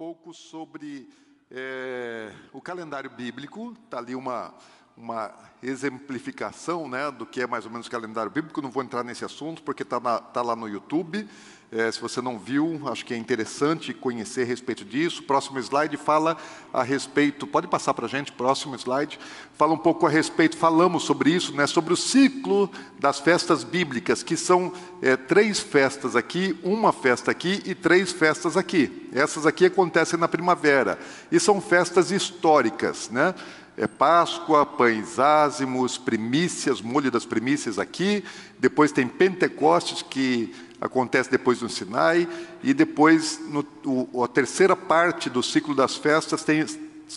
[0.00, 1.10] Pouco sobre
[1.50, 4.54] é, o calendário bíblico, está ali uma,
[4.96, 5.30] uma
[5.62, 9.26] exemplificação né, do que é mais ou menos o calendário bíblico, não vou entrar nesse
[9.26, 11.28] assunto porque está tá lá no YouTube.
[11.72, 15.22] É, se você não viu, acho que é interessante conhecer a respeito disso.
[15.22, 16.36] Próximo slide fala
[16.72, 19.20] a respeito, pode passar para a gente, próximo slide,
[19.54, 24.24] fala um pouco a respeito, falamos sobre isso, né, sobre o ciclo das festas bíblicas,
[24.24, 29.08] que são é, três festas aqui, uma festa aqui e três festas aqui.
[29.12, 30.98] Essas aqui acontecem na primavera,
[31.30, 33.32] e são festas históricas, né?
[33.76, 38.22] é Páscoa, pães ázimos, primícias, molho das primícias aqui,
[38.58, 42.28] depois tem Pentecostes, que acontece depois no Sinai,
[42.62, 46.64] e depois, no, o, a terceira parte do ciclo das festas, tem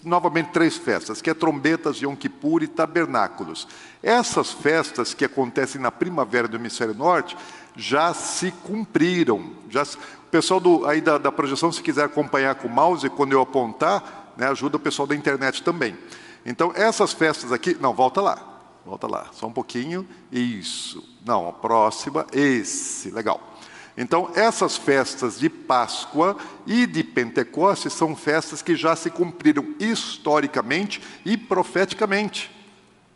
[0.03, 3.67] novamente três festas, que é trombetas, Yom Kippur e tabernáculos.
[4.01, 7.37] Essas festas que acontecem na primavera do hemisfério norte
[7.75, 9.51] já se cumpriram.
[9.69, 13.33] Já, o pessoal do, aí da, da projeção, se quiser acompanhar com o mouse, quando
[13.33, 15.95] eu apontar, né, ajuda o pessoal da internet também.
[16.45, 18.49] Então, essas festas aqui, não, volta lá.
[18.85, 20.05] Volta lá, só um pouquinho.
[20.31, 21.01] Isso.
[21.25, 23.52] Não, a próxima, esse, legal.
[23.95, 31.01] Então, essas festas de Páscoa e de Pentecostes são festas que já se cumpriram historicamente
[31.23, 32.51] e profeticamente.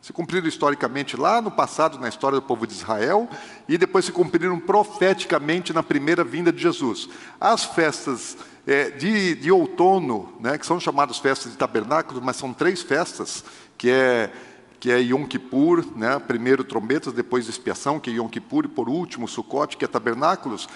[0.02, 3.28] Se cumpriram historicamente lá no passado, na história do povo de Israel,
[3.68, 7.10] e depois se cumpriram profeticamente na primeira vinda de Jesus.
[7.42, 12.54] As festas é, de, de, outono, né, que são chamadas festas de tabernáculos, mas são
[12.54, 13.44] três festas,
[13.78, 14.32] que é
[14.80, 16.20] que é Yom Kippur, né?
[16.20, 20.68] primeiro trombetas, depois expiação, que é Yom Kippur, e por último Sukkot, que é tabernáculos,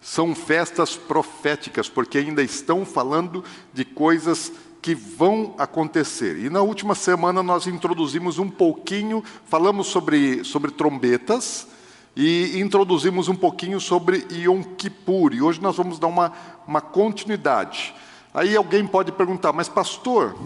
[0.00, 6.38] são festas proféticas, porque ainda estão falando de coisas que vão acontecer.
[6.38, 11.66] E na última semana nós introduzimos um pouquinho, falamos sobre, sobre trombetas,
[12.14, 16.32] e introduzimos um pouquinho sobre Yom Kippur, e hoje nós vamos dar uma,
[16.66, 17.94] uma continuidade.
[18.32, 20.36] Aí alguém pode perguntar, mas pastor,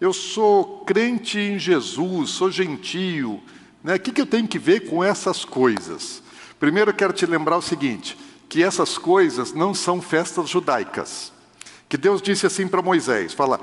[0.00, 3.42] eu sou crente em Jesus, sou gentio,
[3.82, 3.94] né?
[3.94, 6.22] o que, que eu tenho que ver com essas coisas?
[6.58, 8.16] Primeiro eu quero te lembrar o seguinte:
[8.48, 11.32] que essas coisas não são festas judaicas.
[11.88, 13.60] Que Deus disse assim para Moisés: fala,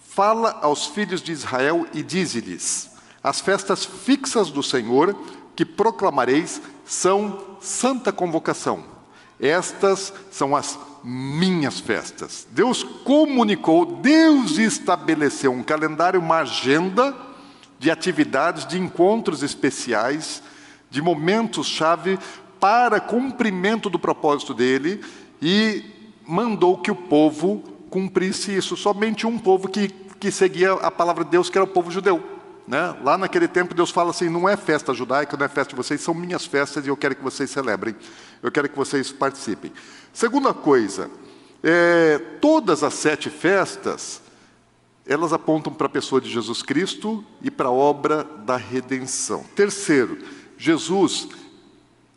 [0.00, 2.90] fala aos filhos de Israel e dize-lhes:
[3.22, 5.14] as festas fixas do Senhor
[5.54, 8.99] que proclamareis são santa convocação.
[9.40, 12.46] Estas são as minhas festas.
[12.50, 17.16] Deus comunicou, Deus estabeleceu um calendário, uma agenda
[17.78, 20.42] de atividades, de encontros especiais,
[20.90, 22.18] de momentos-chave
[22.58, 25.00] para cumprimento do propósito dele
[25.40, 25.84] e
[26.26, 28.76] mandou que o povo cumprisse isso.
[28.76, 32.39] Somente um povo que, que seguia a palavra de Deus, que era o povo judeu.
[32.70, 32.96] Né?
[33.02, 36.00] Lá naquele tempo, Deus fala assim: não é festa judaica, não é festa de vocês,
[36.00, 37.96] são minhas festas e eu quero que vocês celebrem,
[38.40, 39.72] eu quero que vocês participem.
[40.12, 41.10] Segunda coisa,
[41.64, 44.22] é, todas as sete festas,
[45.04, 49.44] elas apontam para a pessoa de Jesus Cristo e para a obra da redenção.
[49.56, 50.18] Terceiro,
[50.56, 51.26] Jesus,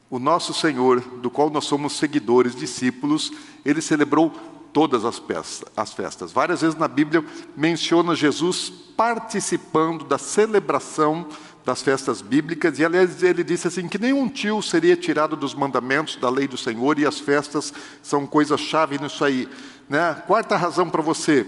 [0.08, 3.32] o nosso Senhor, do qual nós somos seguidores, discípulos,
[3.66, 4.32] ele celebrou
[4.74, 6.32] todas as, festas, as festas.
[6.32, 7.24] Várias vezes na Bíblia
[7.56, 11.28] menciona Jesus participando da celebração
[11.64, 16.18] das festas bíblicas, e aliás ele disse assim que nenhum tio seria tirado dos mandamentos
[16.18, 19.48] da lei do Senhor, e as festas são coisa-chave nisso aí.
[19.88, 20.14] Né?
[20.28, 21.46] Quarta razão para você,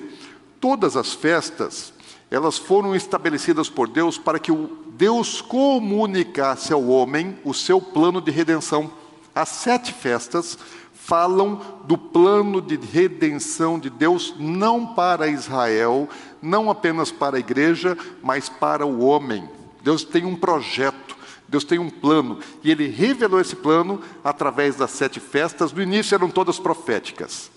[0.61, 1.93] todas as festas,
[2.31, 8.21] elas foram estabelecidas por Deus para que o Deus comunicasse ao homem o seu plano
[8.21, 8.89] de redenção.
[9.33, 10.57] As sete festas
[11.05, 16.09] falam do plano de redenção de Deus não para Israel,
[16.41, 19.47] não apenas para a igreja, mas para o homem.
[19.83, 21.15] Deus tem um projeto,
[21.47, 25.71] Deus tem um plano, e Ele revelou esse plano através das sete festas.
[25.71, 27.51] No início eram todas proféticas,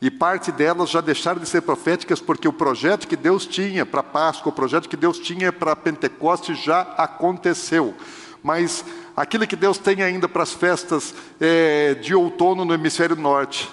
[0.00, 4.02] e parte delas já deixaram de ser proféticas porque o projeto que Deus tinha para
[4.02, 7.94] Páscoa, o projeto que Deus tinha para Pentecostes já aconteceu.
[8.42, 8.84] Mas
[9.16, 13.70] aquilo que Deus tem ainda para as festas é, de outono no hemisfério norte,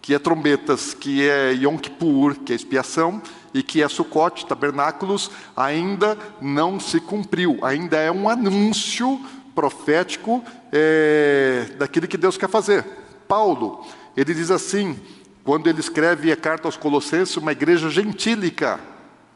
[0.00, 3.22] que é trombetas, que é Yom Kippur, que é expiação,
[3.54, 9.20] e que é Sukkot, tabernáculos, ainda não se cumpriu, ainda é um anúncio
[9.54, 12.84] profético é, daquilo que Deus quer fazer.
[13.28, 14.98] Paulo, ele diz assim,
[15.44, 18.80] quando ele escreve a carta aos Colossenses, uma igreja gentílica,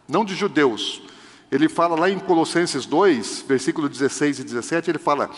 [0.09, 1.03] não de judeus.
[1.51, 5.31] Ele fala lá em Colossenses 2, versículo 16 e 17, ele fala: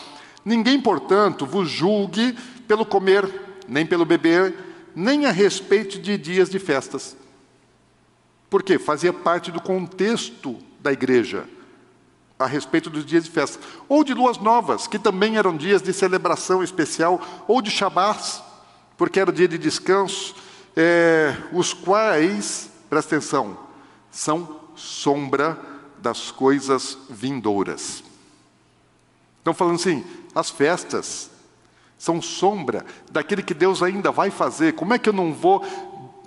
[0.43, 2.33] Ninguém, portanto, vos julgue
[2.67, 3.29] pelo comer,
[3.67, 4.53] nem pelo beber,
[4.95, 7.15] nem a respeito de dias de festas.
[8.49, 8.77] Por quê?
[8.77, 11.45] Fazia parte do contexto da igreja
[12.37, 15.93] a respeito dos dias de festa, ou de luas novas, que também eram dias de
[15.93, 18.41] celebração especial, ou de Shabás,
[18.97, 20.35] porque era dia de descanso,
[20.75, 23.57] é, os quais, presta atenção,
[24.09, 25.70] são sombra
[26.01, 28.03] das coisas vindouras.
[29.37, 30.03] Estão falando assim,
[30.35, 31.29] as festas
[31.97, 34.73] são sombra daquele que Deus ainda vai fazer.
[34.73, 35.63] Como é que eu não vou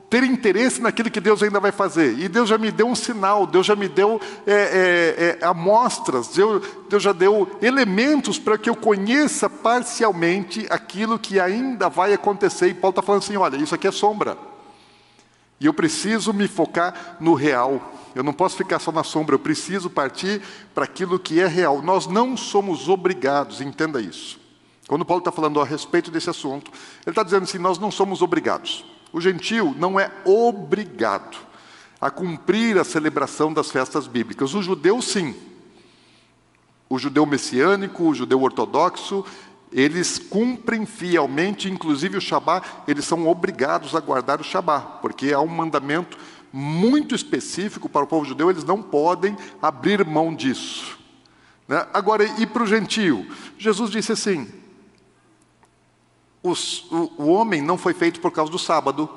[0.09, 2.19] ter interesse naquilo que Deus ainda vai fazer?
[2.19, 6.29] E Deus já me deu um sinal, Deus já me deu é, é, é, amostras,
[6.29, 12.69] Deus, Deus já deu elementos para que eu conheça parcialmente aquilo que ainda vai acontecer.
[12.69, 14.54] E Paulo está falando assim: olha, isso aqui é sombra.
[15.65, 17.95] E eu preciso me focar no real.
[18.15, 20.43] Eu não posso ficar só na sombra, eu preciso partir
[20.75, 21.81] para aquilo que é real.
[21.81, 24.39] Nós não somos obrigados, entenda isso.
[24.87, 26.71] Quando Paulo está falando a respeito desse assunto,
[27.07, 28.85] ele está dizendo assim: nós não somos obrigados.
[29.11, 31.39] O gentil não é obrigado
[31.99, 34.53] a cumprir a celebração das festas bíblicas.
[34.53, 35.35] O judeu, sim.
[36.91, 39.25] O judeu messiânico, o judeu ortodoxo,
[39.75, 45.41] eles cumprem fielmente, inclusive o Shabá, eles são obrigados a guardar o Shabá, porque há
[45.41, 46.17] um mandamento
[46.53, 50.97] muito específico para o povo judeu, eles não podem abrir mão disso.
[51.67, 51.85] Né?
[51.93, 53.27] Agora, e para o gentio?
[53.59, 54.47] Jesus disse assim:
[56.41, 56.55] o,
[57.19, 59.11] o homem não foi feito por causa do sábado,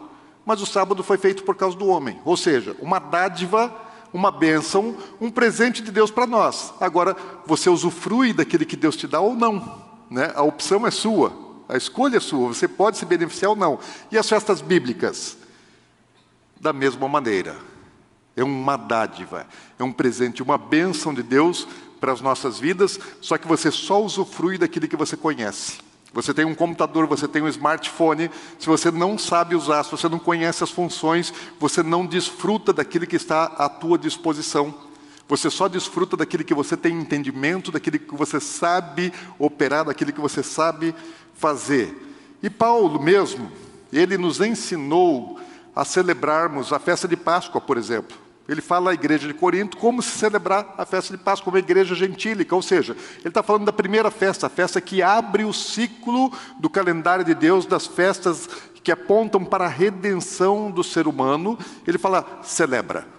[0.43, 2.19] mas o sábado foi feito por causa do homem.
[2.25, 3.71] Ou seja, uma dádiva,
[4.11, 6.73] uma bênção, um presente de Deus para nós.
[6.79, 7.15] Agora,
[7.45, 9.86] você usufrui daquele que Deus te dá ou não.
[10.09, 10.31] Né?
[10.35, 11.33] A opção é sua,
[11.67, 13.79] a escolha é sua, você pode se beneficiar ou não.
[14.11, 15.37] E as festas bíblicas?
[16.59, 17.55] da mesma maneira.
[18.35, 19.47] É uma dádiva,
[19.79, 21.67] é um presente, uma bênção de Deus
[21.99, 25.79] para as nossas vidas, só que você só usufrui daquilo que você conhece.
[26.13, 28.29] Você tem um computador, você tem um smartphone,
[28.59, 33.07] se você não sabe usar, se você não conhece as funções, você não desfruta daquilo
[33.07, 34.73] que está à tua disposição.
[35.27, 40.21] Você só desfruta daquilo que você tem entendimento, daquilo que você sabe operar, daquilo que
[40.21, 40.95] você sabe
[41.33, 41.95] fazer.
[42.41, 43.51] E Paulo mesmo,
[43.91, 45.39] ele nos ensinou
[45.75, 48.17] a celebrarmos a festa de Páscoa, por exemplo.
[48.47, 51.93] Ele fala à igreja de Corinto como se celebrar a festa de Páscoa, como igreja
[51.93, 56.31] gentílica, ou seja, ele está falando da primeira festa, a festa que abre o ciclo
[56.57, 58.49] do calendário de Deus, das festas
[58.81, 61.59] que apontam para a redenção do ser humano.
[61.85, 63.16] Ele fala, celebra.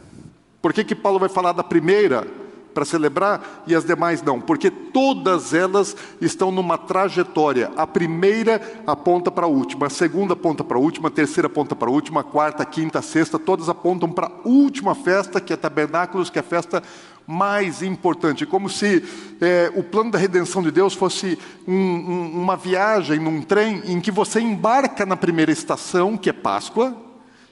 [0.61, 2.27] Por que, que Paulo vai falar da primeira?
[2.79, 7.73] para celebrar e as demais não, porque todas elas estão numa trajetória.
[7.77, 11.75] A primeira aponta para a última, a segunda aponta para a última, a terceira aponta
[11.75, 15.41] para a última, a quarta, a quinta, a sexta, todas apontam para a última festa,
[15.41, 16.81] que é Tabernáculos, que é a festa
[17.27, 19.05] mais importante, como se
[19.41, 24.01] é, o plano da redenção de Deus fosse um, um, uma viagem num trem em
[24.01, 27.08] que você embarca na primeira estação, que é Páscoa,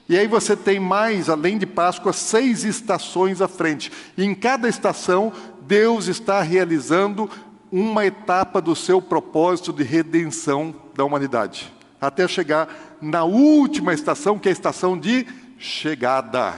[0.09, 3.91] e aí você tem mais, além de Páscoa, seis estações à frente.
[4.17, 7.29] E em cada estação, Deus está realizando
[7.69, 11.73] uma etapa do seu propósito de redenção da humanidade.
[11.99, 15.27] Até chegar na última estação, que é a estação de
[15.57, 16.57] chegada.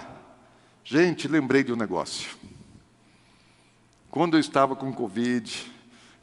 [0.84, 2.38] Gente, lembrei de um negócio.
[4.12, 5.72] Quando eu estava com Covid,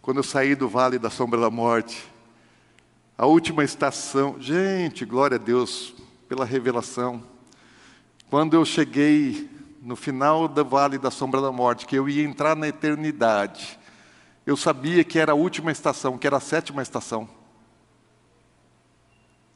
[0.00, 2.04] quando eu saí do vale da sombra da morte,
[3.18, 5.95] a última estação, gente, glória a Deus,
[6.28, 7.22] pela revelação.
[8.28, 9.48] Quando eu cheguei
[9.80, 13.78] no final do vale da sombra da morte, que eu ia entrar na eternidade,
[14.44, 17.28] eu sabia que era a última estação, que era a sétima estação.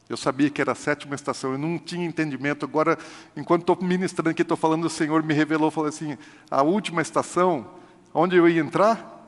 [0.08, 2.64] Eu sabia que era a sétima estação, eu não tinha entendimento.
[2.64, 2.98] Agora,
[3.36, 6.18] enquanto estou ministrando aqui, estou falando, o Senhor me revelou, falou assim:
[6.50, 7.74] a última estação,
[8.12, 9.18] onde eu ia entrar?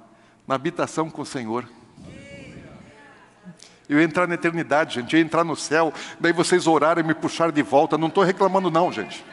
[0.45, 1.69] Na habitação com o Senhor.
[3.89, 5.93] Eu ia entrar na eternidade, gente, eu ia entrar no céu.
[6.19, 7.99] Daí vocês oraram e me puxaram de volta.
[7.99, 9.25] Não estou reclamando, não, gente.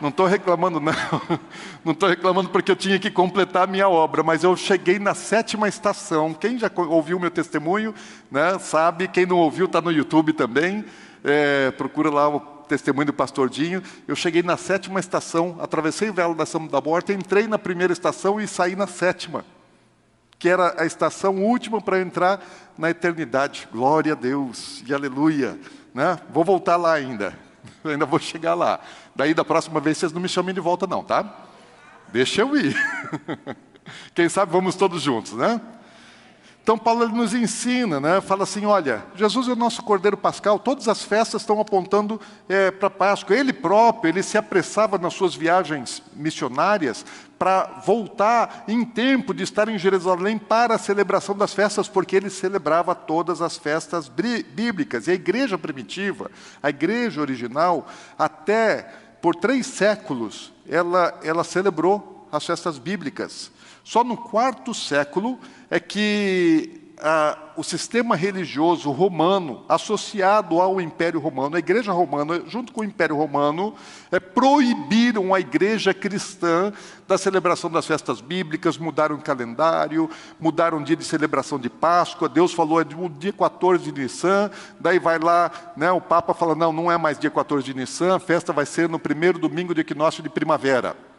[0.00, 0.92] Não estou reclamando, não.
[1.84, 5.14] Não estou reclamando porque eu tinha que completar a minha obra, mas eu cheguei na
[5.14, 6.32] sétima estação.
[6.32, 7.94] Quem já ouviu meu testemunho,
[8.30, 9.08] né, sabe.
[9.08, 10.84] Quem não ouviu, está no YouTube também.
[11.22, 13.82] É, procura lá o testemunho do pastor Dinho.
[14.08, 18.46] Eu cheguei na sétima estação, atravessei o velo da Morte, entrei na primeira estação e
[18.46, 19.44] saí na sétima
[20.40, 22.42] que era a estação última para entrar
[22.76, 23.68] na eternidade.
[23.70, 25.60] Glória a Deus e aleluia.
[25.94, 26.18] Né?
[26.30, 27.38] Vou voltar lá ainda.
[27.84, 28.80] ainda vou chegar lá.
[29.14, 31.46] Daí da próxima vez vocês não me chamem de volta, não, tá?
[32.08, 32.74] Deixa eu ir.
[34.14, 35.60] Quem sabe vamos todos juntos, né?
[36.62, 38.20] Então, Paulo nos ensina, né?
[38.20, 42.70] fala assim: olha, Jesus é o nosso cordeiro pascal, todas as festas estão apontando é,
[42.70, 43.34] para Páscoa.
[43.34, 47.04] Ele próprio, ele se apressava nas suas viagens missionárias
[47.38, 52.28] para voltar em tempo de estar em Jerusalém para a celebração das festas, porque ele
[52.28, 55.06] celebrava todas as festas bíblicas.
[55.06, 56.30] E a igreja primitiva,
[56.62, 57.88] a igreja original,
[58.18, 58.82] até
[59.22, 63.50] por três séculos, ela, ela celebrou as festas bíblicas.
[63.90, 65.36] Só no quarto século
[65.68, 72.72] é que ah, o sistema religioso romano, associado ao Império Romano, a Igreja Romana, junto
[72.72, 73.74] com o Império Romano,
[74.12, 76.72] é, proibiram a Igreja cristã
[77.08, 82.28] da celebração das festas bíblicas, mudaram o calendário, mudaram o dia de celebração de Páscoa.
[82.28, 86.54] Deus falou é o dia 14 de Nissan, daí vai lá, né, o Papa fala:
[86.54, 89.74] não, não é mais dia 14 de Nissan, a festa vai ser no primeiro domingo
[89.74, 91.09] do equinócio de primavera.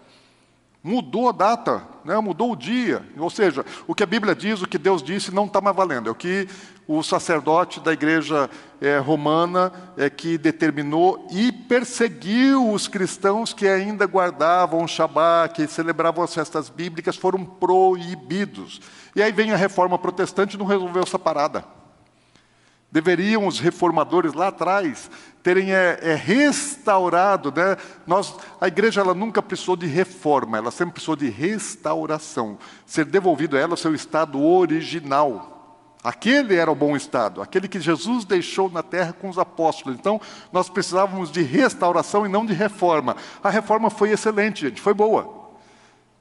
[0.83, 2.17] Mudou a data, né?
[2.19, 3.05] mudou o dia.
[3.17, 6.09] Ou seja, o que a Bíblia diz, o que Deus disse, não está mais valendo.
[6.09, 6.47] É o que
[6.87, 8.49] o sacerdote da igreja
[8.81, 15.67] é, romana é que determinou e perseguiu os cristãos que ainda guardavam o Shabat, que
[15.67, 18.81] celebravam as festas bíblicas, foram proibidos.
[19.15, 21.63] E aí vem a reforma protestante e não resolveu essa parada.
[22.91, 25.09] Deveriam os reformadores lá atrás
[25.41, 27.77] terem é, é, restaurado, né?
[28.05, 33.57] Nós, a igreja ela nunca precisou de reforma, ela sempre precisou de restauração, ser devolvido
[33.57, 35.57] a ela o seu estado original.
[36.03, 39.97] Aquele era o bom estado, aquele que Jesus deixou na terra com os apóstolos.
[39.97, 40.19] Então,
[40.51, 43.15] nós precisávamos de restauração e não de reforma.
[43.43, 45.51] A reforma foi excelente, gente, foi boa,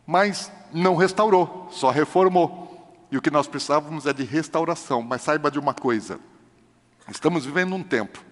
[0.07, 2.69] mas não restaurou, só reformou.
[3.11, 5.03] E o que nós precisávamos é de restauração.
[5.03, 6.21] Mas saiba de uma coisa:
[7.11, 8.23] Estamos vivendo um tempo,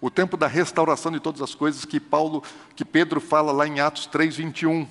[0.00, 2.42] o tempo da restauração de todas as coisas que Paulo,
[2.74, 4.88] que Pedro fala lá em Atos 3:21.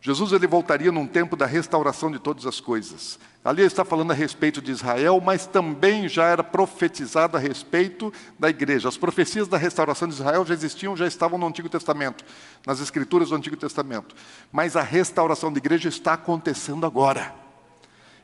[0.00, 3.18] Jesus ele voltaria num tempo da restauração de todas as coisas.
[3.44, 8.12] Ali ele está falando a respeito de Israel, mas também já era profetizado a respeito
[8.38, 8.88] da igreja.
[8.88, 12.24] As profecias da restauração de Israel já existiam, já estavam no Antigo Testamento,
[12.66, 14.14] nas escrituras do Antigo Testamento.
[14.50, 17.45] Mas a restauração da igreja está acontecendo agora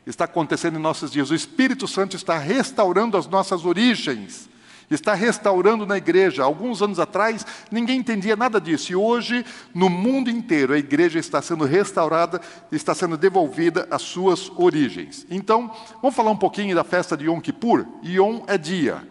[0.06, 1.30] está acontecendo em nossos dias.
[1.30, 4.48] O Espírito Santo está restaurando as nossas origens,
[4.90, 6.42] está restaurando na igreja.
[6.42, 9.44] Alguns anos atrás, ninguém entendia nada disso, e hoje,
[9.74, 12.40] no mundo inteiro, a igreja está sendo restaurada,
[12.70, 15.26] está sendo devolvida às suas origens.
[15.30, 17.86] Então, vamos falar um pouquinho da festa de Yom Kippur?
[18.04, 19.08] Yom é dia.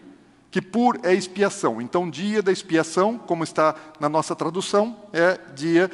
[0.52, 1.82] Kippur é expiação.
[1.82, 5.90] Então, dia da expiação, como está na nossa tradução, é dia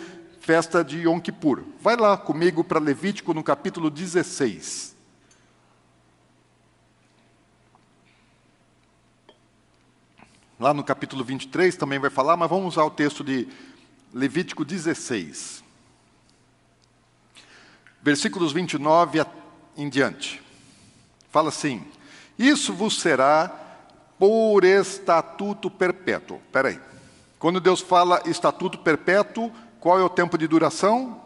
[0.47, 1.61] festa de Yom Kippur.
[1.81, 4.86] Vai lá comigo para Levítico no capítulo 16.
[10.59, 13.47] Lá no capítulo 23 também vai falar, mas vamos usar o texto de
[14.11, 15.63] Levítico 16.
[18.01, 19.23] Versículos 29
[19.77, 20.41] em diante.
[21.29, 21.85] Fala assim:
[22.39, 23.49] Isso vos será
[24.17, 26.37] por estatuto perpétuo.
[26.37, 26.79] Espera aí.
[27.37, 31.21] Quando Deus fala estatuto perpétuo, qual é o tempo de duração?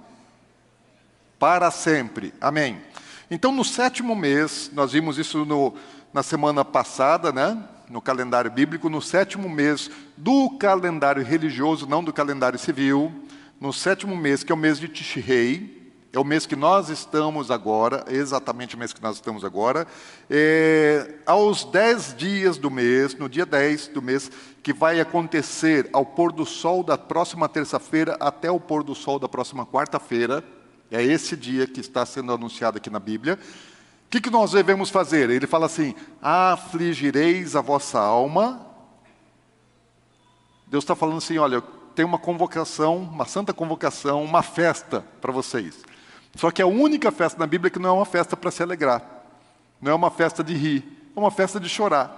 [1.40, 2.34] Para sempre.
[2.42, 2.82] Amém.
[3.30, 5.74] Então, no sétimo mês, nós vimos isso no,
[6.14, 7.58] na semana passada, né?
[7.92, 13.12] No calendário bíblico, no sétimo mês do calendário religioso, não do calendário civil,
[13.60, 15.80] no sétimo mês, que é o mês de Tishrei,
[16.14, 19.86] é o mês que nós estamos agora, exatamente o mês que nós estamos agora,
[20.30, 24.32] é, aos dez dias do mês, no dia 10 do mês,
[24.64, 29.20] que vai acontecer ao pôr do sol da próxima terça-feira até o pôr do sol
[29.20, 30.44] da próxima quarta-feira,
[30.90, 33.40] é esse dia que está sendo anunciado aqui na Bíblia.
[34.12, 35.30] Que, que nós devemos fazer?
[35.30, 38.68] Ele fala assim: afligireis a vossa alma.
[40.68, 41.62] Deus está falando assim: olha,
[41.96, 45.80] tem uma convocação, uma santa convocação, uma festa para vocês.
[46.36, 48.62] Só que é a única festa na Bíblia que não é uma festa para se
[48.62, 49.02] alegrar,
[49.82, 52.18] não é uma festa de rir, é uma festa de chorar.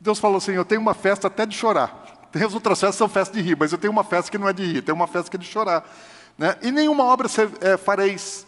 [0.00, 2.28] Deus falou assim: Eu tenho uma festa até de chorar.
[2.30, 4.48] Tem as outras festas são festas de rir, mas eu tenho uma festa que não
[4.48, 5.84] é de rir, tem uma festa que é de chorar.
[6.38, 6.56] Né?
[6.62, 7.28] E nenhuma obra
[7.60, 8.46] é, fareis.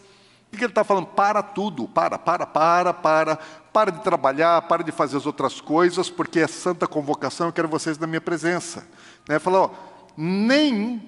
[0.52, 1.06] Que ele está falando?
[1.06, 3.36] Para tudo, para, para, para, para,
[3.72, 7.68] para de trabalhar, para de fazer as outras coisas, porque é santa convocação, eu quero
[7.68, 8.86] vocês na minha presença.
[9.26, 9.38] Né?
[9.38, 9.74] Falou,
[10.16, 11.02] nem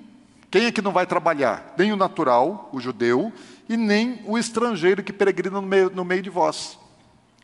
[0.50, 1.74] quem é que não vai trabalhar?
[1.76, 3.32] Nem o natural, o judeu,
[3.68, 6.78] e nem o estrangeiro que peregrina no meio, no meio de vós.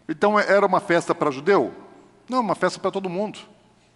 [0.09, 1.73] Então era uma festa para judeu?
[2.29, 3.39] Não, uma festa para todo mundo.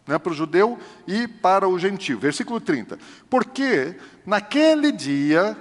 [0.06, 2.18] Né, para o judeu e para o gentio.
[2.18, 2.99] Versículo 30.
[3.30, 3.96] Porque
[4.26, 5.56] naquele dia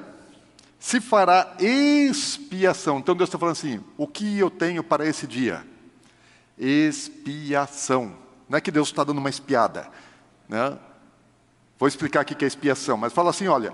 [0.84, 3.00] se fará expiação.
[3.00, 5.66] Então Deus está falando assim: o que eu tenho para esse dia?
[6.60, 8.18] Expiação.
[8.50, 9.88] Não é que Deus está dando uma espiada.
[10.48, 10.78] Né?
[11.80, 13.74] Vou explicar aqui que é expiação, mas fala assim: olha,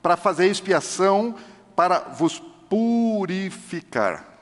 [0.00, 1.34] para fazer expiação,
[1.76, 4.32] para vos purificar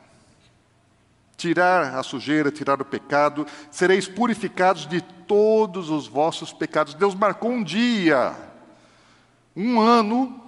[1.37, 6.95] tirar a sujeira, tirar o pecado, sereis purificados de todos os vossos pecados.
[6.95, 8.35] Deus marcou um dia,
[9.55, 10.44] um ano,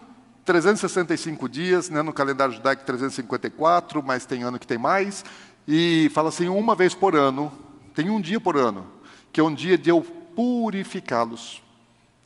[0.47, 5.25] 365 dias, né, no calendário judaico 354, mas tem ano que tem mais,
[5.67, 7.53] e fala assim, uma vez por ano,
[7.93, 8.87] tem um dia por ano,
[9.33, 10.01] que é um dia de eu
[10.37, 11.61] purificá-los,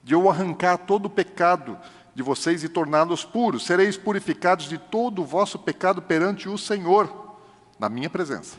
[0.05, 1.79] de eu arrancar todo o pecado
[2.15, 3.65] de vocês e torná-los puros.
[3.65, 7.39] Sereis purificados de todo o vosso pecado perante o Senhor,
[7.79, 8.59] na minha presença.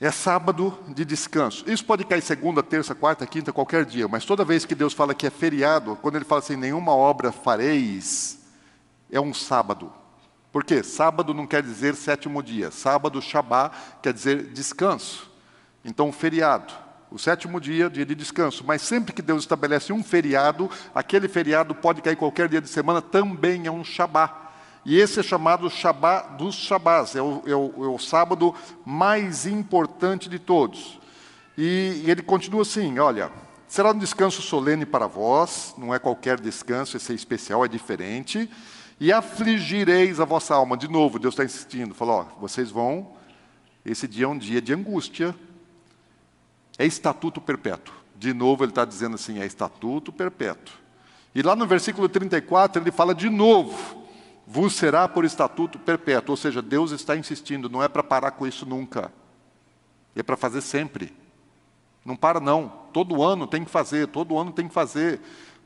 [0.00, 1.64] É sábado de descanso.
[1.70, 5.14] Isso pode cair segunda, terça, quarta, quinta, qualquer dia, mas toda vez que Deus fala
[5.14, 8.40] que é feriado, quando Ele fala assim, nenhuma obra fareis,
[9.10, 9.92] é um sábado.
[10.52, 10.82] Por quê?
[10.82, 12.70] Sábado não quer dizer sétimo dia.
[12.70, 13.70] Sábado, Shabá,
[14.02, 15.30] quer dizer descanso.
[15.84, 16.72] Então, feriado.
[17.10, 18.64] O sétimo dia, dia de descanso.
[18.66, 23.00] Mas sempre que Deus estabelece um feriado, aquele feriado pode cair qualquer dia de semana,
[23.00, 24.43] também é um Shabá.
[24.84, 29.46] E esse é chamado Shabá dos Shabás, é o, é, o, é o, sábado mais
[29.46, 30.98] importante de todos.
[31.56, 33.30] E, e ele continua assim: olha,
[33.66, 38.50] será um descanso solene para vós, não é qualquer descanso, esse é especial, é diferente.
[39.00, 40.76] E afligireis a vossa alma.
[40.76, 43.12] De novo, Deus está insistindo, falou: ó, vocês vão,
[43.84, 45.34] esse dia é um dia de angústia,
[46.78, 47.94] é estatuto perpétuo.
[48.16, 50.74] De novo, ele está dizendo assim: é estatuto perpétuo.
[51.34, 54.03] E lá no versículo 34, ele fala de novo:
[54.46, 56.32] vos será por estatuto perpétuo.
[56.32, 59.12] Ou seja, Deus está insistindo, não é para parar com isso nunca,
[60.14, 61.12] é para fazer sempre.
[62.04, 62.68] Não para, não.
[62.92, 65.20] Todo ano tem que fazer, todo ano tem que fazer.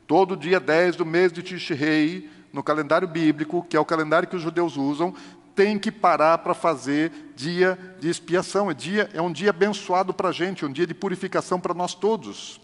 [0.07, 4.35] Todo dia 10 do mês de Tishrei, no calendário bíblico, que é o calendário que
[4.35, 5.13] os judeus usam,
[5.53, 8.71] tem que parar para fazer dia de expiação.
[8.71, 11.93] É, dia, é um dia abençoado para a gente, um dia de purificação para nós
[11.93, 12.61] todos.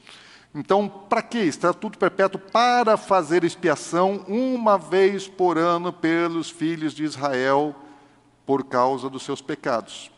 [0.56, 2.40] Então, para que estatuto perpétuo?
[2.40, 7.76] Para fazer expiação uma vez por ano pelos filhos de Israel
[8.46, 10.10] por causa dos seus pecados.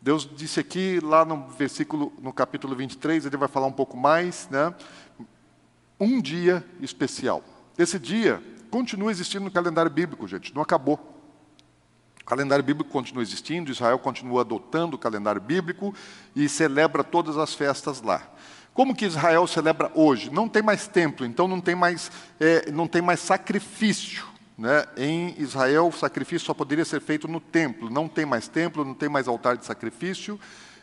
[0.00, 4.48] Deus disse aqui, lá no versículo, no capítulo 23, ele vai falar um pouco mais,
[4.48, 4.72] né?
[5.98, 7.42] Um dia especial.
[7.76, 11.18] Esse dia continua existindo no calendário bíblico, gente, não acabou.
[12.22, 15.92] O calendário bíblico continua existindo, Israel continua adotando o calendário bíblico
[16.36, 18.22] e celebra todas as festas lá.
[18.72, 20.30] Como que Israel celebra hoje?
[20.30, 24.24] Não tem mais templo, então não tem mais, é, não tem mais sacrifício.
[24.56, 24.84] Né?
[24.96, 27.90] Em Israel, o sacrifício só poderia ser feito no templo.
[27.90, 30.38] Não tem mais templo, não tem mais altar de sacrifício.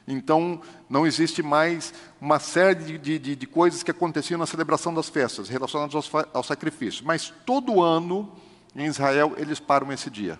[0.08, 5.10] Então, não existe mais uma série de, de, de coisas que aconteciam na celebração das
[5.10, 7.06] festas, relacionadas ao sacrifício.
[7.06, 8.32] Mas todo ano,
[8.76, 10.40] em Israel, eles param esse dia.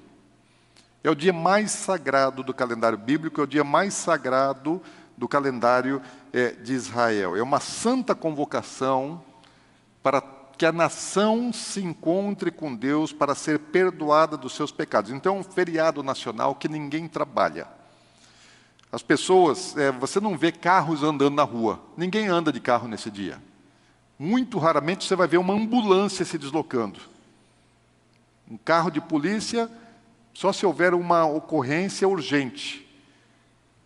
[1.04, 4.82] É o dia mais sagrado do calendário bíblico, é o dia mais sagrado
[5.18, 6.02] do calendário
[6.32, 7.36] é, de Israel.
[7.36, 9.24] É uma santa convocação
[10.04, 10.22] para
[10.56, 15.12] que a nação se encontre com Deus para ser perdoada dos seus pecados.
[15.12, 17.68] Então, é um feriado nacional que ninguém trabalha.
[18.92, 23.12] As pessoas, é, você não vê carros andando na rua, ninguém anda de carro nesse
[23.12, 23.42] dia.
[24.18, 27.00] Muito raramente você vai ver uma ambulância se deslocando.
[28.50, 29.70] Um carro de polícia,
[30.34, 32.87] só se houver uma ocorrência urgente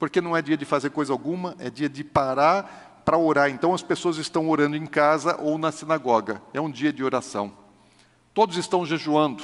[0.02, 3.52] porque não é dia de fazer coisa alguma, é dia de parar para orar.
[3.52, 6.42] Então as pessoas estão orando em casa ou na sinagoga.
[6.56, 7.54] É um dia de oração.
[8.34, 9.44] Todos estão jejuando.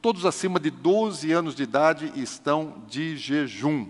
[0.00, 3.86] Todos acima de 12 anos de idade estão de jejum.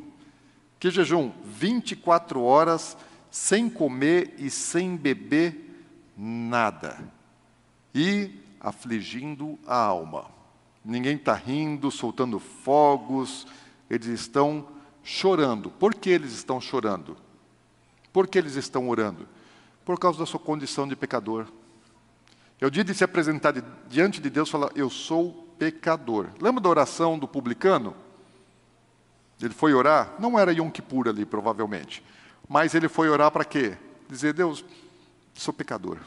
[0.78, 1.32] Que jejum?
[1.46, 2.94] 24 horas
[3.30, 6.98] sem comer e sem beber nada.
[7.94, 10.26] E afligindo a alma.
[10.84, 13.46] Ninguém está rindo, soltando fogos,
[13.88, 14.68] eles estão
[15.02, 15.70] chorando.
[15.70, 17.16] Por que eles estão chorando?
[18.12, 19.28] Por que eles estão orando?
[19.84, 21.46] Por causa da sua condição de pecador.
[22.60, 23.54] É o dia de se apresentar
[23.88, 26.28] diante de Deus e falar: Eu sou pecador.
[26.40, 27.94] Lembra da oração do publicano?
[29.40, 32.04] Ele foi orar, não era Yom Kippur ali, provavelmente.
[32.48, 33.76] Mas ele foi orar para quê?
[34.08, 34.64] Dizer: Deus,
[35.34, 35.98] sou pecador.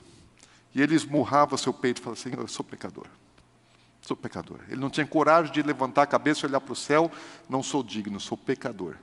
[0.73, 3.07] E ele esmurrava seu peito e falava assim: Eu sou pecador.
[4.05, 4.59] Sou pecador.
[4.69, 7.11] Ele não tinha coragem de levantar a cabeça e olhar para o céu.
[7.49, 8.97] Não sou digno, sou pecador.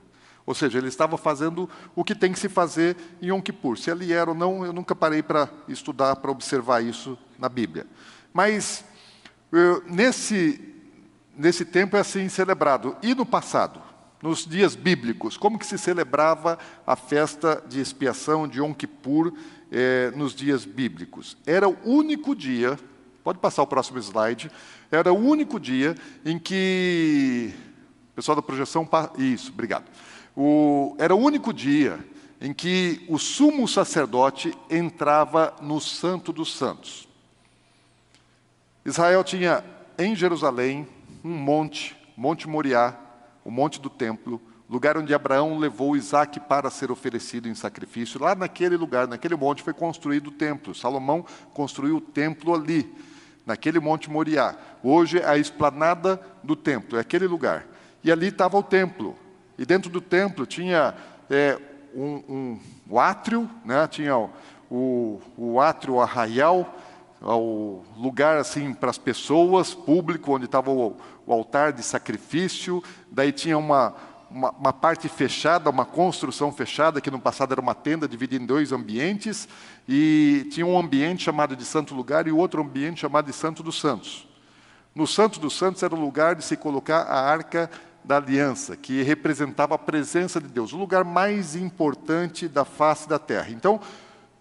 [0.45, 3.77] Ou seja, ele estava fazendo o que tem que se fazer em Yom Kippur.
[3.77, 7.85] Se ele era ou não, eu nunca parei para estudar, para observar isso na Bíblia.
[8.31, 8.85] Mas
[9.51, 10.73] eu, nesse,
[11.35, 12.95] nesse tempo é assim celebrado.
[13.03, 13.81] E no passado?
[14.21, 19.33] Nos dias bíblicos, como que se celebrava a festa de expiação de Yom Kippur
[19.69, 21.35] eh, nos dias bíblicos?
[21.45, 22.79] Era o único dia,
[23.21, 24.49] pode passar o próximo slide,
[24.95, 27.53] era o único dia em que.
[28.15, 28.87] Pessoal da projeção.
[29.17, 29.85] Isso, obrigado.
[30.35, 30.95] O...
[30.99, 31.99] Era o único dia
[32.39, 37.07] em que o sumo sacerdote entrava no Santo dos Santos.
[38.85, 39.63] Israel tinha
[39.97, 40.87] em Jerusalém
[41.23, 42.95] um monte, Monte Moriá,
[43.45, 48.21] o monte do templo, lugar onde Abraão levou Isaac para ser oferecido em sacrifício.
[48.21, 50.75] Lá naquele lugar, naquele monte, foi construído o templo.
[50.75, 52.93] Salomão construiu o templo ali,
[53.45, 54.55] naquele monte Moriá.
[54.81, 57.65] Hoje é a esplanada do templo, é aquele lugar.
[58.03, 59.15] E ali estava o templo.
[59.57, 60.93] E dentro do templo tinha
[61.29, 61.59] é,
[61.95, 63.87] um, um, o átrio, né?
[63.87, 64.17] tinha
[64.69, 66.75] o, o, átrio, arraial,
[67.21, 72.83] o lugar assim para as pessoas, público, onde estava o, o altar de sacrifício.
[73.11, 73.95] Daí tinha uma,
[74.33, 78.47] uma, uma, parte fechada, uma construção fechada, que no passado era uma tenda dividida em
[78.47, 79.47] dois ambientes,
[79.87, 83.79] e tinha um ambiente chamado de Santo Lugar e outro ambiente chamado de Santo dos
[83.79, 84.27] Santos.
[84.95, 87.69] No Santo dos Santos era o lugar de se colocar a arca
[88.03, 93.19] da aliança, que representava a presença de Deus, o lugar mais importante da face da
[93.19, 93.49] terra.
[93.51, 93.79] Então,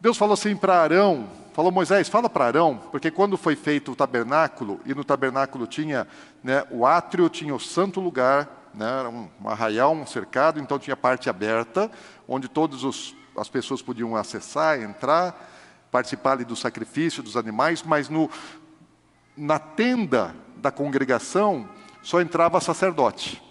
[0.00, 3.96] Deus falou assim para Arão, falou Moisés, fala para Arão, porque quando foi feito o
[3.96, 6.09] tabernáculo, e no tabernáculo tinha
[6.42, 10.96] né, o átrio, tinha o santo lugar, né, um, um arraial, um cercado, então tinha
[10.96, 11.90] parte aberta,
[12.26, 15.50] onde todas as pessoas podiam acessar, entrar,
[15.90, 18.30] participar ali do sacrifício dos animais, mas no,
[19.37, 21.68] na tenda da congregação
[22.02, 23.42] só entrava sacerdote.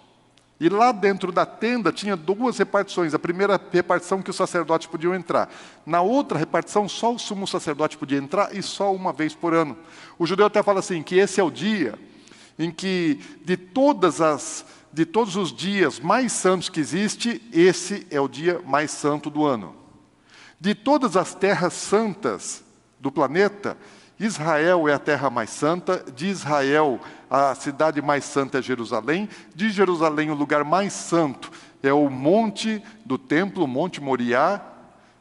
[0.60, 3.14] E lá dentro da tenda tinha duas repartições.
[3.14, 5.52] A primeira repartição que os sacerdotes podiam entrar.
[5.84, 9.76] Na outra repartição, só o sumo sacerdote podia entrar e só uma vez por ano.
[10.16, 11.98] O judeu até fala assim, que esse é o dia
[12.56, 18.20] em que de todas as de todos os dias mais santos que existe, esse é
[18.20, 19.74] o dia mais santo do ano.
[20.60, 22.62] De todas as terras santas
[23.00, 23.76] do planeta,
[24.20, 29.70] Israel é a terra mais santa, de Israel a cidade mais santa é Jerusalém, de
[29.70, 31.50] Jerusalém o lugar mais santo
[31.82, 34.60] é o monte do templo, o Monte Moriá,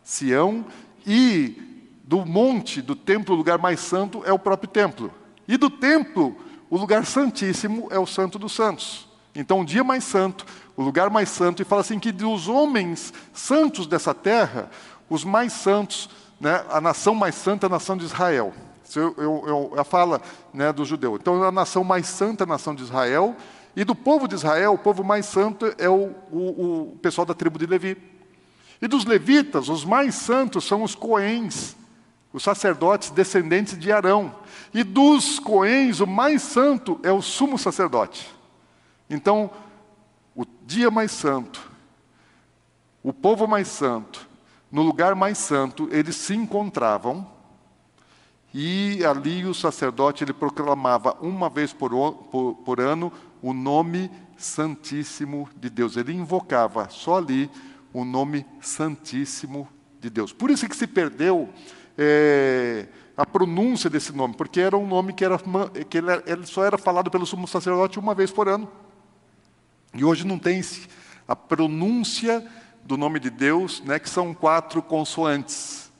[0.03, 0.65] Sião,
[1.05, 5.11] e do monte do templo, o lugar mais santo é o próprio templo.
[5.47, 6.35] E do templo,
[6.69, 9.10] o lugar santíssimo é o Santo dos Santos.
[9.33, 13.13] Então, o dia mais santo, o lugar mais santo, e fala assim que dos homens
[13.33, 14.69] santos dessa terra,
[15.09, 18.53] os mais santos, né, a nação mais santa é a nação de Israel.
[18.83, 20.21] Isso eu, eu, eu, a fala
[20.53, 21.15] né, do judeu.
[21.15, 23.35] Então, a nação mais santa é a nação de Israel,
[23.75, 27.33] e do povo de Israel, o povo mais santo é o, o, o pessoal da
[27.33, 27.97] tribo de Levi.
[28.81, 31.77] E dos levitas, os mais santos são os coens,
[32.33, 34.35] os sacerdotes descendentes de Arão.
[34.73, 38.40] E dos coens, o mais santo é o sumo sacerdote.
[39.13, 39.51] Então,
[40.35, 41.69] o dia mais santo,
[43.03, 44.27] o povo mais santo,
[44.71, 47.27] no lugar mais santo, eles se encontravam
[48.53, 51.91] e ali o sacerdote ele proclamava uma vez por,
[52.31, 55.97] por, por ano o nome santíssimo de Deus.
[55.97, 57.49] Ele invocava só ali
[57.93, 59.67] o nome santíssimo
[59.99, 60.31] de Deus.
[60.31, 61.49] Por isso que se perdeu
[61.97, 65.37] é, a pronúncia desse nome, porque era um nome que, era,
[65.89, 68.69] que ele, só era falado pelo sumo sacerdote uma vez por ano.
[69.93, 70.61] E hoje não tem
[71.27, 72.45] a pronúncia
[72.83, 75.91] do nome de Deus, né, que são quatro consoantes: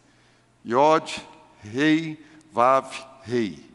[0.65, 1.21] Yod,
[1.61, 2.91] Rei, Vav,
[3.23, 3.71] Rei.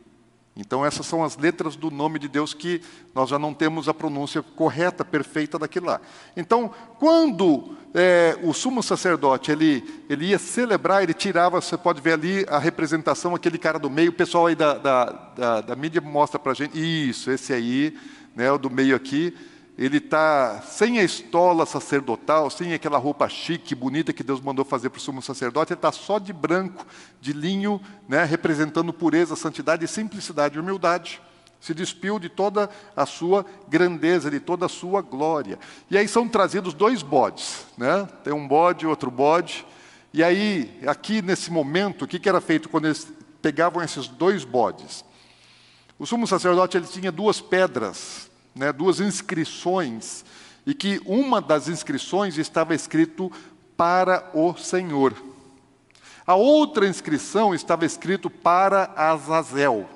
[0.59, 2.81] Então, essas são as letras do nome de Deus que
[3.15, 6.01] nós já não temos a pronúncia correta, perfeita daquilo lá.
[6.35, 12.15] Então, quando é, o sumo sacerdote ele, ele ia celebrar, ele tirava, você pode ver
[12.15, 15.05] ali a representação, aquele cara do meio, o pessoal aí da, da,
[15.37, 17.95] da, da mídia mostra para a gente, isso, esse aí,
[18.35, 19.37] né, o do meio aqui,
[19.79, 24.89] ele está sem a estola sacerdotal, sem aquela roupa chique, bonita que Deus mandou fazer
[24.89, 26.87] para o sumo sacerdote, ele está só de branco,
[27.21, 31.21] de linho, né, representando pureza, santidade, simplicidade e humildade.
[31.61, 35.59] Se despiu de toda a sua grandeza, de toda a sua glória.
[35.91, 38.09] E aí são trazidos dois bodes, né?
[38.23, 39.67] tem um bode, outro bode.
[40.13, 43.11] E aí, aqui nesse momento, o que, que era feito quando eles
[43.43, 45.05] pegavam esses dois bodes?
[45.99, 50.25] O sumo sacerdote ele tinha duas pedras né, duas inscrições,
[50.67, 53.31] e que uma das inscrições estava escrito
[53.77, 55.15] para o Senhor.
[56.27, 59.89] A outra inscrição estava escrito para Azazel.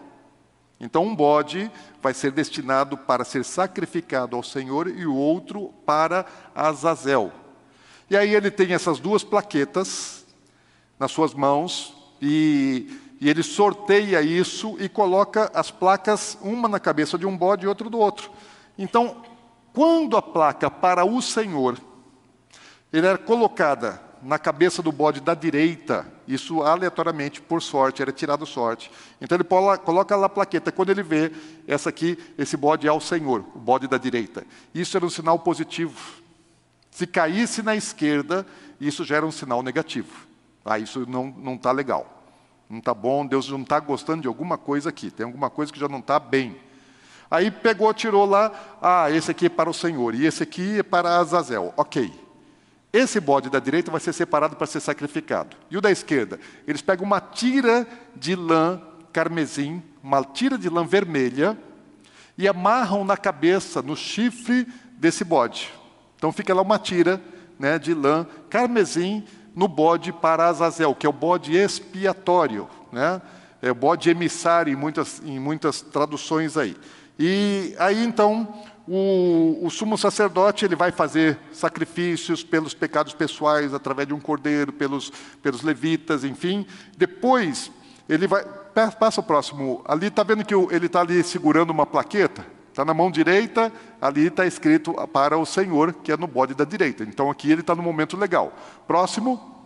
[0.78, 1.70] Então, um bode
[2.00, 7.32] vai ser destinado para ser sacrificado ao Senhor e o outro para Azazel.
[8.08, 10.24] E aí ele tem essas duas plaquetas
[10.98, 17.18] nas suas mãos e, e ele sorteia isso e coloca as placas, uma na cabeça
[17.18, 18.30] de um bode e outra do outro.
[18.80, 19.22] Então,
[19.74, 21.78] quando a placa para o Senhor,
[22.90, 28.46] ele era colocada na cabeça do bode da direita, isso aleatoriamente, por sorte, era tirado
[28.46, 28.90] sorte.
[29.20, 31.30] Então ele coloca lá a plaqueta, quando ele vê,
[31.68, 34.46] essa aqui, esse bode é o Senhor, o bode da direita.
[34.74, 36.22] Isso era um sinal positivo.
[36.90, 38.46] Se caísse na esquerda,
[38.80, 40.26] isso já era um sinal negativo.
[40.64, 42.24] Ah, isso não está legal.
[42.68, 45.78] Não está bom, Deus não está gostando de alguma coisa aqui, tem alguma coisa que
[45.78, 46.56] já não está bem.
[47.30, 48.50] Aí pegou, tirou lá,
[48.82, 51.72] ah, esse aqui é para o Senhor e esse aqui é para Azazel.
[51.76, 52.12] Ok.
[52.92, 55.56] Esse bode da direita vai ser separado para ser sacrificado.
[55.70, 56.40] E o da esquerda?
[56.66, 61.56] Eles pegam uma tira de lã carmesim, uma tira de lã vermelha,
[62.36, 65.72] e amarram na cabeça, no chifre desse bode.
[66.16, 67.20] Então fica lá uma tira
[67.58, 73.20] né, de lã carmesim no bode para Azazel, que é o bode expiatório, né?
[73.62, 76.76] é o bode emissário em muitas, em muitas traduções aí.
[77.22, 78.48] E aí então
[78.88, 84.72] o, o, sumo sacerdote ele vai fazer sacrifícios pelos pecados pessoais através de um cordeiro,
[84.72, 86.66] pelos, pelos levitas, enfim.
[86.96, 87.70] Depois
[88.08, 88.42] ele vai
[88.98, 89.84] passa o próximo.
[89.86, 92.46] Ali está vendo que ele está ali segurando uma plaqueta.
[92.68, 96.64] Está na mão direita, ali está escrito para o Senhor, que é no bode da
[96.64, 97.02] direita.
[97.02, 98.50] Então aqui ele está no momento legal.
[98.86, 99.58] Próximo.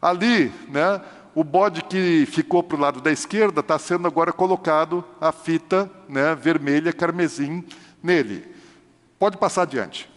[0.00, 1.02] Ali, né,
[1.34, 5.90] o bode que ficou para o lado da esquerda está sendo agora colocado a fita
[6.08, 7.64] né, vermelha, carmesim,
[8.02, 8.46] nele.
[9.18, 10.08] Pode passar adiante.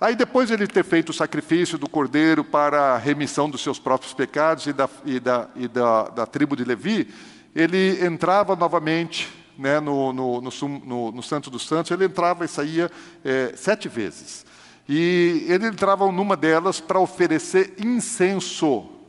[0.00, 3.78] Aí, depois de ele ter feito o sacrifício do cordeiro para a remissão dos seus
[3.78, 7.12] próprios pecados e da, e da, e da, da tribo de Levi,
[7.54, 12.90] ele entrava novamente né, no, no, no, no, Santo dos Santos, ele entrava e saía
[13.22, 14.46] é, sete vezes.
[14.88, 18.99] E ele entrava numa delas para oferecer incenso.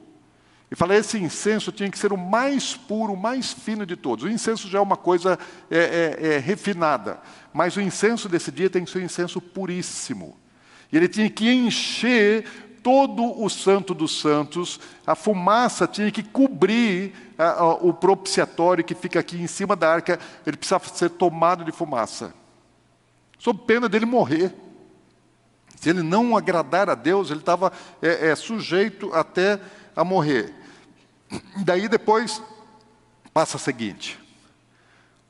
[0.71, 4.23] E falei, esse incenso tinha que ser o mais puro, o mais fino de todos.
[4.23, 5.37] O incenso já é uma coisa
[5.69, 7.19] é, é, é refinada,
[7.53, 10.37] mas o incenso desse dia tem que ser um incenso puríssimo.
[10.89, 12.45] E ele tinha que encher
[12.81, 18.95] todo o Santo dos Santos, a fumaça tinha que cobrir a, a, o propiciatório que
[18.95, 22.33] fica aqui em cima da arca, ele precisava ser tomado de fumaça,
[23.37, 24.55] sob pena dele morrer.
[25.75, 29.59] Se ele não agradar a Deus, ele estava é, é, sujeito até
[29.95, 30.60] a morrer.
[31.57, 32.41] Daí depois,
[33.33, 34.19] passa a seguinte.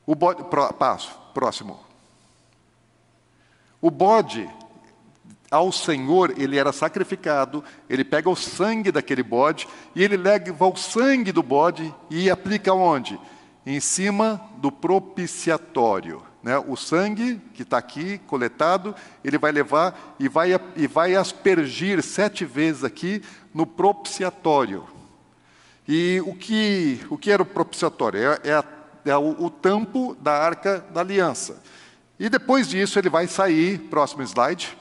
[0.06, 0.42] O bode,
[0.78, 1.78] passo, próximo.
[3.80, 4.48] O bode
[5.50, 10.76] ao Senhor ele era sacrificado, ele pega o sangue daquele bode e ele leva o
[10.76, 13.20] sangue do bode e aplica onde?
[13.66, 16.22] Em cima do propiciatório.
[16.42, 16.58] Né?
[16.58, 22.44] O sangue que está aqui coletado, ele vai levar e vai, e vai aspergir sete
[22.44, 23.22] vezes aqui
[23.54, 24.84] no propiciatório.
[25.86, 28.20] E o que, o que era o propiciatório?
[28.20, 28.64] É, é, a,
[29.04, 31.62] é o, o tampo da arca da aliança.
[32.18, 34.76] E depois disso ele vai sair, próximo slide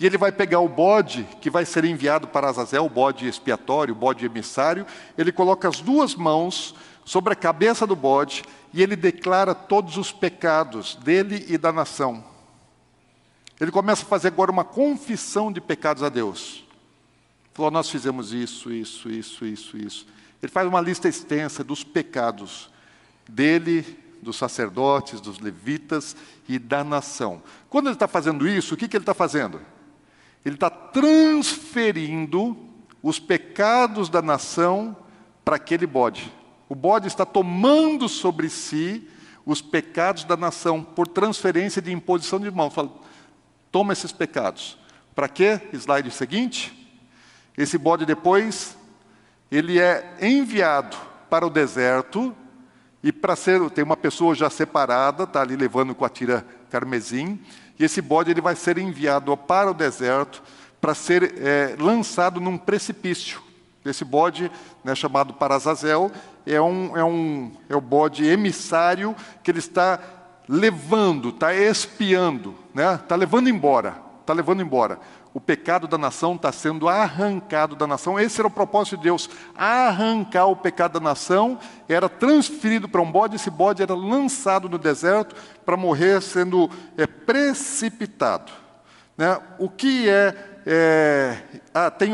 [0.00, 3.92] e ele vai pegar o bode que vai ser enviado para Azazel, o bode expiatório,
[3.92, 6.74] o bode emissário, ele coloca as duas mãos
[7.04, 12.24] sobre a cabeça do bode e ele declara todos os pecados dele e da nação.
[13.60, 16.64] Ele começa a fazer agora uma confissão de pecados a Deus.
[17.60, 20.06] Falou, nós fizemos isso, isso, isso, isso, isso.
[20.42, 22.70] Ele faz uma lista extensa dos pecados
[23.28, 23.84] dele,
[24.22, 26.16] dos sacerdotes, dos levitas
[26.48, 27.42] e da nação.
[27.68, 29.60] Quando ele está fazendo isso, o que, que ele está fazendo?
[30.42, 32.56] Ele está transferindo
[33.02, 34.96] os pecados da nação
[35.44, 36.32] para aquele bode.
[36.66, 39.06] O bode está tomando sobre si
[39.44, 42.72] os pecados da nação por transferência de imposição de mãos.
[42.72, 42.90] Fala,
[43.70, 44.78] toma esses pecados.
[45.14, 45.60] Para quê?
[45.74, 46.79] Slide seguinte.
[47.56, 48.76] Esse bode depois,
[49.50, 50.96] ele é enviado
[51.28, 52.34] para o deserto
[53.02, 57.38] e para ser, tem uma pessoa já separada, está ali levando com a tira carmesim,
[57.78, 60.42] e esse bode ele vai ser enviado para o deserto
[60.80, 63.40] para ser é, lançado num precipício.
[63.84, 64.50] Esse bode,
[64.84, 66.10] né, chamado Parazazel,
[66.46, 69.98] é um, é um é o bode emissário que ele está
[70.48, 74.98] levando, está espiando, né, está levando embora, está levando embora
[75.32, 78.18] o pecado da nação está sendo arrancado da nação.
[78.18, 83.10] Esse era o propósito de Deus: arrancar o pecado da nação, era transferido para um
[83.10, 88.50] bode, esse bode era lançado no deserto para morrer sendo é, precipitado.
[89.16, 89.38] Né?
[89.58, 90.62] O que é.
[90.66, 92.12] é ah, tem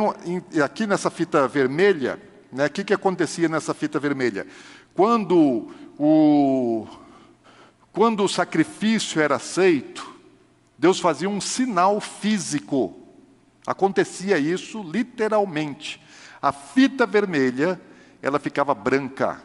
[0.62, 2.20] aqui nessa fita vermelha,
[2.52, 4.46] né, o que, que acontecia nessa fita vermelha?
[4.94, 6.86] Quando o,
[7.92, 10.14] quando o sacrifício era aceito,
[10.78, 13.05] Deus fazia um sinal físico
[13.66, 16.00] Acontecia isso literalmente.
[16.40, 17.80] A fita vermelha,
[18.22, 19.42] ela ficava branca.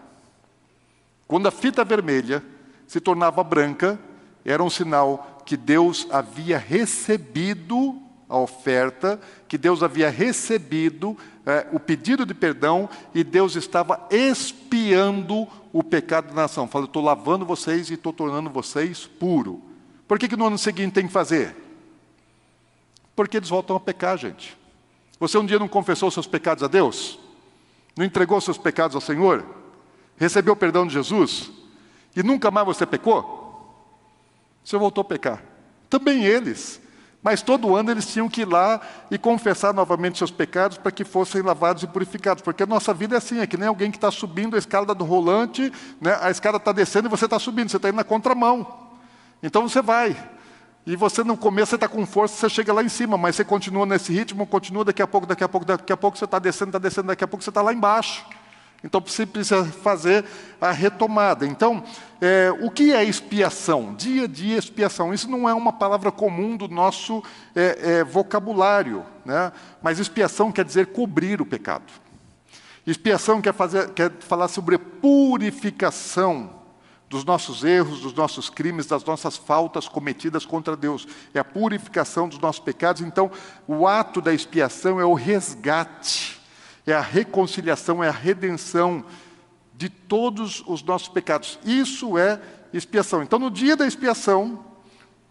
[1.28, 2.44] Quando a fita vermelha
[2.86, 4.00] se tornava branca,
[4.46, 11.80] era um sinal que Deus havia recebido a oferta, que Deus havia recebido é, o
[11.80, 16.68] pedido de perdão e Deus estava expiando o pecado da nação.
[16.68, 19.62] Fala, estou lavando vocês e estou tornando vocês puro.
[20.08, 21.56] Por que, que no ano seguinte tem que fazer?
[23.16, 24.58] Porque eles voltam a pecar, gente.
[25.20, 27.20] Você um dia não confessou seus pecados a Deus?
[27.96, 29.46] Não entregou seus pecados ao Senhor?
[30.18, 31.52] Recebeu o perdão de Jesus?
[32.16, 33.42] E nunca mais você pecou?
[34.64, 35.44] Você voltou a pecar.
[35.90, 36.82] Também eles.
[37.24, 41.04] Mas todo ano eles tinham que ir lá e confessar novamente seus pecados para que
[41.04, 42.42] fossem lavados e purificados.
[42.42, 44.96] Porque a nossa vida é assim, é que nem alguém que está subindo a escada
[44.96, 46.18] do rolante, né?
[46.20, 48.66] a escada está descendo e você está subindo, você está indo na contramão.
[49.44, 50.18] Então você vai.
[50.86, 53.44] E você no começo você está com força, você chega lá em cima, mas você
[53.46, 56.40] continua nesse ritmo, continua daqui a pouco, daqui a pouco, daqui a pouco você está
[56.40, 58.26] descendo, está descendo, daqui a pouco você está lá embaixo.
[58.84, 60.26] Então você precisa fazer
[60.60, 61.46] a retomada.
[61.46, 61.84] Então,
[62.20, 63.94] é, o que é expiação?
[63.94, 65.14] Dia a dia expiação.
[65.14, 67.24] Isso não é uma palavra comum do nosso
[67.56, 69.52] é, é, vocabulário, né?
[69.84, 71.94] mas expiação quer dizer cobrir o pecado.
[72.88, 76.61] Expiação quer, fazer, quer falar sobre purificação
[77.12, 81.06] dos nossos erros, dos nossos crimes, das nossas faltas cometidas contra Deus.
[81.34, 83.02] É a purificação dos nossos pecados.
[83.02, 83.30] Então,
[83.68, 86.42] o ato da expiação é o resgate
[86.86, 89.06] é a reconciliação, é a redenção
[89.76, 91.60] de todos os nossos pecados.
[91.64, 92.42] Isso é
[92.74, 93.22] expiação.
[93.22, 94.66] Então, no dia da expiação,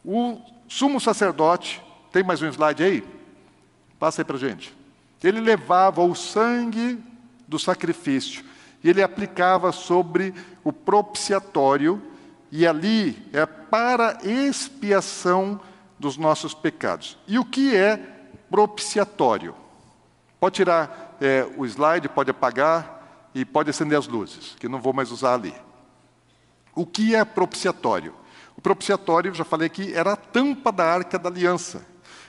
[0.04, 3.04] o sumo sacerdote, tem mais um slide aí?
[3.98, 4.74] Passa aí para gente.
[5.22, 6.98] Ele levava o sangue
[7.46, 8.44] do sacrifício
[8.82, 12.02] e ele aplicava sobre o propiciatório,
[12.50, 15.60] e ali é para expiação
[15.98, 17.18] dos nossos pecados.
[17.28, 17.96] E o que é
[18.50, 19.54] propiciatório?
[20.40, 24.92] Pode tirar é, o slide, pode apagar e pode acender as luzes, que não vou
[24.92, 25.54] mais usar ali.
[26.74, 28.14] O que é propiciatório?
[28.56, 31.84] O propiciatório, já falei aqui, era a tampa da arca da aliança.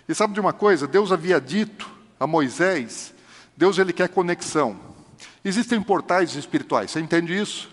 [0.08, 0.88] E sabe de uma coisa?
[0.88, 3.14] Deus havia dito a Moisés,
[3.56, 4.91] Deus ele quer conexão.
[5.44, 7.70] Existem portais espirituais, você entende isso?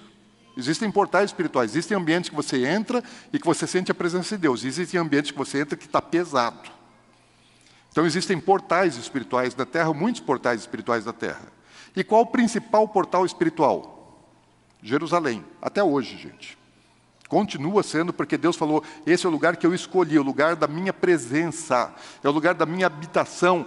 [0.56, 3.02] Existem portais espirituais, existem ambientes que você entra
[3.32, 4.64] e que você sente a presença de Deus.
[4.64, 6.68] Existem ambientes que você entra que está pesado.
[7.92, 11.46] Então existem portais espirituais da Terra, muitos portais espirituais da Terra.
[11.94, 14.20] E qual o principal portal espiritual?
[14.82, 16.58] Jerusalém, até hoje, gente.
[17.28, 20.66] Continua sendo, porque Deus falou: esse é o lugar que eu escolhi, o lugar da
[20.66, 23.66] minha presença, é o lugar da minha habitação,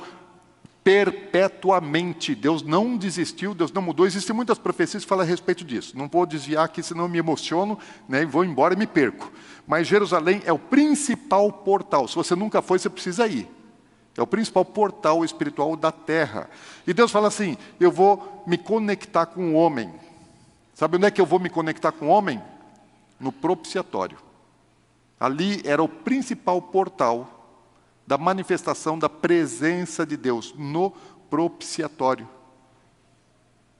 [0.83, 2.33] perpetuamente.
[2.33, 4.05] Deus não desistiu, Deus não mudou.
[4.05, 5.97] Existem muitas profecias que falam a respeito disso.
[5.97, 9.31] Não vou desviar aqui, senão me emociono, né, vou embora e me perco.
[9.67, 12.07] Mas Jerusalém é o principal portal.
[12.07, 13.47] Se você nunca foi, você precisa ir.
[14.17, 16.49] É o principal portal espiritual da terra.
[16.85, 19.93] E Deus fala assim: eu vou me conectar com o homem.
[20.73, 22.41] Sabe onde é que eu vou me conectar com o homem?
[23.19, 24.17] No propiciatório.
[25.19, 27.40] Ali era o principal portal
[28.05, 30.91] da manifestação da presença de Deus, no
[31.29, 32.27] propiciatório.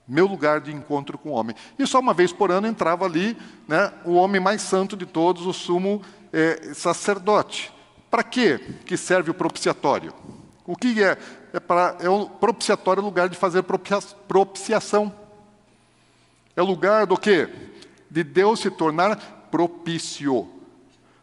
[0.08, 1.56] Meu lugar de encontro com o homem.
[1.78, 5.46] E só uma vez por ano entrava ali né, o homem mais santo de todos,
[5.46, 6.02] o sumo
[6.34, 7.72] é, sacerdote.
[8.10, 10.14] Para que que serve o propiciatório?
[10.66, 11.18] O que é?
[11.54, 13.64] É, para, é o propiciatório é o lugar de fazer
[14.28, 15.14] propiciação.
[16.56, 17.50] É lugar do quê?
[18.10, 19.18] De Deus se tornar
[19.50, 20.50] propício,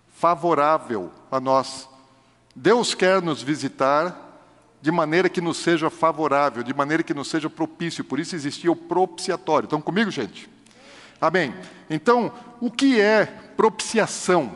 [0.09, 1.89] favorável a nós.
[2.61, 4.27] Deus quer nos visitar
[4.83, 8.03] de maneira que nos seja favorável, de maneira que nos seja propício.
[8.03, 9.67] Por isso existia o propiciatório.
[9.67, 10.51] Estão comigo, gente?
[11.21, 11.55] Amém.
[11.89, 14.53] Então, o que é propiciação?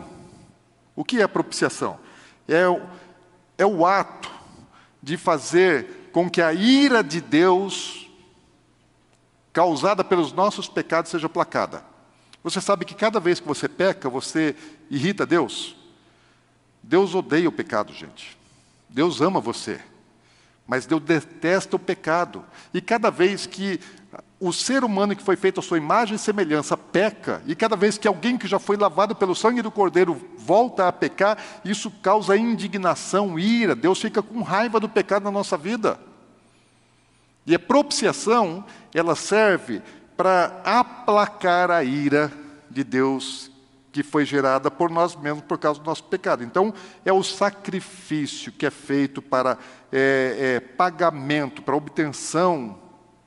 [0.97, 1.99] O que é propiciação?
[2.49, 2.65] é
[3.57, 4.31] é o ato
[5.01, 8.11] de fazer com que a ira de Deus,
[9.53, 11.85] causada pelos nossos pecados, seja placada.
[12.43, 14.57] Você sabe que cada vez que você peca, você
[14.91, 15.77] irrita Deus?
[16.83, 18.37] Deus odeia o pecado, gente.
[18.89, 19.81] Deus ama você.
[20.67, 22.45] Mas Deus detesta o pecado.
[22.73, 23.81] E cada vez que
[24.45, 27.97] o ser humano que foi feito à sua imagem e semelhança peca, e cada vez
[27.97, 32.37] que alguém que já foi lavado pelo sangue do Cordeiro volta a pecar, isso causa
[32.37, 35.97] indignação, ira, Deus fica com raiva do pecado na nossa vida.
[37.47, 39.81] E a propiciação, ela serve
[40.17, 42.33] para aplacar a ira
[42.69, 43.52] de Deus
[43.93, 46.43] que foi gerada por nós mesmos por causa do nosso pecado.
[46.43, 46.73] Então,
[47.05, 49.59] é o sacrifício que é feito para
[49.93, 52.79] é, é, pagamento, para obtenção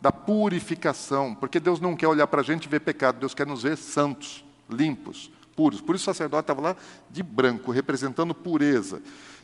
[0.01, 3.45] da purificação, porque Deus não quer olhar para a gente e ver pecado, Deus quer
[3.45, 5.81] nos ver santos, limpos, puros.
[5.81, 6.75] Por isso o sacerdote estava lá
[7.09, 9.01] de branco, representando pureza.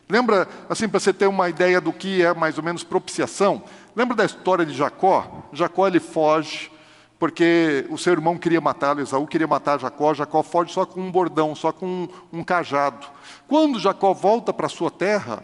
[0.09, 3.63] Lembra, assim, para você ter uma ideia do que é mais ou menos propiciação?
[3.95, 5.47] Lembra da história de Jacó?
[5.53, 6.71] Jacó ele foge
[7.21, 11.11] porque o seu irmão queria matá-lo, Esaú queria matar Jacó, Jacó foge só com um
[11.11, 13.05] bordão, só com um, um cajado.
[13.47, 15.43] Quando Jacó volta para sua terra,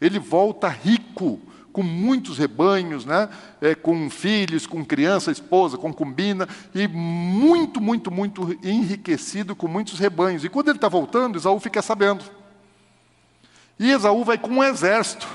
[0.00, 1.40] ele volta rico,
[1.72, 3.28] com muitos rebanhos, né?
[3.60, 10.44] É, com filhos, com criança, esposa, concubina, e muito, muito, muito enriquecido com muitos rebanhos.
[10.44, 12.24] E quando ele está voltando, Esaú fica sabendo.
[13.76, 15.26] E Esaú vai com um exército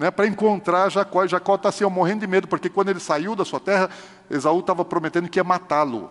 [0.00, 1.24] né, para encontrar Jacó.
[1.24, 3.90] E Jacó está assim, morrendo de medo, porque quando ele saiu da sua terra,
[4.30, 6.08] Esaú estava prometendo que ia matá-lo.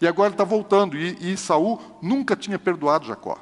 [0.00, 0.96] E agora ele está voltando.
[0.96, 3.38] E, e Saul nunca tinha perdoado Jacó.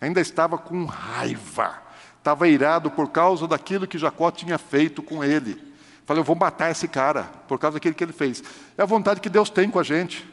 [0.00, 1.82] Ainda estava com raiva.
[2.18, 5.56] Estava irado por causa daquilo que Jacó tinha feito com ele.
[6.04, 8.42] Falei, eu vou matar esse cara por causa daquilo que ele fez.
[8.76, 10.28] É a vontade que Deus tem com a gente.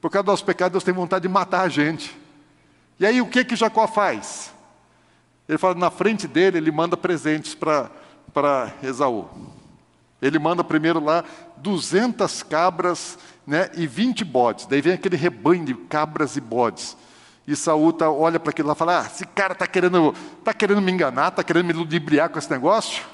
[0.00, 2.16] Por causa do nosso pecado, Deus tem vontade de matar a gente.
[3.00, 4.52] E aí o que que Jacó faz?
[5.48, 9.28] Ele fala, na frente dele, ele manda presentes para Esaú.
[10.26, 11.22] Ele manda primeiro lá
[11.58, 14.66] 200 cabras né, e 20 bodes.
[14.66, 16.96] Daí vem aquele rebanho de cabras e bodes.
[17.46, 20.54] E Saul tá, olha para aquilo lá e fala: ah, esse cara está querendo, tá
[20.54, 23.04] querendo me enganar, está querendo me ludibriar com esse negócio?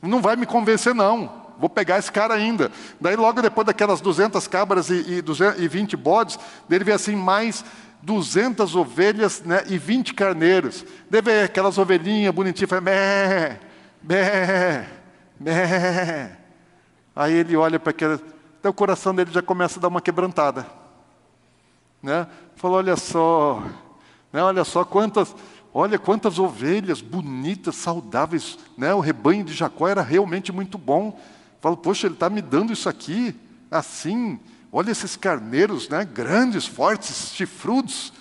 [0.00, 1.42] Não vai me convencer, não.
[1.58, 2.70] Vou pegar esse cara ainda.
[3.00, 6.38] Daí, logo depois daquelas 200 cabras e, e, 200, e 20 bodes,
[6.70, 7.64] ele vê assim: mais
[8.02, 10.84] 200 ovelhas né, e 20 carneiros.
[11.10, 13.58] Deve aquelas ovelhinhas bonitinhas, fala, bé,
[14.02, 14.86] bé,
[15.40, 16.43] bé.
[17.14, 18.20] Aí ele olha para aquela.
[18.58, 20.66] Até o coração dele já começa a dar uma quebrantada.
[22.02, 22.26] Né?
[22.56, 23.62] Falou: olha só,
[24.32, 25.34] né, olha só quantas.
[25.76, 28.56] Olha quantas ovelhas bonitas, saudáveis.
[28.78, 28.94] Né?
[28.94, 31.20] O rebanho de Jacó era realmente muito bom.
[31.60, 33.34] Falo, poxa, ele está me dando isso aqui,
[33.68, 34.38] assim.
[34.70, 36.04] Olha esses carneiros, né?
[36.04, 38.12] grandes, fortes, chifrudos.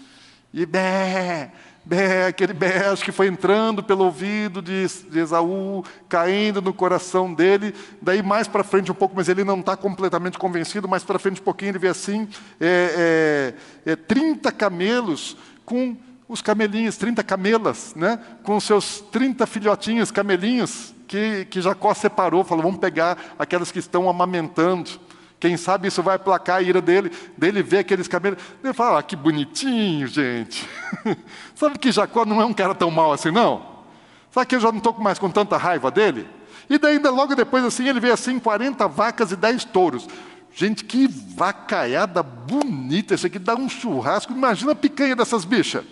[0.52, 1.52] E bé,
[1.86, 7.34] Bé, aquele bé, acho que foi entrando pelo ouvido de, de Esaú, caindo no coração
[7.34, 7.76] dele.
[8.02, 10.88] Daí mais para frente um pouco, mas ele não está completamente convencido.
[10.88, 12.28] Mais para frente um pouquinho ele vê assim:
[12.60, 13.54] é,
[13.86, 18.18] é, é, 30 camelos com os camelinhos, 30 camelas, né?
[18.44, 24.10] com seus 30 filhotinhos, camelinhos, que, que Jacó separou, falou: vamos pegar aquelas que estão
[24.10, 24.90] amamentando.
[25.44, 28.40] Quem sabe isso vai aplacar a ira dele, dele ver aqueles cabelos.
[28.64, 30.66] Ele fala, ah, que bonitinho, gente.
[31.54, 33.62] sabe que Jacó não é um cara tão mal assim, não?
[34.32, 36.26] Sabe que eu já não estou mais com tanta raiva dele?
[36.70, 40.08] E daí, ainda logo depois, assim, ele vê assim 40 vacas e 10 touros.
[40.54, 44.32] Gente, que vacaiada bonita, isso aqui dá um churrasco.
[44.32, 45.84] Imagina a picanha dessas bichas.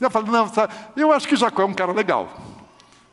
[0.00, 2.57] Eu falo, não, sabe, eu acho que Jacó é um cara legal.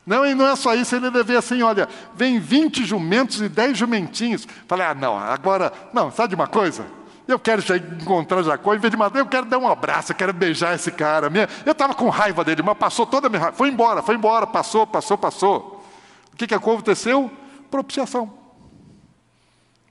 [0.06, 3.76] Não, e não é só isso, ele deve assim, olha, vem 20 jumentos e 10
[3.76, 4.46] jumentinhos.
[4.68, 6.86] Falei, ah, não, agora, não, sabe de uma coisa?
[7.26, 7.60] Eu quero
[8.00, 10.92] encontrar Jacó, em vez de matar, eu quero dar um abraço, eu quero beijar esse
[10.92, 11.28] cara.
[11.64, 13.56] Eu estava com raiva dele, mas passou toda a minha raiva.
[13.56, 15.84] Foi embora, foi embora, passou, passou, passou.
[16.32, 17.28] O que, que aconteceu?
[17.68, 18.32] Propiciação.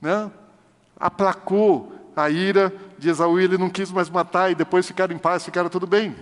[0.00, 0.30] Né?
[0.98, 5.44] Aplacou a ira de Esaú, ele não quis mais matar, e depois ficaram em paz,
[5.44, 6.16] ficaram tudo bem.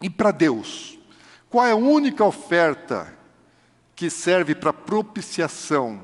[0.00, 1.01] E para Deus?
[1.52, 3.12] Qual é a única oferta
[3.94, 6.00] que serve para propiciação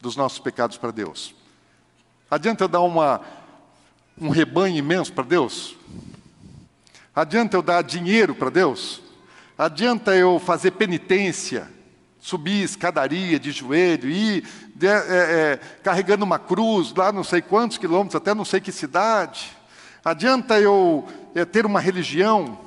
[0.00, 1.34] dos nossos pecados para Deus?
[2.30, 3.20] Adianta eu dar uma,
[4.16, 5.76] um rebanho imenso para Deus?
[7.12, 9.02] Adianta eu dar dinheiro para Deus?
[9.58, 11.68] Adianta eu fazer penitência,
[12.20, 17.78] subir escadaria de joelho, ir de, é, é, carregando uma cruz lá não sei quantos
[17.78, 19.50] quilômetros, até não sei que cidade?
[20.04, 22.63] Adianta eu é, ter uma religião?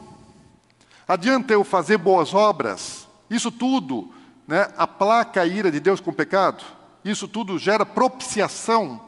[1.08, 3.08] Adianta eu fazer boas obras?
[3.30, 4.14] Isso tudo
[4.46, 6.64] né, aplaca a ira de Deus com o pecado?
[7.04, 9.02] Isso tudo gera propiciação?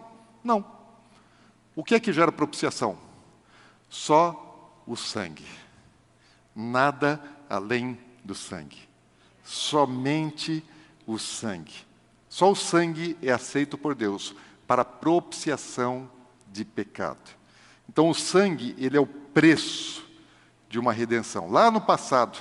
[0.43, 0.65] Não.
[1.75, 2.97] O que é que gera propiciação?
[3.89, 5.45] Só o sangue.
[6.55, 8.77] Nada além do sangue.
[9.43, 10.63] Somente
[11.05, 11.85] o sangue.
[12.29, 14.35] Só o sangue é aceito por Deus
[14.65, 16.09] para propiciação
[16.47, 17.37] de pecado.
[17.89, 20.08] Então o sangue, ele é o preço
[20.69, 21.49] de uma redenção.
[21.49, 22.37] Lá no passado,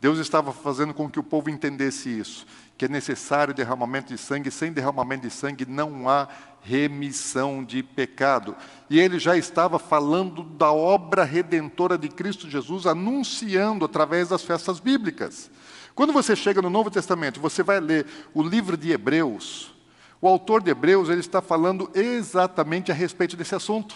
[0.00, 2.46] Deus estava fazendo com que o povo entendesse isso,
[2.76, 6.28] que é necessário derramamento de sangue, sem derramamento de sangue não há
[6.60, 8.54] remissão de pecado.
[8.90, 14.78] E ele já estava falando da obra redentora de Cristo Jesus, anunciando através das festas
[14.78, 15.50] bíblicas.
[15.94, 19.74] Quando você chega no Novo Testamento, você vai ler o livro de Hebreus,
[20.20, 23.94] o autor de Hebreus ele está falando exatamente a respeito desse assunto.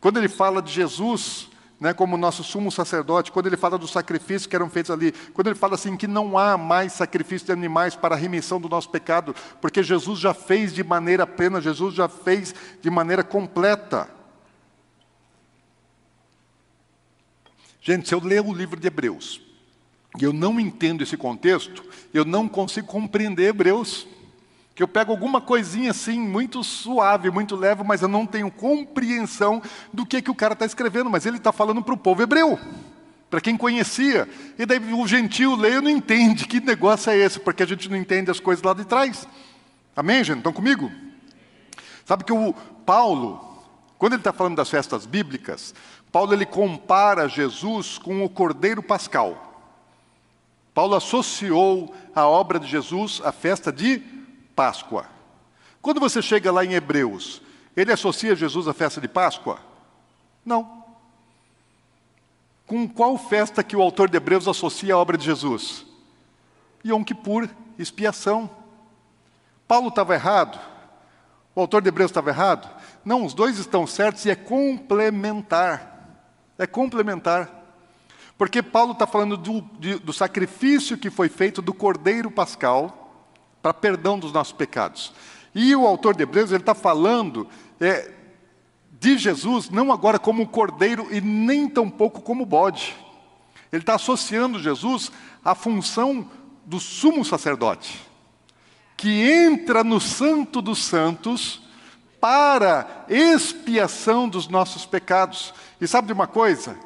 [0.00, 1.48] Quando ele fala de Jesus,
[1.82, 5.48] né, como nosso sumo sacerdote, quando ele fala dos sacrifícios que eram feitos ali, quando
[5.48, 8.88] ele fala assim que não há mais sacrifício de animais para a remissão do nosso
[8.88, 14.08] pecado, porque Jesus já fez de maneira plena, Jesus já fez de maneira completa.
[17.80, 19.40] Gente, se eu ler o livro de Hebreus
[20.20, 24.06] e eu não entendo esse contexto, eu não consigo compreender Hebreus
[24.74, 29.62] que eu pego alguma coisinha assim, muito suave, muito leve, mas eu não tenho compreensão
[29.92, 32.58] do que, que o cara está escrevendo, mas ele está falando para o povo hebreu,
[33.28, 34.28] para quem conhecia.
[34.58, 37.88] E daí o gentil lê e não entende que negócio é esse, porque a gente
[37.88, 39.28] não entende as coisas lá de trás.
[39.94, 40.38] Amém, gente?
[40.38, 40.90] Estão comigo?
[42.06, 42.54] Sabe que o
[42.86, 43.62] Paulo,
[43.98, 45.74] quando ele está falando das festas bíblicas,
[46.10, 49.50] Paulo ele compara Jesus com o Cordeiro Pascal.
[50.72, 54.21] Paulo associou a obra de Jesus à festa de
[54.54, 55.06] Páscoa.
[55.80, 57.42] Quando você chega lá em Hebreus,
[57.76, 59.58] ele associa Jesus à festa de Páscoa?
[60.44, 60.82] Não.
[62.66, 65.84] com qual festa que o autor de Hebreus associa a obra de Jesus?
[66.84, 67.48] Yom Kippur,
[67.78, 68.48] expiação.
[69.68, 70.58] Paulo estava errado?
[71.54, 72.68] O autor de Hebreus estava errado?
[73.04, 76.18] Não, os dois estão certos e é complementar.
[76.58, 77.50] É complementar.
[78.38, 83.01] Porque Paulo está falando do, de, do sacrifício que foi feito do Cordeiro Pascal
[83.62, 85.12] para perdão dos nossos pecados.
[85.54, 87.46] E o autor de Hebreus está falando
[87.80, 88.10] é,
[88.98, 92.96] de Jesus, não agora como cordeiro e nem tampouco como bode.
[93.70, 95.10] Ele está associando Jesus
[95.44, 96.28] à função
[96.64, 98.00] do sumo sacerdote,
[98.96, 101.62] que entra no Santo dos Santos
[102.20, 105.52] para expiação dos nossos pecados.
[105.80, 106.78] E sabe de uma coisa?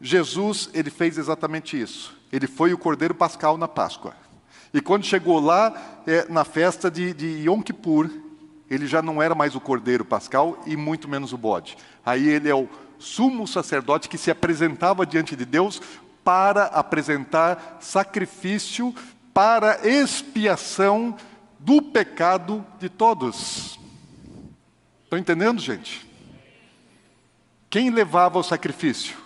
[0.00, 2.18] Jesus, ele fez exatamente isso.
[2.32, 4.14] Ele foi o cordeiro pascal na Páscoa.
[4.72, 8.10] E quando chegou lá, é, na festa de, de Yom Kippur,
[8.70, 11.76] ele já não era mais o cordeiro pascal e muito menos o bode.
[12.06, 12.68] Aí ele é o
[12.98, 15.82] sumo sacerdote que se apresentava diante de Deus
[16.22, 18.94] para apresentar sacrifício
[19.34, 21.16] para expiação
[21.58, 23.78] do pecado de todos.
[25.04, 26.08] Estão entendendo, gente?
[27.68, 29.16] Quem levava o sacrifício?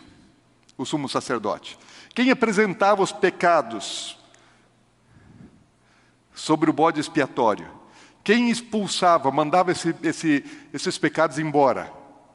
[0.79, 1.79] O sumo sacerdote.
[2.15, 4.17] Quem apresentava os pecados?
[6.35, 7.69] Sobre o bode expiatório.
[8.23, 11.93] Quem expulsava, mandava esse, esse, esses pecados embora,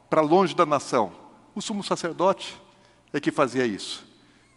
[0.10, 1.12] para longe da nação?
[1.54, 2.60] O sumo sacerdote
[3.12, 4.08] é que fazia isso.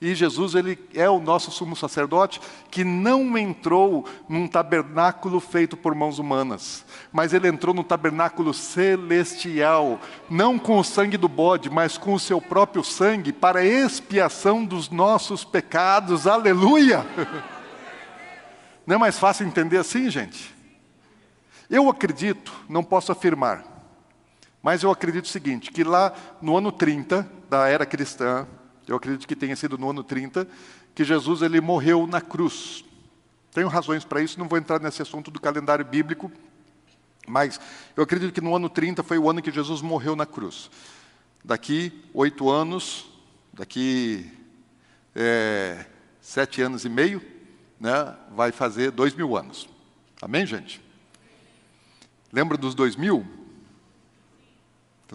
[0.03, 2.41] E Jesus, ele é o nosso sumo sacerdote
[2.73, 10.01] que não entrou num tabernáculo feito por mãos humanas, mas ele entrou no tabernáculo celestial,
[10.29, 14.91] não com o sangue do bode, mas com o seu próprio sangue, para expiação dos
[14.91, 16.27] nossos pecados.
[16.27, 17.07] Aleluia!
[18.87, 20.55] Não é mais fácil entender assim, gente?
[21.71, 23.65] Eu acredito, não posso afirmar,
[24.63, 28.47] mas eu acredito o seguinte: que lá no ano 30 da era cristã,
[28.87, 30.47] eu acredito que tenha sido no ano 30,
[30.95, 32.85] que Jesus ele morreu na cruz.
[33.53, 36.31] Tenho razões para isso, não vou entrar nesse assunto do calendário bíblico,
[37.27, 37.61] mas
[37.97, 40.71] eu acredito que no ano 30 foi o ano que Jesus morreu na cruz.
[41.45, 43.11] Daqui oito anos,
[43.53, 44.31] daqui
[45.15, 45.87] é,
[46.21, 47.32] sete anos e meio,
[47.83, 49.69] né, vai fazer dois mil anos.
[50.21, 50.81] Amém, gente?
[52.33, 53.27] Lembra dos dois mil?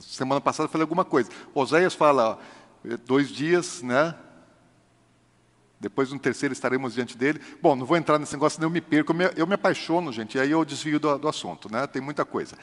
[0.02, 1.32] Semana passada eu falei alguma coisa.
[1.56, 4.14] Oséias fala, ó, dois dias, né?
[5.80, 7.40] Depois no terceiro estaremos diante dele.
[7.62, 9.14] Bom, não vou entrar nesse negócio, eu me perco.
[9.14, 11.88] Eu me, eu me apaixono, gente, e aí eu desvio do, do, assunto, né?
[11.88, 12.58] Tem muita coisa.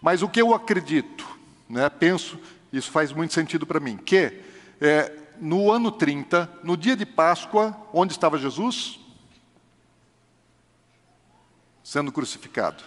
[0.00, 1.26] Mas o que eu acredito,
[1.68, 1.90] né?
[1.90, 2.38] Penso,
[2.72, 4.40] isso faz muito sentido para mim, que
[4.80, 9.07] é, no ano 30, no dia de Páscoa, onde estava Jesus?
[11.88, 12.84] Sendo crucificado.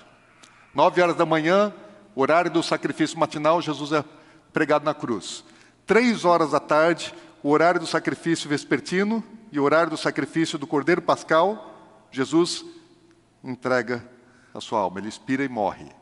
[0.75, 1.73] Nove horas da manhã,
[2.13, 4.05] horário do sacrifício matinal, Jesus é
[4.53, 5.43] pregado na cruz.
[5.87, 10.67] Três horas da tarde, o horário do sacrifício vespertino e o horário do sacrifício do
[10.67, 12.63] Cordeiro Pascal, Jesus
[13.43, 14.07] entrega
[14.53, 16.00] a sua alma, ele expira e morre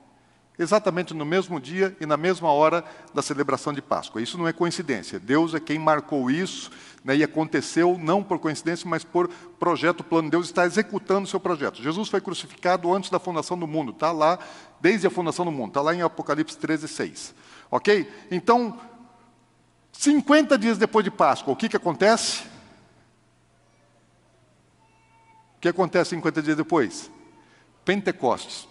[0.60, 2.84] exatamente no mesmo dia e na mesma hora
[3.14, 4.22] da celebração de Páscoa.
[4.22, 5.18] Isso não é coincidência.
[5.18, 6.70] Deus é quem marcou isso,
[7.02, 10.30] né, e aconteceu não por coincidência, mas por projeto, plano.
[10.30, 11.82] Deus está executando o seu projeto.
[11.82, 14.38] Jesus foi crucificado antes da fundação do mundo, está lá
[14.82, 17.34] desde a fundação do mundo, está lá em Apocalipse 13, 6.
[17.72, 18.12] Ok?
[18.30, 18.78] Então,
[19.94, 22.44] 50 dias depois de Páscoa, o que, que acontece?
[25.56, 27.10] O que acontece 50 dias depois?
[27.86, 28.69] Pentecostes.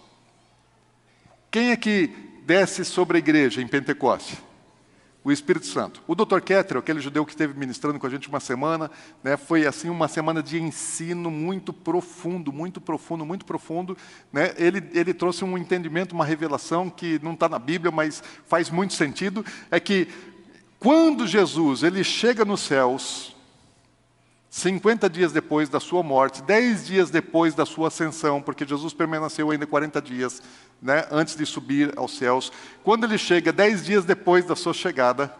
[1.51, 2.07] Quem é que
[2.45, 4.37] desce sobre a igreja em Pentecoste?
[5.23, 6.01] O Espírito Santo.
[6.07, 6.39] O Dr.
[6.39, 8.89] Ketter, aquele judeu que esteve ministrando com a gente uma semana,
[9.23, 13.97] né, foi assim uma semana de ensino muito profundo, muito profundo, muito profundo.
[14.31, 14.53] Né?
[14.57, 18.93] Ele, ele trouxe um entendimento, uma revelação que não está na Bíblia, mas faz muito
[18.93, 19.43] sentido.
[19.69, 20.07] É que
[20.79, 23.35] quando Jesus ele chega nos céus,
[24.49, 29.51] 50 dias depois da sua morte, 10 dias depois da sua ascensão, porque Jesus permaneceu
[29.51, 30.41] ainda 40 dias
[30.81, 32.51] né, antes de subir aos céus.
[32.83, 35.35] Quando ele chega, 10 dias depois da sua chegada,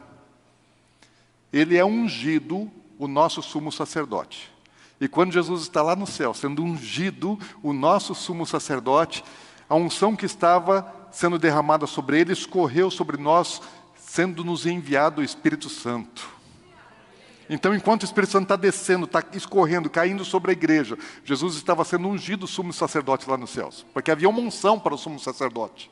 [1.51, 4.51] ele é ungido o nosso sumo sacerdote.
[5.01, 9.23] E quando Jesus está lá no céu, sendo ungido o nosso sumo sacerdote,
[9.67, 13.61] a unção que estava sendo derramada sobre ele escorreu sobre nós,
[13.95, 16.38] sendo nos enviado o Espírito Santo.
[17.49, 20.95] Então, enquanto o Espírito Santo está descendo, está escorrendo, caindo sobre a igreja,
[21.25, 24.97] Jesus estava sendo ungido sumo sacerdote lá nos céus, porque havia uma unção para o
[24.97, 25.89] sumo sacerdote.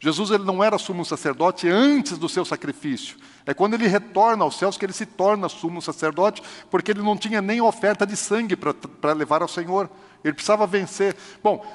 [0.00, 3.18] Jesus ele não era sumo sacerdote antes do seu sacrifício.
[3.44, 7.16] É quando ele retorna aos céus que ele se torna sumo sacerdote, porque ele não
[7.16, 9.90] tinha nem oferta de sangue para levar ao Senhor.
[10.22, 11.16] Ele precisava vencer.
[11.42, 11.66] Bom,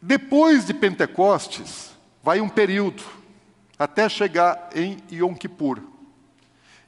[0.00, 1.90] depois de Pentecostes,
[2.22, 3.02] vai um período
[3.78, 5.80] até chegar em Yom Kippur.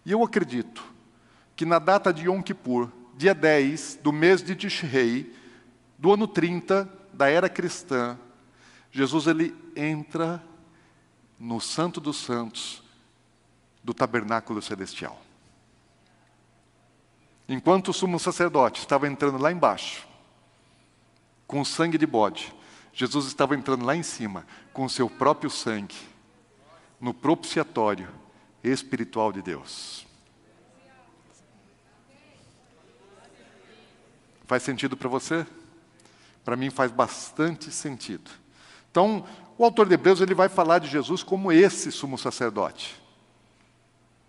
[0.05, 0.92] E eu acredito
[1.63, 5.33] que na data de Yom Kippur, dia 10 do mês de Tishrei,
[5.97, 8.19] do ano 30 da era cristã,
[8.91, 10.43] Jesus ele entra
[11.39, 12.83] no Santo dos Santos
[13.81, 15.23] do tabernáculo celestial.
[17.49, 20.05] Enquanto o sumo sacerdote estava entrando lá embaixo,
[21.47, 22.53] com o sangue de bode,
[22.93, 25.95] Jesus estava entrando lá em cima, com o seu próprio sangue,
[27.01, 28.09] no propiciatório
[28.65, 30.11] espiritual de Deus.
[34.53, 35.47] Faz sentido para você?
[36.45, 38.31] Para mim faz bastante sentido.
[38.91, 39.25] Então,
[39.57, 43.03] o autor de Hebreus ele vai falar de Jesus como esse sumo sacerdote.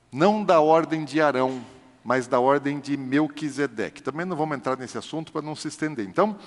[0.10, 1.62] Não da ordem de Arão,
[2.06, 4.02] mas da ordem de Melquisedeque.
[4.02, 6.08] Também não vamos entrar nesse assunto para não se estender.
[6.08, 6.40] Então,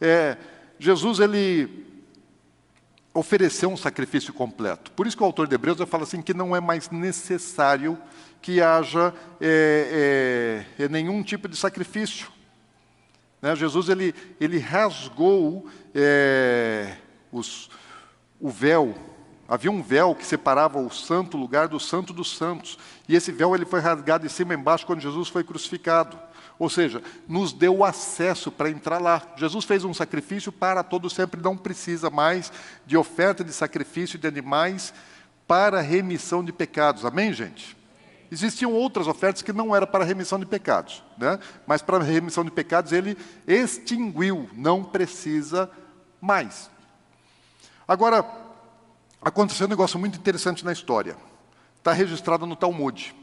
[0.00, 0.36] é,
[0.78, 1.88] Jesus ele
[3.12, 4.92] ofereceu um sacrifício completo.
[4.92, 7.98] Por isso que o autor de Hebreus fala assim que não é mais necessário
[8.40, 12.32] que haja é, é, é nenhum tipo de sacrifício.
[13.44, 13.54] Né?
[13.54, 16.96] Jesus ele, ele rasgou é,
[17.30, 17.68] os,
[18.40, 18.94] o véu.
[19.46, 22.78] Havia um véu que separava o santo lugar do santo dos santos.
[23.06, 26.18] E esse véu ele foi rasgado de cima e embaixo quando Jesus foi crucificado.
[26.58, 29.20] Ou seja, nos deu acesso para entrar lá.
[29.36, 32.50] Jesus fez um sacrifício para todos sempre, não precisa mais
[32.86, 34.94] de oferta de sacrifício de animais
[35.46, 37.04] para remissão de pecados.
[37.04, 37.76] Amém, gente?
[38.34, 41.38] Existiam outras ofertas que não eram para remissão de pecados, né?
[41.68, 43.16] mas para remissão de pecados ele
[43.46, 45.70] extinguiu, não precisa
[46.20, 46.68] mais.
[47.86, 48.26] Agora,
[49.22, 51.16] aconteceu um negócio muito interessante na história.
[51.78, 53.14] Está registrado no Talmud.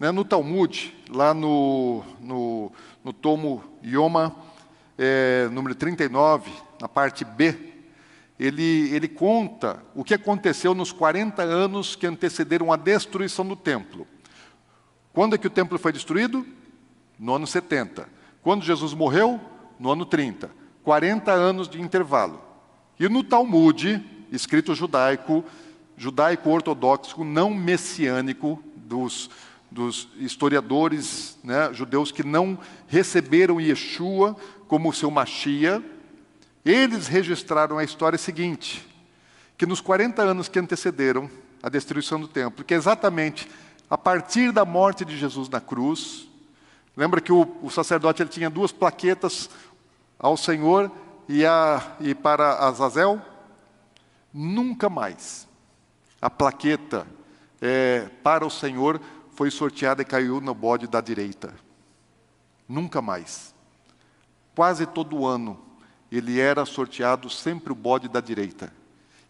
[0.00, 2.72] Né, no Talmud, lá no, no,
[3.04, 4.34] no tomo Yoma,
[4.98, 7.56] é, número 39, na parte B,
[8.36, 14.08] ele, ele conta o que aconteceu nos 40 anos que antecederam a destruição do templo.
[15.12, 16.46] Quando é que o templo foi destruído?
[17.18, 18.08] No ano 70.
[18.42, 19.40] Quando Jesus morreu?
[19.78, 20.50] No ano 30.
[20.82, 22.40] 40 anos de intervalo.
[22.98, 25.44] E no Talmud, escrito judaico,
[25.96, 29.30] judaico ortodoxo, não messiânico, dos
[29.70, 32.58] dos historiadores né, judeus que não
[32.88, 34.36] receberam Yeshua
[34.66, 35.82] como seu Machia,
[36.64, 38.86] eles registraram a história seguinte:
[39.56, 41.30] que nos 40 anos que antecederam
[41.62, 43.48] a destruição do templo, que é exatamente
[43.90, 46.28] a partir da morte de Jesus na cruz,
[46.96, 49.50] lembra que o, o sacerdote ele tinha duas plaquetas
[50.16, 50.90] ao Senhor
[51.28, 53.20] e, a, e para Azazel?
[54.32, 55.48] Nunca mais
[56.22, 57.06] a plaqueta
[57.60, 59.00] é, para o Senhor
[59.34, 61.54] foi sorteada e caiu no bode da direita.
[62.68, 63.54] Nunca mais.
[64.54, 65.58] Quase todo ano
[66.12, 68.72] ele era sorteado sempre o bode da direita.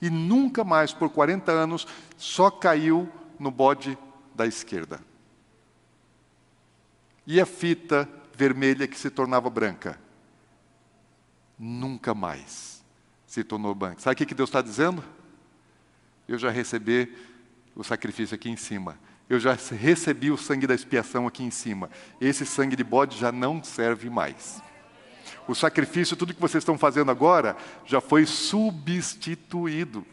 [0.02, 1.86] E nunca mais, por 40 anos,
[2.16, 3.08] só caiu
[3.38, 3.96] no bode
[4.40, 5.00] da esquerda.
[7.26, 10.00] E a fita vermelha que se tornava branca?
[11.58, 12.82] Nunca mais
[13.26, 14.00] se tornou branca.
[14.00, 15.04] Sabe o que Deus está dizendo?
[16.26, 17.16] Eu já recebi
[17.76, 18.98] o sacrifício aqui em cima
[19.30, 21.88] eu já recebi o sangue da expiação aqui em cima.
[22.20, 24.60] Esse sangue de bode já não serve mais.
[25.46, 30.04] O sacrifício, tudo que vocês estão fazendo agora, já foi substituído.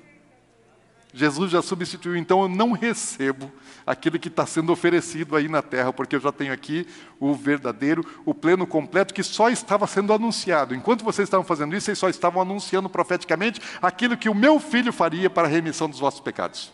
[1.18, 3.52] Jesus já substituiu, então eu não recebo
[3.88, 6.86] aquilo que está sendo oferecido aí na terra, porque eu já tenho aqui
[7.20, 10.76] o verdadeiro, o pleno completo que só estava sendo anunciado.
[10.76, 14.94] Enquanto vocês estavam fazendo isso, vocês só estavam anunciando profeticamente aquilo que o meu filho
[14.94, 16.72] faria para a remissão dos vossos pecados.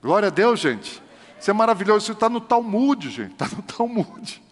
[0.00, 1.02] Glória a Deus, gente.
[1.40, 4.42] Isso é maravilhoso, isso está no Talmud, gente, está no Talmud.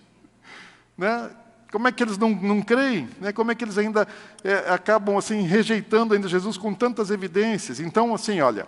[0.99, 1.31] Né?
[1.71, 3.09] Como é que eles não, não creem?
[3.21, 3.33] Né?
[3.33, 4.07] Como é que eles ainda
[4.45, 7.81] é, acabam assim rejeitando ainda Jesus com tantas evidências?
[7.81, 8.67] Então, assim, olha,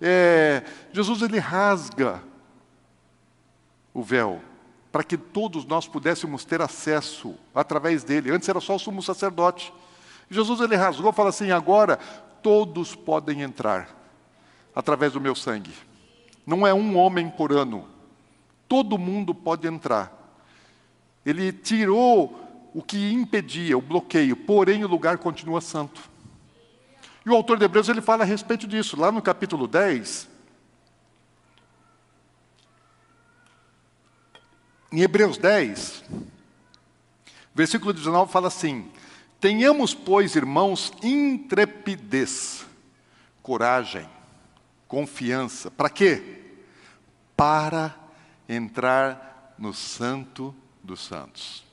[0.00, 2.22] é, Jesus ele rasga
[3.92, 4.40] o véu
[4.92, 8.30] para que todos nós pudéssemos ter acesso através dele.
[8.30, 9.72] Antes era só o sumo sacerdote.
[10.30, 11.98] Jesus ele rasgou, fala assim: agora
[12.42, 13.88] todos podem entrar
[14.74, 15.72] através do meu sangue.
[16.46, 17.86] Não é um homem por ano.
[18.68, 20.15] Todo mundo pode entrar.
[21.26, 26.08] Ele tirou o que impedia, o bloqueio, porém o lugar continua santo.
[27.24, 30.28] E o autor de Hebreus ele fala a respeito disso, lá no capítulo 10.
[34.92, 36.04] Em Hebreus 10,
[37.52, 38.88] versículo 19 fala assim:
[39.40, 42.64] Tenhamos, pois, irmãos, intrepidez,
[43.42, 44.08] coragem,
[44.86, 45.72] confiança.
[45.72, 46.44] Para quê?
[47.36, 47.96] Para
[48.48, 50.54] entrar no Santo
[50.86, 51.64] dos Santos.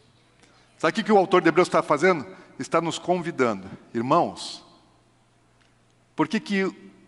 [0.78, 2.26] Sabe o que o autor de Hebreus está fazendo?
[2.60, 3.70] Está nos convidando.
[3.94, 4.64] Irmãos,
[6.16, 6.64] por que, que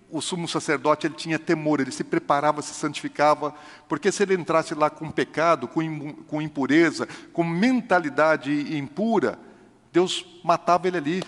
[0.10, 3.54] o sumo sacerdote ele tinha temor, ele se preparava, se santificava,
[3.90, 9.38] porque se ele entrasse lá com pecado, com, impureza, com mentalidade impura,
[9.92, 11.24] Deus matava ele ali.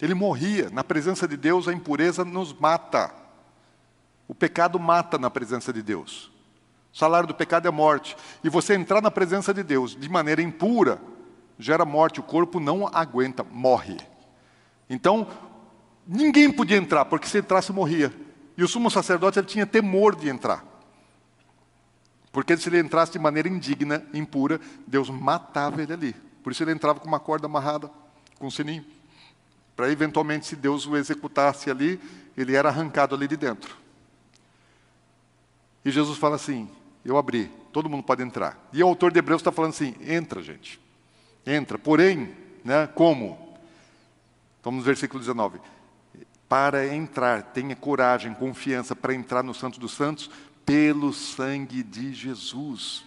[0.00, 0.68] Ele morria.
[0.70, 3.14] Na presença de Deus, a impureza nos mata.
[4.26, 6.31] O pecado mata na presença de Deus.
[6.92, 8.16] O salário do pecado é morte.
[8.44, 11.00] E você entrar na presença de Deus de maneira impura
[11.58, 12.20] gera morte.
[12.20, 13.98] O corpo não aguenta, morre.
[14.90, 15.26] Então,
[16.06, 18.12] ninguém podia entrar, porque se entrasse, morria.
[18.56, 20.64] E o sumo sacerdote ele tinha temor de entrar.
[22.30, 26.16] Porque se ele entrasse de maneira indigna, impura, Deus matava ele ali.
[26.42, 27.90] Por isso ele entrava com uma corda amarrada,
[28.38, 28.84] com um sininho.
[29.76, 32.00] Para eventualmente, se Deus o executasse ali,
[32.36, 33.76] ele era arrancado ali de dentro.
[35.84, 36.68] E Jesus fala assim:
[37.04, 38.68] Eu abri, todo mundo pode entrar.
[38.72, 40.80] E o autor de Hebreus está falando assim: Entra, gente.
[41.46, 41.78] Entra.
[41.78, 42.34] Porém,
[42.64, 43.56] né, como?
[44.62, 45.58] Vamos no versículo 19.
[46.48, 50.30] Para entrar, tenha coragem, confiança para entrar no Santo dos Santos
[50.64, 53.04] pelo sangue de Jesus.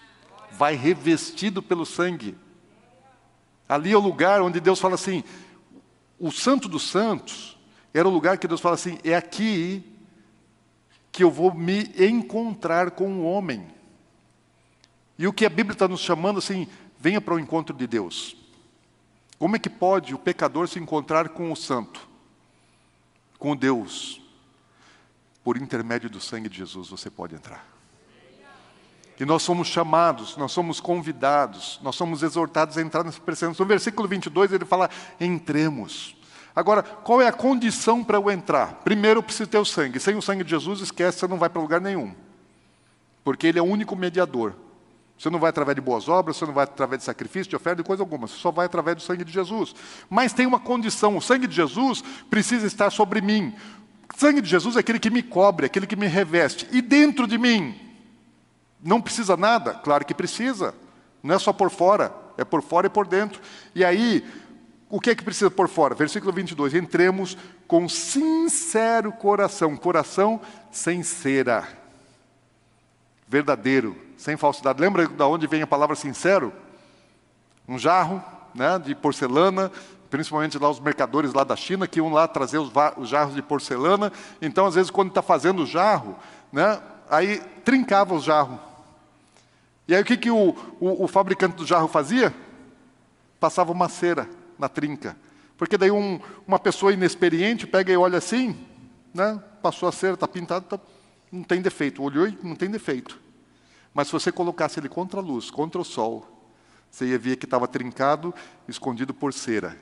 [0.51, 2.35] Vai revestido pelo sangue.
[3.67, 5.23] Ali é o lugar onde Deus fala assim:
[6.19, 7.57] o Santo dos Santos
[7.93, 9.83] era o lugar que Deus fala assim: é aqui
[11.11, 13.67] que eu vou me encontrar com o homem.
[15.17, 16.67] E o que a Bíblia está nos chamando assim,
[16.99, 18.35] venha para o encontro de Deus.
[19.37, 22.07] Como é que pode o pecador se encontrar com o santo?
[23.37, 24.21] Com Deus.
[25.43, 27.65] Por intermédio do sangue de Jesus você pode entrar.
[29.17, 33.61] E nós somos chamados, nós somos convidados, nós somos exortados a entrar nessa presença.
[33.63, 34.89] No versículo 22 ele fala:
[35.19, 36.15] entremos.
[36.53, 38.81] Agora, qual é a condição para eu entrar?
[38.83, 39.99] Primeiro, eu preciso ter o sangue.
[39.99, 42.13] Sem o sangue de Jesus, esquece, você não vai para lugar nenhum.
[43.23, 44.55] Porque ele é o único mediador.
[45.17, 47.81] Você não vai através de boas obras, você não vai através de sacrifício, de oferta,
[47.81, 48.27] de coisa alguma.
[48.27, 49.73] Você só vai através do sangue de Jesus.
[50.09, 53.55] Mas tem uma condição: o sangue de Jesus precisa estar sobre mim.
[54.13, 56.67] O sangue de Jesus é aquele que me cobre, aquele que me reveste.
[56.71, 57.79] E dentro de mim,
[58.83, 59.73] não precisa nada?
[59.73, 60.75] Claro que precisa.
[61.23, 63.41] Não é só por fora, é por fora e por dentro.
[63.73, 64.23] E aí,
[64.89, 65.95] o que é que precisa por fora?
[65.95, 66.75] Versículo 22.
[66.75, 67.37] Entremos
[67.67, 70.39] com sincero coração, coração
[70.71, 71.67] sem cera,
[73.27, 74.81] verdadeiro, sem falsidade.
[74.81, 76.53] Lembra de onde vem a palavra sincero?
[77.67, 79.71] Um jarro né, de porcelana,
[80.09, 83.41] principalmente lá os mercadores lá da China, que iam lá trazer os, os jarros de
[83.41, 84.11] porcelana.
[84.41, 86.15] Então, às vezes, quando está fazendo o jarro,
[86.51, 88.59] né, aí trincava os jarros.
[89.87, 92.33] E aí o que, que o, o, o fabricante do jarro fazia?
[93.39, 95.15] Passava uma cera na trinca.
[95.57, 98.57] Porque daí um, uma pessoa inexperiente pega e olha assim,
[99.13, 99.39] né?
[99.61, 100.79] passou a cera, está pintado, tá,
[101.31, 102.01] não tem defeito.
[102.01, 103.19] Olhou e não tem defeito.
[103.95, 106.27] Mas se você colocasse ele contra a luz, contra o sol,
[106.91, 108.31] você ia ver que estava trincado,
[108.67, 109.75] escondido por cera.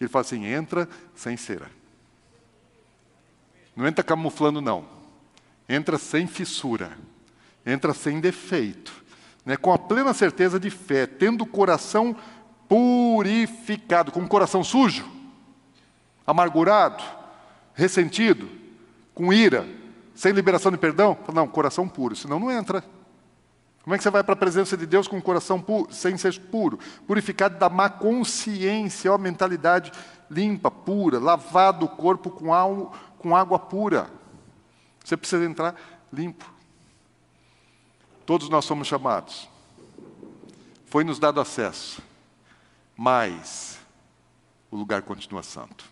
[0.00, 1.70] Ele fala assim: entra sem cera.
[3.76, 4.86] Não entra camuflando, não.
[5.68, 6.96] Entra sem fissura.
[7.66, 9.04] Entra sem defeito
[9.44, 12.16] né, com a plena certeza de fé, tendo o coração
[12.68, 15.06] purificado, com o coração sujo,
[16.26, 17.04] amargurado,
[17.74, 18.48] ressentido,
[19.14, 19.68] com ira,
[20.14, 21.18] sem liberação de perdão?
[21.32, 22.82] Não, coração puro, senão não entra.
[23.84, 26.16] Como é que você vai para a presença de Deus com o coração puro, sem
[26.16, 26.78] ser puro?
[27.06, 29.92] Purificado da má consciência, ó, mentalidade
[30.30, 34.10] limpa, pura, lavado o corpo com, com água pura.
[35.04, 35.76] Você precisa entrar
[36.10, 36.50] limpo.
[38.24, 39.50] Todos nós somos chamados.
[40.86, 42.00] Foi nos dado acesso.
[42.96, 43.78] Mas
[44.70, 45.84] o lugar continua santo.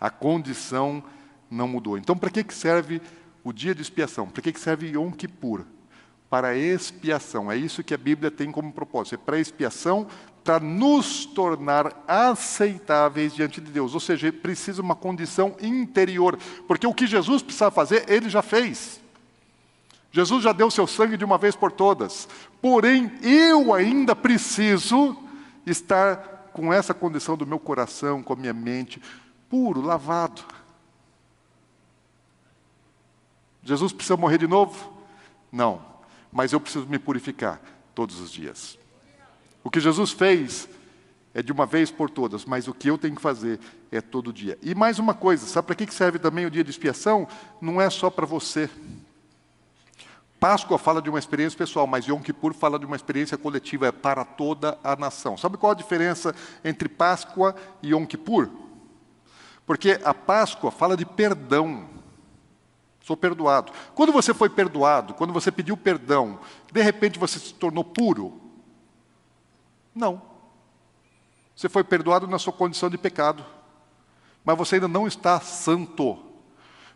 [0.00, 1.00] A condição
[1.48, 1.96] não mudou.
[1.96, 3.00] Então, para que serve
[3.44, 4.28] o dia de expiação?
[4.28, 5.64] Para que serve Yom Kippur?
[6.34, 7.48] Para expiação.
[7.48, 9.14] É isso que a Bíblia tem como propósito.
[9.14, 10.04] É para expiação,
[10.42, 13.94] para nos tornar aceitáveis diante de Deus.
[13.94, 16.36] Ou seja, precisa uma condição interior.
[16.66, 19.00] Porque o que Jesus precisava fazer, ele já fez.
[20.10, 22.28] Jesus já deu seu sangue de uma vez por todas.
[22.60, 25.16] Porém, eu ainda preciso
[25.64, 29.00] estar com essa condição do meu coração, com a minha mente,
[29.48, 30.42] puro, lavado.
[33.62, 34.92] Jesus precisa morrer de novo?
[35.52, 35.93] Não.
[36.34, 37.60] Mas eu preciso me purificar
[37.94, 38.76] todos os dias.
[39.62, 40.68] O que Jesus fez
[41.32, 43.60] é de uma vez por todas, mas o que eu tenho que fazer
[43.90, 44.58] é todo dia.
[44.60, 47.26] E mais uma coisa, sabe para que serve também o dia de expiação?
[47.60, 48.68] Não é só para você.
[50.40, 53.92] Páscoa fala de uma experiência pessoal, mas Yom Kippur fala de uma experiência coletiva, é
[53.92, 55.38] para toda a nação.
[55.38, 58.50] Sabe qual a diferença entre Páscoa e Yom Kippur?
[59.64, 61.93] Porque a Páscoa fala de perdão.
[63.04, 63.70] Sou perdoado.
[63.94, 66.40] Quando você foi perdoado, quando você pediu perdão,
[66.72, 68.40] de repente você se tornou puro?
[69.94, 70.22] Não.
[71.54, 73.44] Você foi perdoado na sua condição de pecado.
[74.42, 76.18] Mas você ainda não está santo.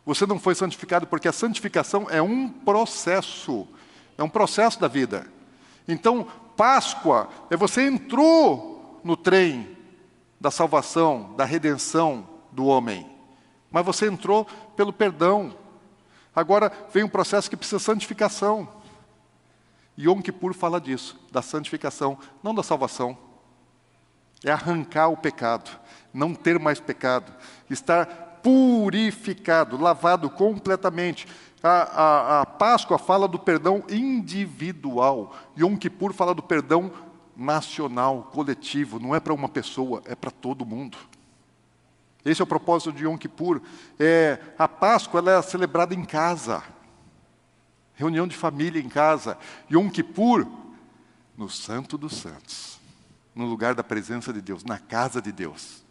[0.07, 3.69] Você não foi santificado porque a santificação é um processo,
[4.17, 5.31] é um processo da vida.
[5.87, 9.77] Então, Páscoa é você entrou no trem
[10.41, 13.07] da salvação, da redenção do homem,
[13.71, 15.55] mas você entrou pelo perdão.
[16.39, 18.69] Agora vem um processo que precisa de santificação.
[19.99, 23.19] Yom Kippur fala disso, da santificação, não da salvação.
[24.45, 25.69] É arrancar o pecado,
[26.15, 27.35] não ter mais pecado,
[27.69, 28.07] estar
[28.41, 31.27] purificado, lavado completamente.
[31.61, 36.93] A, a, a Páscoa fala do perdão individual, Yom Kippur fala do perdão
[37.37, 40.97] nacional, coletivo, não é para uma pessoa, é para todo mundo.
[42.25, 43.61] Esse é o propósito de Yom Kippur.
[43.99, 46.63] É, a Páscoa ela é celebrada em casa
[47.99, 49.37] reunião de família em casa,
[49.69, 50.47] Yom Kippur,
[51.37, 52.79] no Santo dos Santos,
[53.35, 55.83] no lugar da presença de Deus, na casa de Deus.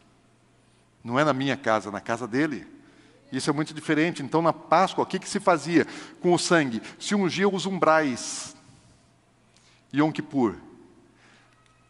[1.04, 2.66] Não é na minha casa, na casa dele.
[3.30, 4.24] Isso é muito diferente.
[4.24, 5.86] Então, na Páscoa, o que, que se fazia
[6.22, 6.82] com o sangue?
[6.98, 8.56] Se ungia os umbrais.
[9.94, 10.56] Yom Kippur,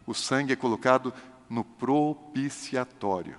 [0.08, 1.14] o sangue é colocado
[1.48, 3.38] no propiciatório,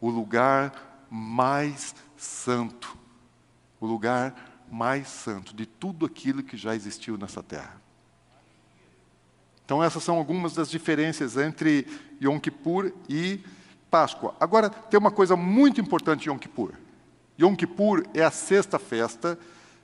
[0.00, 2.96] o lugar mais santo,
[3.80, 4.34] o lugar
[4.70, 7.80] mais santo de tudo aquilo que já existiu nessa terra.
[9.64, 11.86] Então, essas são algumas das diferenças entre
[12.22, 13.40] Yom Kippur e
[13.90, 14.34] Páscoa.
[14.40, 16.72] Agora, tem uma coisa muito importante em Yom Kippur.
[17.38, 19.38] Yom Kippur é a sexta festa,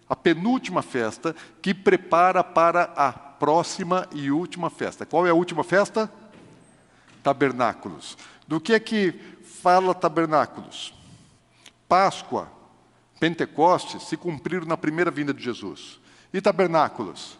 [0.09, 5.05] a penúltima festa, que prepara para a próxima e última festa.
[5.05, 6.11] Qual é a última festa?
[7.23, 8.17] Tabernáculos.
[8.49, 9.21] Do que é que
[9.65, 10.93] fala tabernáculos?
[11.89, 12.53] Páscoa
[13.19, 15.99] Pentecostes se cumpriram na primeira vinda de Jesus.
[16.35, 17.39] E tabernáculos?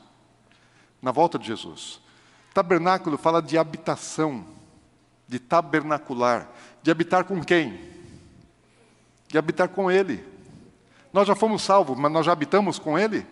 [1.03, 2.01] Na volta de Jesus.
[2.55, 4.47] Tabernáculo fala de habitação,
[5.29, 6.49] de tabernacular,
[6.83, 7.79] de habitar com quem?
[9.29, 10.25] De habitar com Ele.
[11.13, 13.27] Nós já fomos salvos, mas nós já habitamos com Ele?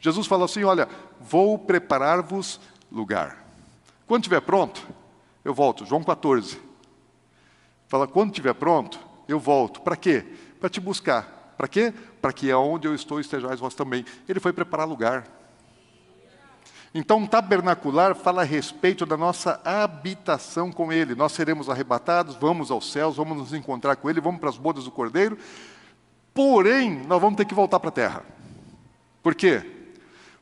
[0.00, 0.88] Jesus falou assim: Olha,
[1.20, 2.58] vou preparar-vos
[2.90, 3.44] lugar.
[4.06, 4.88] Quando estiver pronto,
[5.44, 5.84] eu volto.
[5.84, 6.67] João 14.
[7.88, 9.80] Fala, quando estiver pronto, eu volto.
[9.80, 10.24] Para quê?
[10.60, 11.54] Para te buscar.
[11.56, 11.92] Para quê?
[12.20, 14.04] Para que aonde eu estou estejais vós também.
[14.28, 15.26] Ele foi preparar lugar.
[16.94, 21.14] Então, tabernacular fala a respeito da nossa habitação com Ele.
[21.14, 24.84] Nós seremos arrebatados, vamos aos céus, vamos nos encontrar com Ele, vamos para as bodas
[24.84, 25.36] do Cordeiro.
[26.32, 28.24] Porém, nós vamos ter que voltar para a terra.
[29.22, 29.62] Por quê?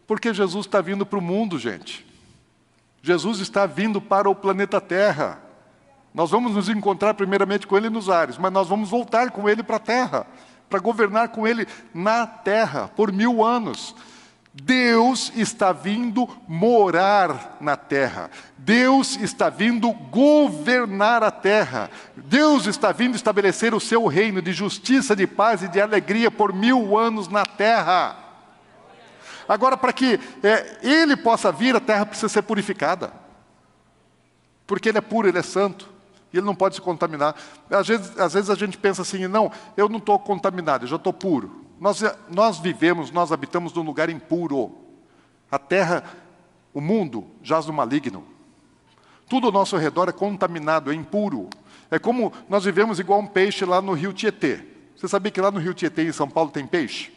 [0.07, 2.07] Porque Jesus está vindo para o mundo, gente.
[3.03, 5.46] Jesus está vindo para o planeta Terra.
[6.17, 9.63] Nós vamos nos encontrar primeiramente com Ele nos ares, mas nós vamos voltar com Ele
[9.63, 10.27] para a terra
[10.69, 13.95] para governar com ele na terra por mil anos.
[14.53, 18.31] Deus está vindo morar na terra.
[18.57, 21.91] Deus está vindo governar a terra.
[22.17, 26.55] Deus está vindo estabelecer o seu reino de justiça, de paz e de alegria por
[26.55, 28.17] mil anos na terra.
[29.47, 33.13] Agora, para que é, ele possa vir, a terra precisa ser purificada.
[34.67, 35.96] Porque ele é puro, ele é santo
[36.33, 37.35] e ele não pode se contaminar.
[37.71, 40.97] Às vezes, às vezes a gente pensa assim, não, eu não estou contaminado, eu já
[40.97, 41.65] estou puro.
[41.81, 44.75] Nós, nós vivemos, nós habitamos num lugar impuro.
[45.51, 46.05] A terra,
[46.73, 48.25] o mundo, jaz no maligno.
[49.29, 51.49] Tudo ao nosso redor é contaminado, é impuro.
[51.91, 54.61] É como nós vivemos igual um peixe lá no rio Tietê.
[54.97, 57.13] Você sabia que lá no rio Tietê, em São Paulo, tem peixe?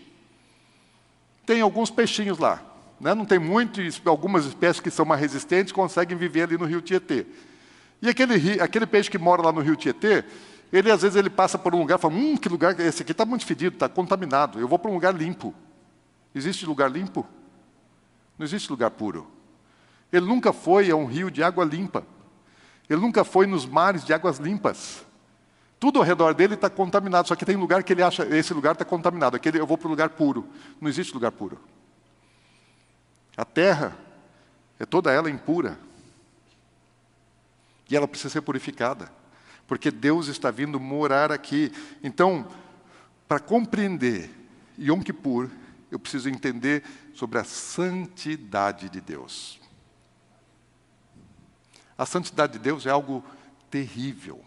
[1.45, 2.61] Tem alguns peixinhos lá.
[2.99, 3.13] Né?
[3.15, 7.25] Não tem muitos, algumas espécies que são mais resistentes conseguem viver ali no rio Tietê.
[8.01, 10.23] E aquele, aquele peixe que mora lá no rio Tietê,
[10.71, 13.11] ele às vezes ele passa por um lugar e fala, hum, que lugar, esse aqui
[13.11, 15.53] está muito fedido, está contaminado, eu vou para um lugar limpo.
[16.33, 17.27] Existe lugar limpo?
[18.37, 19.27] Não existe lugar puro.
[20.11, 22.03] Ele nunca foi a um rio de água limpa.
[22.89, 25.05] Ele nunca foi nos mares de águas limpas.
[25.79, 28.73] Tudo ao redor dele está contaminado, só que tem lugar que ele acha, esse lugar
[28.73, 30.47] está contaminado, aquele eu vou para o lugar puro.
[30.79, 31.59] Não existe lugar puro.
[33.37, 33.95] A terra
[34.77, 35.79] é toda ela impura.
[37.89, 39.11] E ela precisa ser purificada,
[39.67, 41.71] porque Deus está vindo morar aqui.
[42.03, 42.47] Então,
[43.27, 44.29] para compreender
[44.77, 45.49] Yom Kippur,
[45.91, 46.83] eu preciso entender
[47.13, 49.59] sobre a santidade de Deus.
[51.97, 53.23] A santidade de Deus é algo
[53.69, 54.43] terrível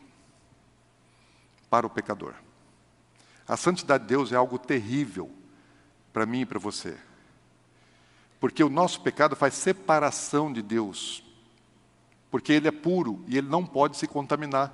[1.68, 2.34] para o pecador.
[3.46, 5.30] A santidade de Deus é algo terrível
[6.12, 6.96] para mim e para você.
[8.40, 11.22] Porque o nosso pecado faz separação de Deus
[12.32, 14.72] porque ele é puro e ele não pode se contaminar,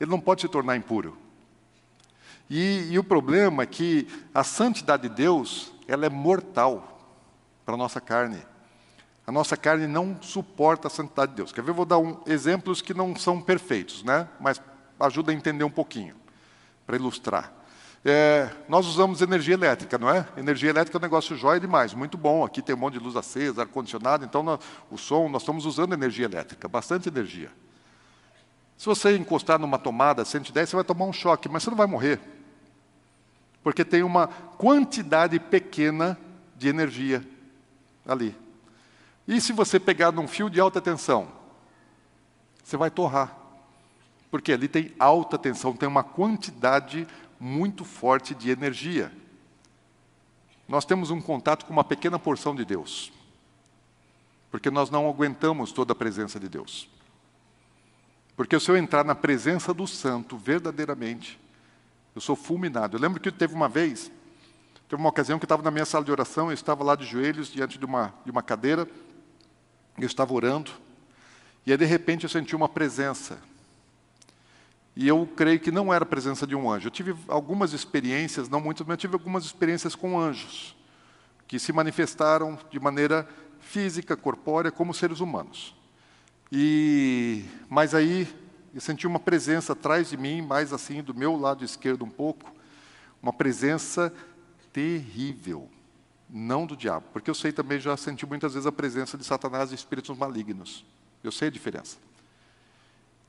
[0.00, 1.16] ele não pode se tornar impuro.
[2.50, 6.98] E, e o problema é que a santidade de Deus, ela é mortal
[7.64, 8.42] para a nossa carne.
[9.24, 11.52] A nossa carne não suporta a santidade de Deus.
[11.52, 11.70] Quer ver?
[11.70, 14.28] Eu vou dar um, exemplos que não são perfeitos, né?
[14.40, 14.60] mas
[14.98, 16.16] ajuda a entender um pouquinho,
[16.84, 17.52] para ilustrar.
[18.04, 20.26] É, nós usamos energia elétrica, não é?
[20.36, 22.44] Energia elétrica é um negócio jóia demais, muito bom.
[22.44, 24.58] Aqui tem um monte de luz acesa, ar-condicionado, então no,
[24.90, 27.50] o som, nós estamos usando energia elétrica, bastante energia.
[28.76, 31.86] Se você encostar numa tomada 110, você vai tomar um choque, mas você não vai
[31.86, 32.20] morrer.
[33.62, 36.16] Porque tem uma quantidade pequena
[36.56, 37.22] de energia
[38.06, 38.34] ali.
[39.26, 41.28] E se você pegar num fio de alta tensão,
[42.62, 43.36] você vai torrar.
[44.30, 47.06] Porque ali tem alta tensão, tem uma quantidade
[47.38, 49.12] muito forte de energia.
[50.66, 53.12] Nós temos um contato com uma pequena porção de Deus.
[54.50, 56.88] Porque nós não aguentamos toda a presença de Deus.
[58.36, 61.40] Porque se eu entrar na presença do santo verdadeiramente,
[62.14, 62.96] eu sou fulminado.
[62.96, 64.10] Eu lembro que teve uma vez,
[64.88, 67.04] teve uma ocasião que eu estava na minha sala de oração, eu estava lá de
[67.04, 68.88] joelhos diante de uma, de uma cadeira,
[69.98, 70.70] eu estava orando,
[71.66, 73.38] e aí de repente eu senti uma presença.
[75.00, 76.88] E eu creio que não era a presença de um anjo.
[76.88, 80.74] Eu tive algumas experiências, não muitas, mas eu tive algumas experiências com anjos,
[81.46, 83.28] que se manifestaram de maneira
[83.60, 85.72] física, corpórea, como seres humanos.
[86.50, 88.26] E, mas aí
[88.74, 92.52] eu senti uma presença atrás de mim, mais assim, do meu lado esquerdo um pouco,
[93.22, 94.12] uma presença
[94.72, 95.70] terrível,
[96.28, 99.70] não do diabo, porque eu sei também, já senti muitas vezes a presença de Satanás
[99.70, 100.84] e espíritos malignos.
[101.22, 101.98] Eu sei a diferença.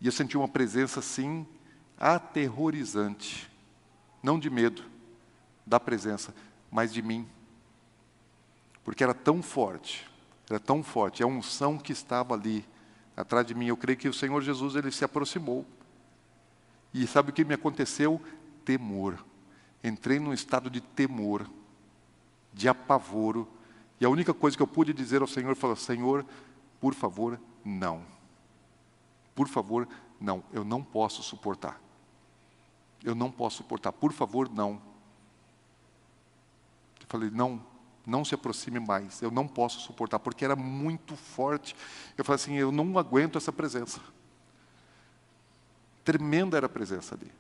[0.01, 1.45] E eu senti uma presença, assim,
[1.99, 3.51] aterrorizante,
[4.23, 4.83] não de medo
[5.65, 6.33] da presença,
[6.71, 7.27] mas de mim.
[8.85, 10.09] Porque era tão forte,
[10.49, 12.65] era tão forte, a unção que estava ali
[13.17, 13.67] atrás de mim.
[13.67, 15.65] Eu creio que o Senhor Jesus ele se aproximou.
[16.93, 18.21] E sabe o que me aconteceu?
[18.63, 19.23] Temor.
[19.83, 21.47] Entrei num estado de temor,
[22.53, 23.47] de apavoro.
[23.99, 26.25] E a única coisa que eu pude dizer ao Senhor foi: Senhor,
[26.79, 28.01] por favor, não.
[29.35, 29.87] Por favor,
[30.19, 30.43] não.
[30.51, 31.88] Eu não posso suportar.
[33.03, 33.91] Eu não posso suportar.
[33.91, 34.81] Por favor, não.
[36.99, 37.61] Eu falei, não,
[38.05, 39.21] não se aproxime mais.
[39.21, 41.75] Eu não posso suportar, porque era muito forte.
[42.17, 43.99] Eu falei assim, eu não aguento essa presença.
[46.03, 47.31] Tremenda era a presença ali.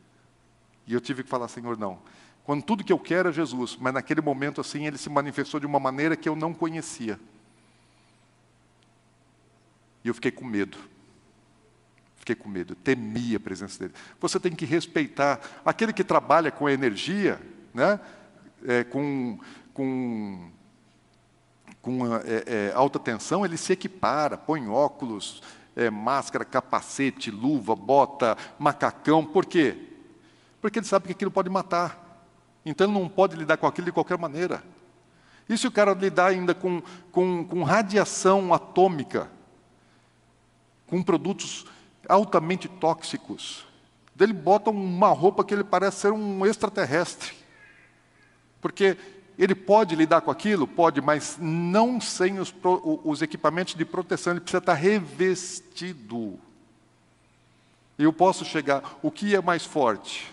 [0.87, 1.99] E eu tive que falar, Senhor, não.
[2.43, 5.65] Quando tudo que eu quero é Jesus, mas naquele momento assim ele se manifestou de
[5.65, 7.19] uma maneira que eu não conhecia.
[10.03, 10.77] E eu fiquei com medo
[12.29, 13.93] fiquei com medo, temia a presença dele.
[14.19, 17.39] Você tem que respeitar aquele que trabalha com energia,
[17.73, 17.99] né?
[18.65, 19.39] É, com,
[19.73, 20.51] com,
[21.81, 25.41] com é, é, alta tensão, ele se equipara, põe óculos,
[25.75, 29.25] é, máscara, capacete, luva, bota, macacão.
[29.25, 29.77] Por quê?
[30.61, 32.27] Porque ele sabe que aquilo pode matar.
[32.65, 34.61] Então ele não pode lidar com aquilo de qualquer maneira.
[35.47, 39.31] E se o cara lidar ainda com, com, com radiação atômica,
[40.85, 41.65] com produtos
[42.09, 43.65] altamente tóxicos.
[44.19, 47.33] Ele bota uma roupa que ele parece ser um extraterrestre.
[48.59, 48.97] Porque
[49.37, 50.67] ele pode lidar com aquilo?
[50.67, 52.53] Pode, mas não sem os,
[53.05, 56.37] os equipamentos de proteção, ele precisa estar revestido.
[57.97, 60.29] Eu posso chegar, o que é mais forte?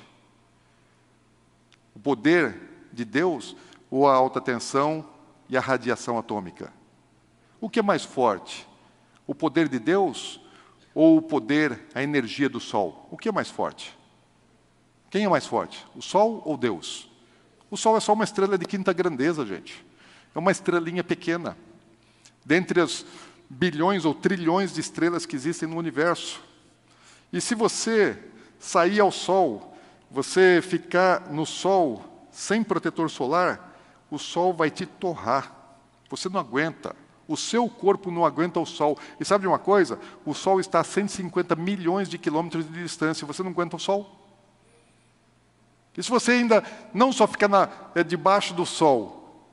[1.94, 2.60] O poder
[2.92, 3.54] de Deus
[3.88, 5.04] ou a alta tensão
[5.48, 6.72] e a radiação atômica?
[7.60, 8.66] O que é mais forte?
[9.26, 10.40] O poder de Deus
[10.96, 13.06] ou o poder, a energia do Sol?
[13.10, 13.94] O que é mais forte?
[15.10, 15.86] Quem é mais forte?
[15.94, 17.06] O Sol ou Deus?
[17.70, 19.84] O Sol é só uma estrela de quinta grandeza, gente.
[20.34, 21.54] É uma estrelinha pequena.
[22.42, 23.04] Dentre as
[23.50, 26.42] bilhões ou trilhões de estrelas que existem no universo.
[27.30, 28.18] E se você
[28.58, 29.76] sair ao Sol,
[30.10, 33.78] você ficar no Sol sem protetor solar,
[34.10, 35.76] o Sol vai te torrar.
[36.08, 36.96] Você não aguenta.
[37.28, 38.98] O seu corpo não aguenta o sol.
[39.18, 39.98] E sabe de uma coisa?
[40.24, 43.26] O sol está a 150 milhões de quilômetros de distância.
[43.26, 44.26] Você não aguenta o sol?
[45.96, 46.62] E se você ainda
[46.92, 49.46] não só fica na, é, debaixo do sol,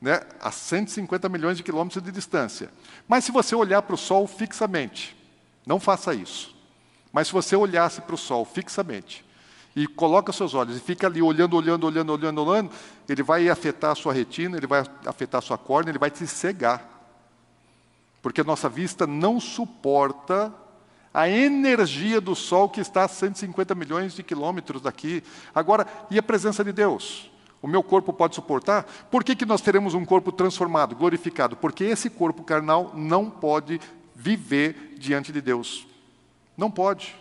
[0.00, 2.70] né, a 150 milhões de quilômetros de distância,
[3.06, 5.16] mas se você olhar para o sol fixamente,
[5.66, 6.56] não faça isso.
[7.12, 9.24] Mas se você olhasse para o sol fixamente
[9.76, 12.70] e coloca seus olhos e fica ali olhando, olhando, olhando, olhando, olhando,
[13.08, 16.26] ele vai afetar a sua retina, ele vai afetar a sua córnea, ele vai te
[16.26, 16.91] cegar
[18.22, 20.54] porque nossa vista não suporta
[21.12, 25.22] a energia do Sol que está a 150 milhões de quilômetros daqui.
[25.54, 27.30] Agora, e a presença de Deus?
[27.60, 28.84] O meu corpo pode suportar?
[29.10, 31.56] Por que, que nós teremos um corpo transformado, glorificado?
[31.56, 33.80] Porque esse corpo carnal não pode
[34.14, 35.86] viver diante de Deus.
[36.56, 37.14] Não pode.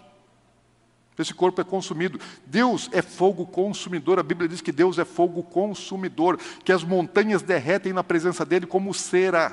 [1.18, 2.20] Esse corpo é consumido.
[2.46, 4.18] Deus é fogo consumidor.
[4.18, 8.66] A Bíblia diz que Deus é fogo consumidor, que as montanhas derretem na presença dele
[8.66, 9.52] como cera.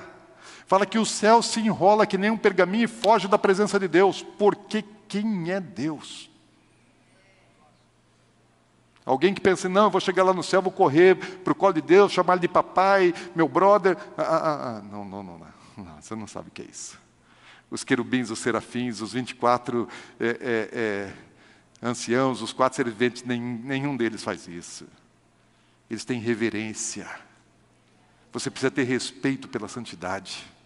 [0.68, 3.88] Fala que o céu se enrola que nem um pergaminho e foge da presença de
[3.88, 6.30] Deus, porque quem é Deus?
[9.02, 11.72] Alguém que pensa, não, eu vou chegar lá no céu, vou correr para o colo
[11.72, 13.96] de Deus, chamar ele de papai, meu brother.
[14.14, 17.00] Ah, ah, ah, ah, não, não, não, não, você não sabe o que é isso.
[17.70, 19.88] Os querubins, os serafins, os 24
[20.20, 21.12] é, é, é,
[21.82, 24.86] anciãos, os quatro serventes, nenhum deles faz isso.
[25.88, 27.08] Eles têm reverência.
[28.30, 30.57] Você precisa ter respeito pela santidade.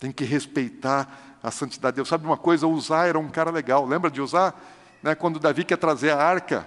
[0.00, 2.08] Tem que respeitar a santidade de Deus.
[2.08, 2.66] Sabe uma coisa?
[2.66, 3.86] Usar era um cara legal.
[3.86, 4.58] Lembra de usar?
[5.02, 6.66] Né, quando Davi quer trazer a arca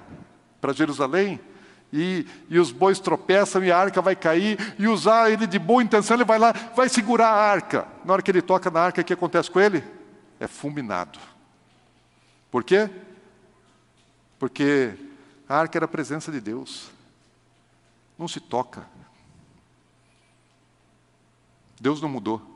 [0.62, 1.40] para Jerusalém,
[1.92, 5.84] e, e, os bois tropeçam e a arca vai cair, e usar ele de boa
[5.84, 7.88] intenção, ele vai lá, vai segurar a arca.
[8.04, 9.84] Na hora que ele toca na arca, o que acontece com ele?
[10.40, 11.20] É fulminado.
[12.50, 12.90] Por quê?
[14.40, 14.94] Porque
[15.48, 16.90] a arca era a presença de Deus.
[18.18, 18.88] Não se toca.
[21.80, 22.53] Deus não mudou.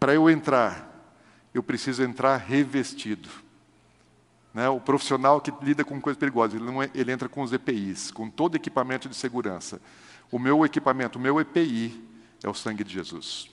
[0.00, 0.88] Para eu entrar,
[1.52, 3.28] eu preciso entrar revestido.
[4.54, 4.66] Né?
[4.70, 8.30] O profissional que lida com coisas perigosas, ele, é, ele entra com os EPIs, com
[8.30, 9.78] todo equipamento de segurança.
[10.32, 12.02] O meu equipamento, o meu EPI
[12.42, 13.50] é o sangue de Jesus.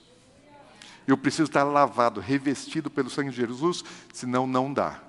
[1.06, 3.84] Eu preciso estar lavado, revestido pelo sangue de Jesus,
[4.14, 5.02] senão não dá.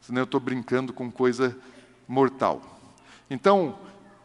[0.00, 1.56] Senão eu estou brincando com coisa
[2.08, 2.62] mortal.
[3.30, 3.78] Então,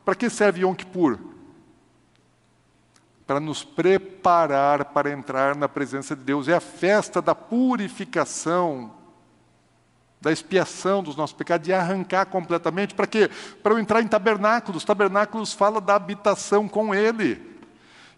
[0.06, 1.20] para que serve Yom Kippur?
[3.28, 6.48] Para nos preparar para entrar na presença de Deus.
[6.48, 8.98] É a festa da purificação
[10.20, 12.96] da expiação dos nossos pecados, de arrancar completamente.
[12.96, 13.30] Para quê?
[13.62, 14.84] Para eu entrar em tabernáculos.
[14.84, 17.58] Tabernáculos fala da habitação com Ele.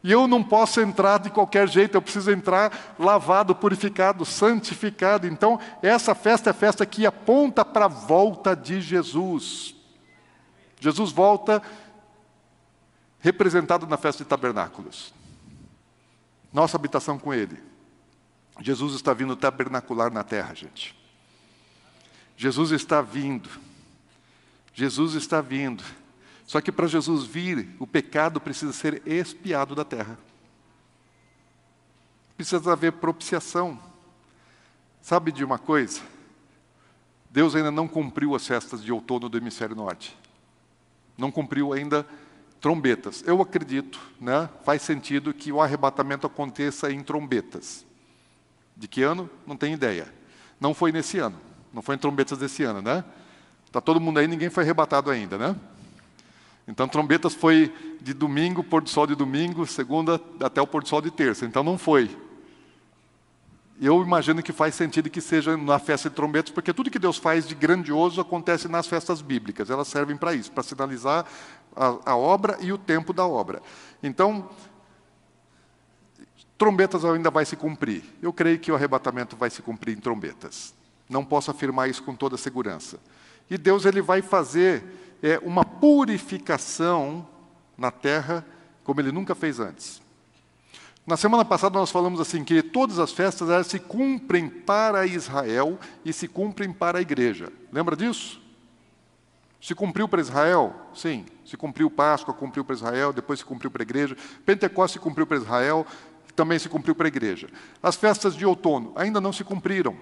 [0.01, 5.28] E eu não posso entrar de qualquer jeito, eu preciso entrar lavado, purificado, santificado.
[5.28, 9.76] Então, essa festa é a festa que aponta para a volta de Jesus.
[10.80, 11.62] Jesus volta
[13.20, 15.13] representado na festa de tabernáculos.
[16.51, 17.61] Nossa habitação com Ele.
[18.61, 20.97] Jesus está vindo tabernacular na terra, gente.
[22.36, 23.49] Jesus está vindo.
[24.74, 25.84] Jesus está vindo.
[26.45, 30.17] Só que para Jesus vir, o pecado precisa ser expiado da terra.
[32.36, 33.80] Precisa haver propiciação.
[35.01, 36.01] Sabe de uma coisa?
[37.30, 40.17] Deus ainda não cumpriu as festas de outono do hemisfério norte.
[41.17, 42.07] Não cumpriu ainda
[42.60, 43.24] trombetas.
[43.26, 47.86] Eu acredito, né, faz sentido que o arrebatamento aconteça em trombetas.
[48.76, 49.30] De que ano?
[49.45, 50.07] Não tenho ideia.
[50.60, 51.38] Não foi nesse ano.
[51.74, 53.03] Não foi em trombetas desse ano, né?
[53.66, 55.55] Está todo mundo aí, ninguém foi arrebatado ainda, né?
[56.68, 60.89] Então, trombetas foi de domingo, pôr do sol de domingo, segunda até o pôr do
[60.89, 61.45] sol de terça.
[61.45, 62.16] Então, não foi.
[63.82, 67.18] Eu imagino que faz sentido que seja na festa de trombetas, porque tudo que Deus
[67.18, 69.70] faz de grandioso acontece nas festas bíblicas.
[69.70, 71.26] Elas servem para isso, para sinalizar
[71.80, 73.61] a, a obra e o tempo da obra.
[74.03, 74.49] Então,
[76.57, 78.03] trombetas ainda vai se cumprir.
[78.21, 80.75] Eu creio que o arrebatamento vai se cumprir em trombetas.
[81.09, 82.99] Não posso afirmar isso com toda segurança.
[83.49, 84.84] E Deus ele vai fazer
[85.23, 87.25] é, uma purificação
[87.77, 88.45] na terra
[88.84, 90.01] como ele nunca fez antes.
[91.07, 95.80] Na semana passada nós falamos assim que todas as festas elas se cumprem para Israel
[96.03, 97.51] e se cumprem para a igreja.
[97.71, 98.38] Lembra disso?
[99.62, 100.74] Se cumpriu para Israel?
[100.93, 101.26] Sim.
[101.45, 104.16] Se cumpriu Páscoa, cumpriu para Israel, depois se cumpriu para a igreja.
[104.45, 105.86] Pentecostes se cumpriu para Israel,
[106.36, 107.49] também se cumpriu para a igreja.
[107.84, 109.97] As festas de outono ainda não se cumpriram.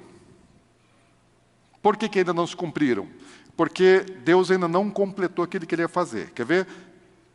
[1.82, 3.08] Por que, que ainda não se cumpriram?
[3.56, 6.32] Porque Deus ainda não completou aquilo que ele ia fazer.
[6.32, 6.68] Quer ver?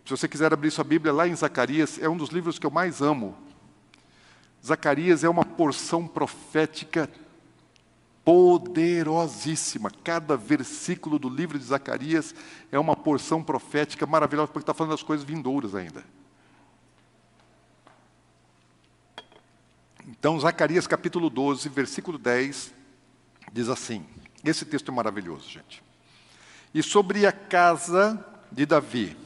[0.04, 2.70] Se você quiser abrir sua Bíblia lá em Zacarias, é um dos livros que eu
[2.70, 3.36] mais amo.
[4.64, 7.10] Zacarias é uma porção profética
[8.24, 9.90] poderosíssima.
[10.04, 12.34] Cada versículo do livro de Zacarias
[12.70, 16.04] é uma porção profética maravilhosa, porque está falando das coisas vindouras ainda.
[20.08, 22.72] Então, Zacarias capítulo 12, versículo 10,
[23.52, 24.04] diz assim:
[24.44, 25.82] esse texto é maravilhoso, gente.
[26.74, 29.16] E sobre a casa de Davi,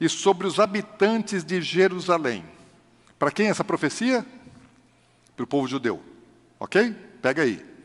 [0.00, 2.44] e sobre os habitantes de Jerusalém.
[3.18, 4.24] Para quem é essa profecia?
[5.34, 6.02] Para o povo judeu.
[6.60, 6.94] Ok?
[7.20, 7.75] Pega aí.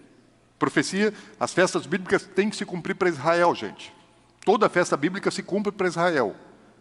[0.61, 3.91] Profecia, as festas bíblicas têm que se cumprir para Israel, gente.
[4.45, 6.35] Toda festa bíblica se cumpre para Israel.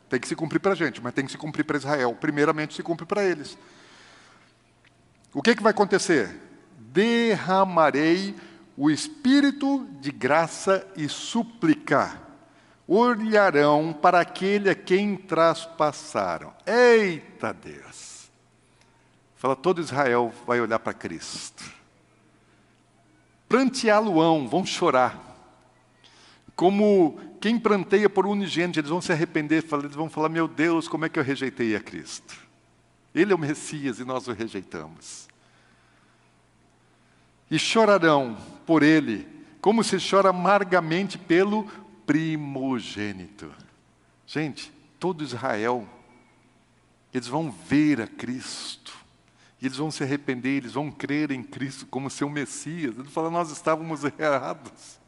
[0.06, 2.14] Tem que se cumprir para a gente, mas tem que se cumprir para Israel.
[2.20, 3.56] Primeiramente se cumpre para eles.
[5.32, 6.28] O que, que vai acontecer?
[6.76, 8.34] Derramarei
[8.76, 12.20] o espírito de graça e súplica
[12.86, 16.52] olharão para aquele a quem traspassaram.
[16.66, 18.30] Eita Deus!
[19.36, 21.79] Fala, todo Israel vai olhar para Cristo.
[23.50, 25.18] Pranteá-lo-ão, vão chorar.
[26.54, 31.04] Como quem pranteia por unigênito, eles vão se arrepender, eles vão falar: Meu Deus, como
[31.04, 32.38] é que eu rejeitei a Cristo?
[33.12, 35.28] Ele é o Messias e nós o rejeitamos.
[37.50, 39.26] E chorarão por ele
[39.60, 41.64] como se chora amargamente pelo
[42.06, 43.52] primogênito.
[44.28, 45.88] Gente, todo Israel,
[47.12, 48.96] eles vão ver a Cristo.
[49.60, 52.98] E eles vão se arrepender, eles vão crer em Cristo como seu Messias.
[52.98, 54.98] Ele fala, nós estávamos errados.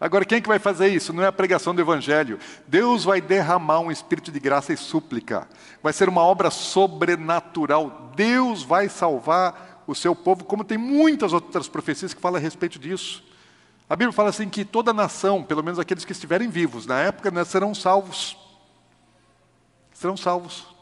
[0.00, 1.12] Agora, quem é que vai fazer isso?
[1.12, 2.38] Não é a pregação do Evangelho.
[2.66, 5.48] Deus vai derramar um espírito de graça e súplica.
[5.82, 8.12] Vai ser uma obra sobrenatural.
[8.14, 12.78] Deus vai salvar o seu povo, como tem muitas outras profecias que falam a respeito
[12.78, 13.24] disso.
[13.88, 17.30] A Bíblia fala assim que toda nação, pelo menos aqueles que estiverem vivos na época,
[17.30, 18.36] né, serão salvos.
[19.92, 20.73] Serão salvos.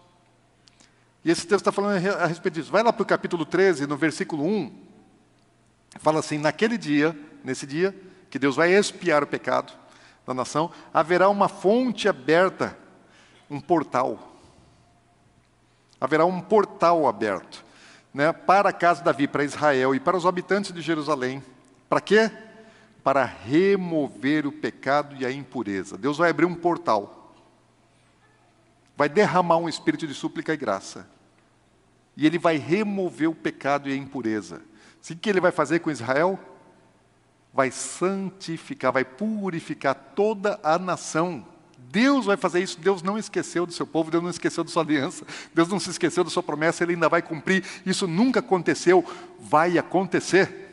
[1.24, 2.72] E esse texto está falando a respeito disso.
[2.72, 4.72] Vai lá para o capítulo 13, no versículo 1.
[5.98, 7.94] Fala assim: naquele dia, nesse dia,
[8.30, 9.72] que Deus vai expiar o pecado
[10.26, 12.76] da nação, haverá uma fonte aberta,
[13.50, 14.36] um portal.
[16.00, 17.64] Haverá um portal aberto
[18.12, 21.42] né, para a casa de Davi, para Israel e para os habitantes de Jerusalém.
[21.88, 22.30] Para quê?
[23.02, 25.96] Para remover o pecado e a impureza.
[25.96, 27.21] Deus vai abrir um portal.
[28.96, 31.08] Vai derramar um espírito de súplica e graça.
[32.16, 34.62] E ele vai remover o pecado e a impureza.
[35.10, 36.38] O que ele vai fazer com Israel?
[37.52, 41.46] vai santificar, vai purificar toda a nação.
[41.76, 44.82] Deus vai fazer isso, Deus não esqueceu do seu povo, Deus não esqueceu da sua
[44.82, 47.64] aliança, Deus não se esqueceu da sua promessa, Ele ainda vai cumprir.
[47.84, 49.04] Isso nunca aconteceu,
[49.38, 50.70] vai acontecer.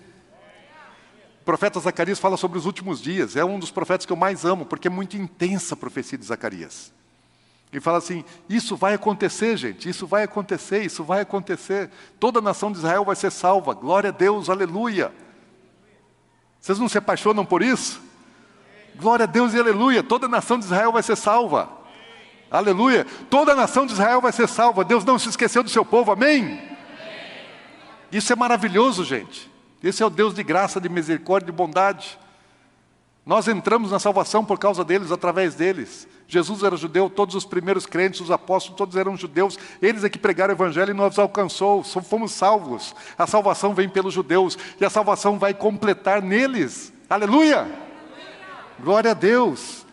[1.41, 4.45] O profeta Zacarias fala sobre os últimos dias, é um dos profetas que eu mais
[4.45, 6.93] amo, porque é muito intensa a profecia de Zacarias.
[7.71, 11.89] Ele fala assim: Isso vai acontecer, gente, isso vai acontecer, isso vai acontecer.
[12.19, 15.11] Toda a nação de Israel vai ser salva, glória a Deus, aleluia.
[16.59, 18.01] Vocês não se apaixonam por isso?
[18.95, 20.03] Glória a Deus e aleluia.
[20.03, 21.69] Toda a nação de Israel vai ser salva.
[22.51, 23.05] Aleluia.
[23.29, 24.83] Toda a nação de Israel vai ser salva.
[24.83, 26.11] Deus não se esqueceu do seu povo.
[26.11, 26.59] Amém?
[28.11, 29.49] Isso é maravilhoso, gente.
[29.81, 32.19] Esse é o Deus de graça, de misericórdia, de bondade.
[33.25, 36.07] Nós entramos na salvação por causa deles, através deles.
[36.27, 39.57] Jesus era judeu, todos os primeiros crentes, os apóstolos, todos eram judeus.
[39.81, 42.95] Eles é que pregaram o evangelho e nos alcançou, fomos salvos.
[43.17, 46.93] A salvação vem pelos judeus e a salvação vai completar neles.
[47.09, 47.67] Aleluia!
[48.79, 49.85] Glória a Deus.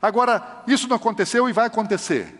[0.00, 2.34] Agora, isso não aconteceu e vai acontecer.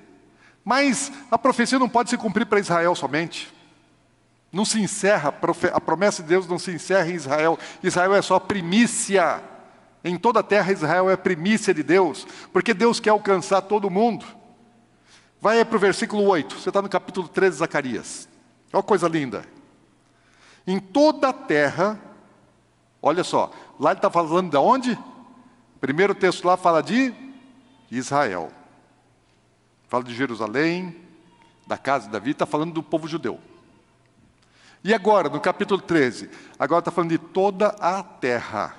[0.65, 3.53] Mas a profecia não pode se cumprir para Israel somente.
[4.53, 5.35] Não se encerra,
[5.73, 7.59] a promessa de Deus não se encerra em Israel.
[7.83, 9.43] Israel é só a primícia.
[10.05, 14.25] Em toda a terra, Israel é primícia de Deus, porque Deus quer alcançar todo mundo.
[15.41, 18.29] Vai para o versículo 8, você está no capítulo 13 de Zacarias.
[18.73, 19.45] Olha que coisa linda.
[20.67, 21.99] Em toda a terra,
[23.01, 24.99] olha só, lá ele está falando de onde?
[25.81, 27.15] Primeiro texto lá fala de
[27.91, 28.51] Israel.
[29.89, 30.97] Fala de Jerusalém,
[31.67, 33.41] da casa de Davi, está falando do povo judeu.
[34.85, 38.75] E agora, no capítulo 13, agora está falando de toda a terra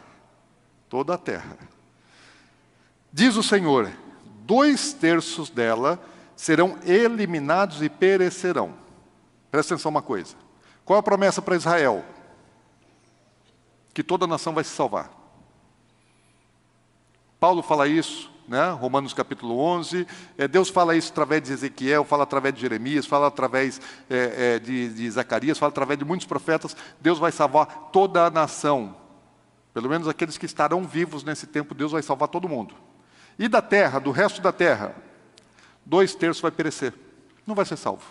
[0.90, 1.57] toda a terra.
[3.14, 3.91] Diz o Senhor:
[4.45, 5.99] dois terços dela
[6.36, 8.74] serão eliminados e perecerão.
[9.52, 10.36] Presta atenção uma coisa.
[10.84, 12.03] Qual a promessa para Israel?
[13.94, 15.11] Que toda a nação vai se salvar.
[17.40, 18.72] Paulo fala isso, né?
[18.72, 20.07] Romanos capítulo 11.
[20.38, 23.80] É, Deus fala isso através de Ezequiel, fala através de Jeremias, fala através
[24.10, 26.76] é, é, de, de Zacarias, fala através de muitos profetas.
[26.99, 28.95] Deus vai salvar toda a nação.
[29.74, 32.76] Pelo menos aqueles que estarão vivos nesse tempo, Deus vai salvar todo mundo.
[33.38, 34.96] E da terra, do resto da terra,
[35.86, 36.94] dois terços vai perecer.
[37.46, 38.04] Não vai ser salvo.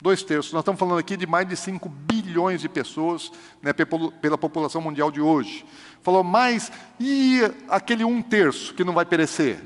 [0.00, 0.52] Dois terços.
[0.52, 3.30] Nós estamos falando aqui de mais de 5 bilhões de pessoas
[3.62, 5.64] né, pela população mundial de hoje.
[6.02, 9.62] Falou, mas e aquele um terço que não vai perecer?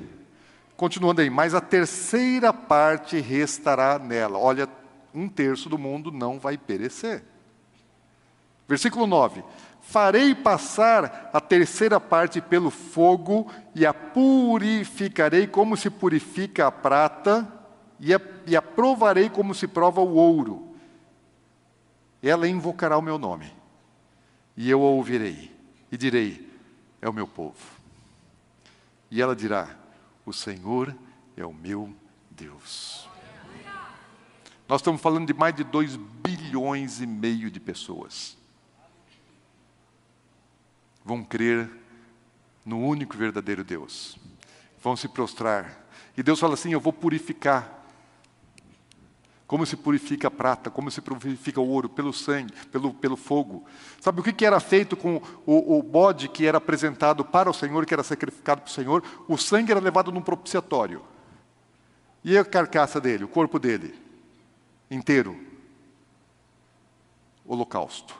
[0.77, 4.39] Continuando aí, mas a terceira parte restará nela.
[4.39, 4.69] Olha,
[5.13, 7.25] um terço do mundo não vai perecer.
[8.69, 9.43] Versículo 9:
[9.89, 17.51] Farei passar a terceira parte pelo fogo e a purificarei como se purifica a prata
[17.98, 20.74] e a, e a provarei como se prova o ouro.
[22.23, 23.51] Ela invocará o meu nome
[24.55, 25.56] e eu a ouvirei
[25.90, 26.52] e direi:
[27.01, 27.56] É o meu povo.
[29.10, 29.74] E ela dirá:
[30.27, 30.94] O Senhor
[31.35, 31.90] é o meu
[32.31, 33.09] Deus.
[34.69, 38.38] Nós estamos falando de mais de 2 bilhões e meio de pessoas
[41.09, 41.71] vão crer
[42.67, 44.19] no único e verdadeiro Deus.
[44.83, 45.87] Vão se prostrar.
[46.15, 47.77] E Deus fala assim: Eu vou purificar.
[49.47, 53.65] Como se purifica a prata, como se purifica o ouro, pelo sangue, pelo, pelo fogo.
[53.99, 57.55] Sabe o que, que era feito com o, o bode que era apresentado para o
[57.55, 59.03] Senhor, que era sacrificado para o Senhor?
[59.27, 61.03] O sangue era levado num propiciatório.
[62.23, 63.95] E a carcaça dele, o corpo dele,
[64.91, 65.41] inteiro?
[67.47, 68.15] Holocausto.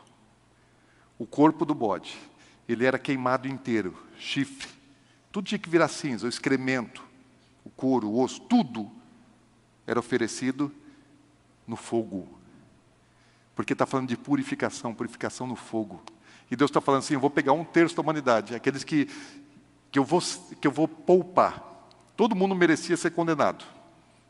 [1.19, 2.19] O corpo do bode
[2.69, 4.69] ele era queimado inteiro, chifre.
[5.33, 7.03] Tudo tinha que virar cinza, o excremento,
[7.65, 8.91] o couro, o osso, tudo
[9.87, 10.73] era oferecido
[11.67, 12.29] no fogo.
[13.55, 16.03] Porque está falando de purificação, purificação no fogo.
[16.51, 19.09] E Deus está falando assim: eu vou pegar um terço da humanidade, aqueles que,
[19.91, 20.21] que, eu vou,
[20.61, 21.65] que eu vou poupar.
[22.17, 23.65] Todo mundo merecia ser condenado.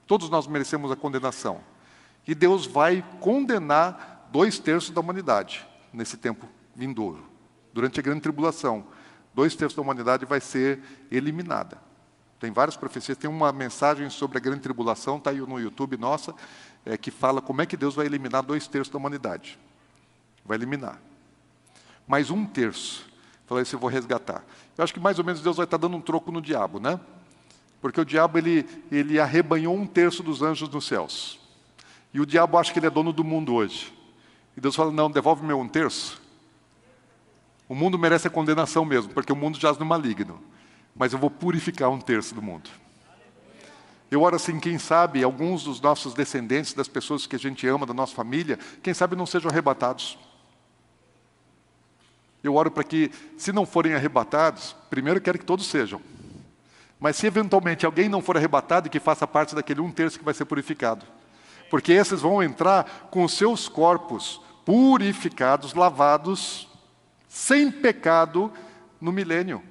[0.06, 1.60] Todos nós merecemos a condenação.
[2.27, 7.28] E Deus vai condenar dois terços da humanidade nesse tempo vindouro.
[7.73, 8.86] Durante a grande tribulação,
[9.35, 10.81] dois terços da humanidade vai ser
[11.11, 11.78] eliminada.
[12.40, 16.35] Tem várias profecias, tem uma mensagem sobre a grande tribulação, está aí no YouTube nossa,
[16.86, 19.59] é, que fala como é que Deus vai eliminar dois terços da humanidade.
[20.45, 21.01] Vai eliminar.
[22.07, 23.07] Mais um terço.
[23.47, 24.45] Falei, isso eu vou resgatar.
[24.77, 27.01] Eu acho que mais ou menos Deus vai estar dando um troco no diabo, né?
[27.81, 31.40] Porque o diabo ele, ele arrebanhou um terço dos anjos nos céus.
[32.12, 33.93] E o diabo acha que ele é dono do mundo hoje.
[34.57, 36.20] E Deus fala: não, devolve meu um terço.
[37.69, 40.40] O mundo merece a condenação mesmo, porque o mundo jaz no maligno.
[40.97, 42.70] Mas eu vou purificar um terço do mundo.
[44.11, 47.85] Eu oro assim, quem sabe alguns dos nossos descendentes, das pessoas que a gente ama,
[47.85, 50.19] da nossa família, quem sabe não sejam arrebatados.
[52.43, 56.01] Eu oro para que, se não forem arrebatados, primeiro quero que todos sejam.
[56.99, 60.35] Mas se eventualmente alguém não for arrebatado, que faça parte daquele um terço que vai
[60.35, 61.05] ser purificado.
[61.69, 66.68] Porque esses vão entrar com os seus corpos purificados, lavados,
[67.29, 68.51] sem pecado,
[69.01, 69.63] no milênio.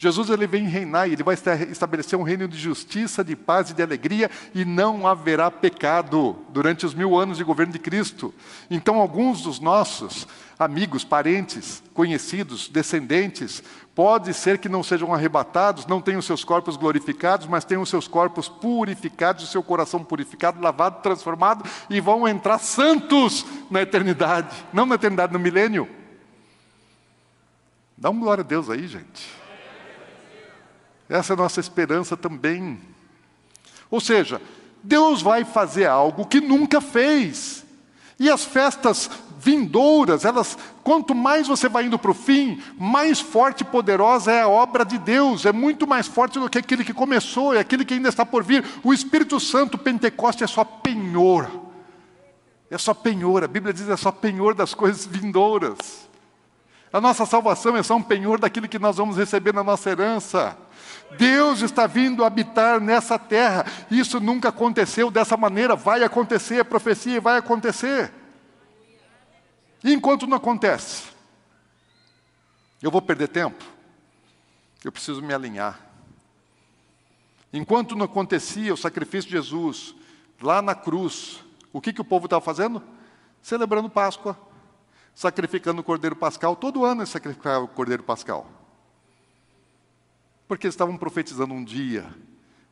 [0.00, 1.36] Jesus ele vem reinar e ele vai
[1.70, 6.86] estabelecer um reino de justiça, de paz e de alegria, e não haverá pecado durante
[6.86, 8.32] os mil anos de governo de Cristo.
[8.70, 10.26] Então, alguns dos nossos
[10.58, 13.62] amigos, parentes, conhecidos, descendentes,
[13.94, 18.48] pode ser que não sejam arrebatados, não tenham seus corpos glorificados, mas tenham seus corpos
[18.48, 24.94] purificados, o seu coração purificado, lavado, transformado, e vão entrar santos na eternidade, não na
[24.94, 25.99] eternidade, no milênio.
[28.00, 29.28] Dá um glória a Deus aí, gente.
[31.06, 32.80] Essa é a nossa esperança também.
[33.90, 34.40] Ou seja,
[34.82, 37.62] Deus vai fazer algo que nunca fez.
[38.18, 43.62] E as festas vindouras, elas, quanto mais você vai indo para o fim, mais forte
[43.62, 46.94] e poderosa é a obra de Deus, é muito mais forte do que aquele que
[46.94, 48.64] começou, é aquele que ainda está por vir.
[48.82, 51.50] O Espírito Santo, Pentecoste, é só penhor.
[52.70, 56.09] É só penhor, a Bíblia diz é só penhor das coisas vindouras.
[56.92, 60.56] A nossa salvação é só um penhor daquilo que nós vamos receber na nossa herança.
[61.16, 63.64] Deus está vindo habitar nessa terra.
[63.90, 68.12] Isso nunca aconteceu dessa maneira, vai acontecer, a profecia vai acontecer.
[69.84, 71.04] E enquanto não acontece,
[72.82, 73.64] eu vou perder tempo.
[74.84, 75.78] Eu preciso me alinhar.
[77.52, 79.94] Enquanto não acontecia o sacrifício de Jesus
[80.40, 82.82] lá na cruz, o que, que o povo estava fazendo?
[83.42, 84.36] Celebrando Páscoa,
[85.20, 86.56] sacrificando o Cordeiro Pascal.
[86.56, 88.50] Todo ano eles sacrificavam o Cordeiro Pascal.
[90.48, 92.08] Porque eles estavam profetizando um dia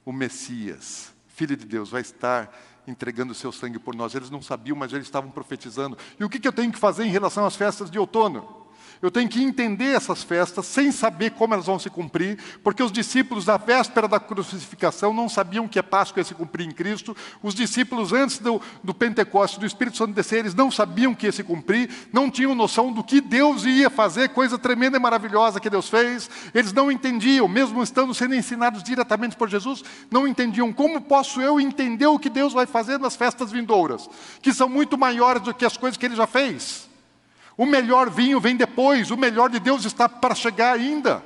[0.03, 2.51] o Messias, Filho de Deus, vai estar
[2.87, 4.15] entregando o seu sangue por nós.
[4.15, 5.99] Eles não sabiam, mas eles estavam profetizando.
[6.19, 8.58] E o que eu tenho que fazer em relação às festas de outono?
[9.01, 12.91] Eu tenho que entender essas festas sem saber como elas vão se cumprir, porque os
[12.91, 17.17] discípulos da véspera da crucificação não sabiam que a Páscoa ia se cumprir em Cristo.
[17.43, 21.33] Os discípulos antes do, do Pentecostes, do Espírito Santo descer, eles não sabiam que ia
[21.33, 25.71] se cumprir, não tinham noção do que Deus ia fazer, coisa tremenda e maravilhosa que
[25.71, 26.29] Deus fez.
[26.53, 31.61] Eles não entendiam, mesmo estando sendo ensinados diretamente por Jesus, não entendiam como posso eu
[31.61, 34.11] entender o que Deus vai fazer nas festas vindouras,
[34.43, 36.88] que são muito maiores do que as coisas que ele já fez.
[37.59, 41.21] O melhor vinho vem depois, o melhor de Deus está para chegar ainda.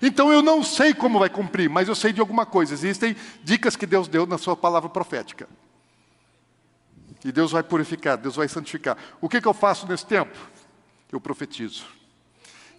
[0.00, 2.72] Então eu não sei como vai cumprir, mas eu sei de alguma coisa.
[2.72, 5.48] Existem dicas que Deus deu na sua palavra profética.
[7.24, 8.96] E Deus vai purificar, Deus vai santificar.
[9.20, 10.38] O que, que eu faço nesse tempo?
[11.10, 11.84] Eu profetizo.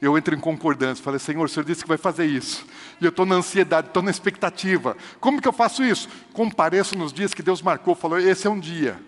[0.02, 2.66] Eu entro em concordância, falei, Senhor, o Senhor disse que vai fazer isso.
[3.02, 4.96] E eu estou na ansiedade, estou na expectativa.
[5.20, 6.08] Como que eu faço isso?
[6.32, 9.00] Compareço nos dias que Deus marcou, falou, esse é um dia.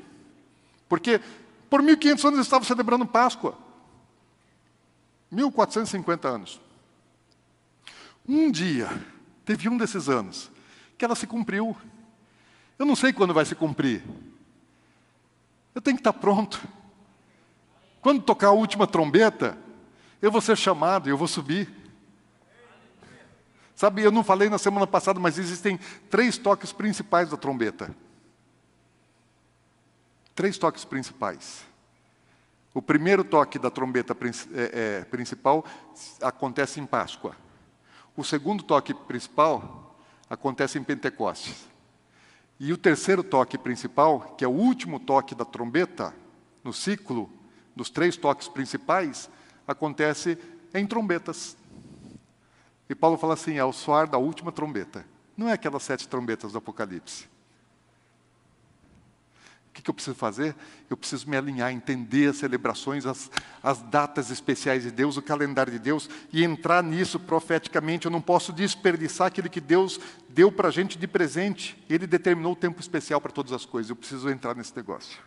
[0.88, 1.20] Porque
[1.74, 3.58] por 1500 anos estavam celebrando Páscoa.
[5.32, 6.62] 1450 anos.
[8.30, 8.88] Um dia,
[9.44, 10.52] teve um desses anos,
[10.96, 11.76] que ela se cumpriu.
[12.78, 14.04] Eu não sei quando vai se cumprir.
[15.74, 16.62] Eu tenho que estar pronto.
[18.02, 19.58] Quando tocar a última trombeta,
[20.22, 21.74] eu vou ser chamado e eu vou subir.
[23.74, 27.96] Sabe, eu não falei na semana passada, mas existem três toques principais da trombeta.
[30.36, 31.64] Três toques principais.
[32.74, 34.18] O primeiro toque da trombeta
[34.54, 35.64] é, é, principal
[36.22, 37.36] acontece em Páscoa.
[38.18, 39.96] O segundo toque principal
[40.28, 41.68] acontece em Pentecostes.
[42.60, 46.14] E o terceiro toque principal, que é o último toque da trombeta,
[46.64, 47.30] no ciclo
[47.76, 49.30] dos três toques principais,
[49.68, 50.38] acontece
[50.74, 51.56] é em trombetas.
[52.90, 55.06] E Paulo fala assim: ao soar da última trombeta.
[55.38, 57.33] Não é aquelas sete trombetas do Apocalipse.
[59.74, 60.56] O que, que eu preciso fazer?
[60.88, 63.32] Eu preciso me alinhar, entender as celebrações, as,
[63.64, 68.06] as datas especiais de Deus, o calendário de Deus, e entrar nisso profeticamente.
[68.06, 71.76] Eu não posso desperdiçar aquilo que Deus deu para a gente de presente.
[71.90, 73.90] Ele determinou o tempo especial para todas as coisas.
[73.90, 75.18] Eu preciso entrar nesse negócio.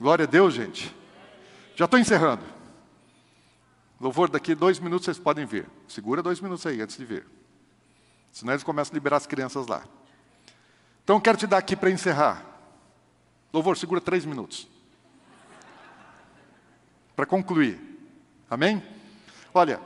[0.00, 0.94] Glória a Deus, gente.
[1.74, 2.44] Já estou encerrando.
[4.00, 5.66] Louvor, daqui dois minutos vocês podem ver.
[5.88, 7.26] Segura dois minutos aí antes de ver.
[8.30, 9.82] Senão eles começam a liberar as crianças lá.
[11.02, 12.51] Então quero te dar aqui para encerrar.
[13.52, 14.66] Louvor, segura três minutos.
[17.14, 17.78] Para concluir.
[18.48, 18.82] Amém?
[19.52, 19.80] Olha,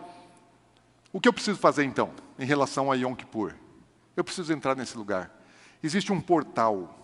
[1.13, 3.55] o que eu preciso fazer então, em relação a Yom Kippur?
[4.17, 5.31] Eu preciso entrar nesse lugar.
[5.83, 6.97] Existe um portal.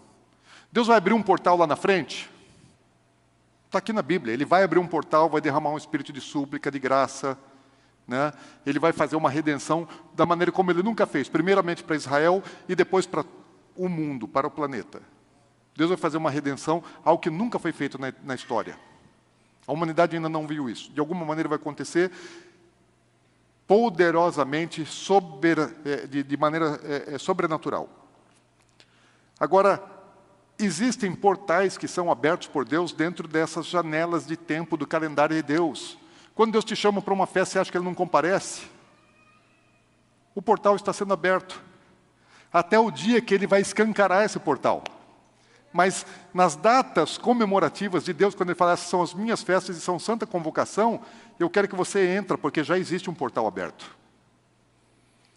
[0.71, 2.31] Deus vai abrir um portal lá na frente?
[3.67, 4.33] Está aqui na Bíblia.
[4.33, 7.37] Ele vai abrir um portal, vai derramar um espírito de súplica, de graça.
[8.07, 8.33] Né?
[8.65, 11.29] Ele vai fazer uma redenção da maneira como ele nunca fez.
[11.29, 13.25] Primeiramente para Israel e depois para
[13.77, 15.03] o mundo, para o planeta.
[15.77, 18.79] Deus vai fazer uma redenção, algo que nunca foi feito na, na história.
[19.67, 20.91] A humanidade ainda não viu isso.
[20.93, 22.11] De alguma maneira vai acontecer
[23.67, 27.89] poderosamente, sober, é, de, de maneira é, é, sobrenatural.
[29.41, 29.83] Agora,
[30.59, 35.43] existem portais que são abertos por Deus dentro dessas janelas de tempo do calendário de
[35.43, 35.97] Deus.
[36.35, 38.67] Quando Deus te chama para uma festa, você acha que Ele não comparece?
[40.35, 41.63] O portal está sendo aberto.
[42.53, 44.83] Até o dia que Ele vai escancarar esse portal.
[45.73, 46.05] Mas
[46.35, 49.99] nas datas comemorativas de Deus, quando ele fala, essas são as minhas festas e são
[49.99, 51.01] santa convocação,
[51.39, 53.97] eu quero que você entre, porque já existe um portal aberto.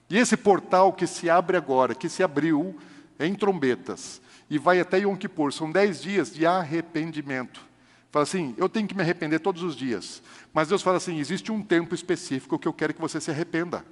[0.09, 2.77] E esse portal que se abre agora, que se abriu
[3.19, 7.61] em trombetas, e vai até Yom Kippur, são dez dias de arrependimento.
[8.11, 10.21] Fala assim, eu tenho que me arrepender todos os dias.
[10.53, 13.83] Mas Deus fala assim, existe um tempo específico que eu quero que você se arrependa.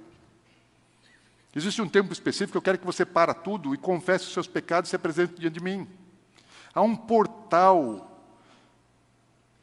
[1.54, 4.46] Existe um tempo específico que eu quero que você para tudo e confesse os seus
[4.46, 5.86] pecados e se apresente diante de mim.
[6.74, 8.10] Há um portal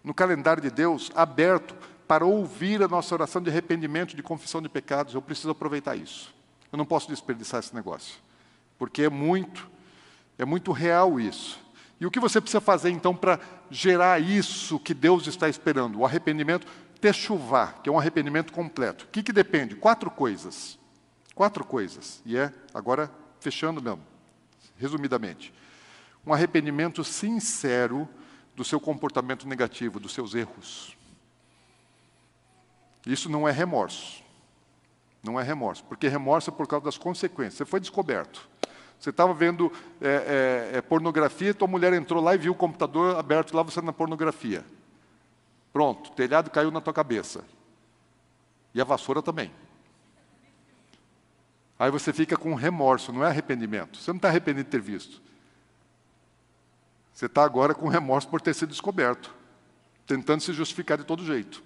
[0.04, 1.76] no calendário de Deus aberto
[2.08, 5.14] para ouvir a nossa oração de arrependimento, de confissão de pecados.
[5.14, 6.34] Eu preciso aproveitar isso.
[6.72, 8.18] Eu não posso desperdiçar esse negócio,
[8.80, 9.70] porque é muito,
[10.38, 11.60] é muito real isso.
[12.00, 13.40] E o que você precisa fazer então para
[13.70, 16.00] gerar isso que Deus está esperando?
[16.00, 16.66] O arrependimento
[17.00, 19.06] techuvá, que é um arrependimento completo.
[19.06, 19.76] O que, que depende?
[19.76, 20.80] Quatro coisas.
[21.36, 22.22] Quatro coisas.
[22.26, 24.02] E é, agora, fechando mesmo,
[24.78, 25.54] resumidamente
[26.26, 28.08] um arrependimento sincero
[28.56, 30.96] do seu comportamento negativo, dos seus erros.
[33.06, 34.22] Isso não é remorso.
[35.24, 37.56] Não é remorso, porque remorso é por causa das consequências.
[37.56, 38.50] Você foi descoberto.
[39.00, 43.18] Você estava vendo é, é, é, pornografia, tua mulher entrou lá e viu o computador
[43.18, 44.64] aberto lá, você na pornografia.
[45.74, 47.44] Pronto, o telhado caiu na tua cabeça.
[48.74, 49.52] E a vassoura também.
[51.80, 53.98] Aí você fica com remorso, não é arrependimento.
[53.98, 55.22] Você não está arrependido de ter visto.
[57.14, 59.34] Você está agora com remorso por ter sido descoberto,
[60.06, 61.64] tentando se justificar de todo jeito.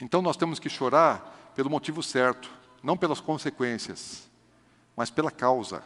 [0.00, 2.50] Então nós temos que chorar pelo motivo certo,
[2.82, 4.28] não pelas consequências,
[4.96, 5.82] mas pela causa.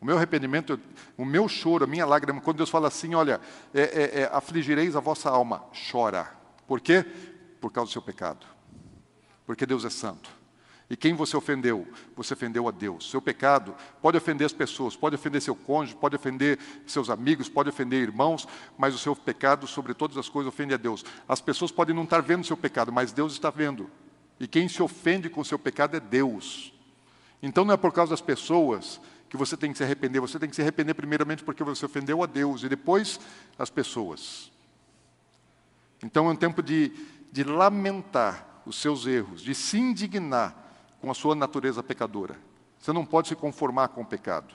[0.00, 0.80] O meu arrependimento,
[1.16, 3.40] o meu choro, a minha lágrima, quando Deus fala assim, olha,
[3.74, 6.32] é, é, é, afligireis a vossa alma, chora.
[6.66, 7.04] Por quê?
[7.60, 8.46] Por causa do seu pecado.
[9.46, 10.39] Porque Deus é santo.
[10.90, 11.86] E quem você ofendeu?
[12.16, 13.08] Você ofendeu a Deus.
[13.08, 17.68] Seu pecado pode ofender as pessoas, pode ofender seu cônjuge, pode ofender seus amigos, pode
[17.68, 21.04] ofender irmãos, mas o seu pecado, sobre todas as coisas, ofende a Deus.
[21.28, 23.88] As pessoas podem não estar vendo seu pecado, mas Deus está vendo.
[24.40, 26.72] E quem se ofende com seu pecado é Deus.
[27.40, 30.50] Então não é por causa das pessoas que você tem que se arrepender, você tem
[30.50, 33.20] que se arrepender primeiramente porque você ofendeu a Deus e depois
[33.56, 34.50] as pessoas.
[36.02, 36.90] Então é um tempo de,
[37.30, 40.69] de lamentar os seus erros, de se indignar
[41.00, 42.36] com a sua natureza pecadora.
[42.78, 44.54] Você não pode se conformar com o pecado.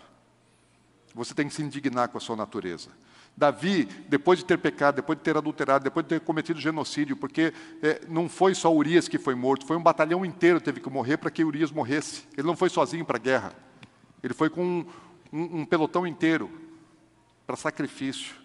[1.13, 2.89] Você tem que se indignar com a sua natureza.
[3.37, 7.53] Davi, depois de ter pecado, depois de ter adulterado, depois de ter cometido genocídio, porque
[7.81, 10.89] é, não foi só Urias que foi morto, foi um batalhão inteiro que teve que
[10.89, 12.23] morrer para que Urias morresse.
[12.37, 13.53] Ele não foi sozinho para a guerra.
[14.23, 14.85] Ele foi com um,
[15.33, 16.49] um, um pelotão inteiro
[17.45, 18.35] para sacrifício,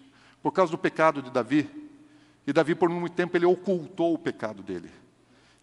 [0.43, 1.69] por causa do pecado de Davi.
[2.45, 4.89] E Davi, por muito tempo, ele ocultou o pecado dele.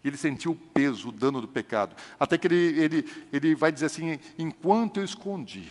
[0.03, 1.95] Ele sentiu o peso, o dano do pecado.
[2.19, 5.69] Até que ele, ele, ele vai dizer assim: enquanto eu escondi,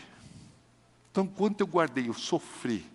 [1.11, 2.87] então, enquanto eu guardei, eu sofri.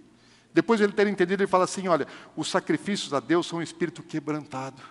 [0.53, 2.07] Depois de ele ter entendido, ele fala assim: olha,
[2.38, 4.81] os sacrifícios a Deus são um espírito quebrantado.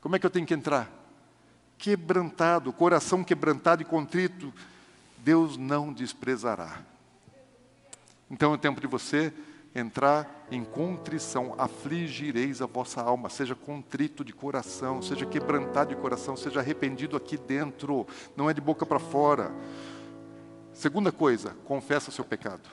[0.00, 0.92] Como é que eu tenho que entrar?
[1.78, 4.52] Quebrantado, coração quebrantado e contrito,
[5.18, 6.82] Deus não desprezará.
[8.30, 9.32] Então é tempo de você
[9.78, 16.36] entrar em contrição, afligireis a vossa alma, seja contrito de coração, seja quebrantado de coração,
[16.36, 18.06] seja arrependido aqui dentro,
[18.36, 19.52] não é de boca para fora.
[20.72, 22.68] Segunda coisa, confessa seu pecado.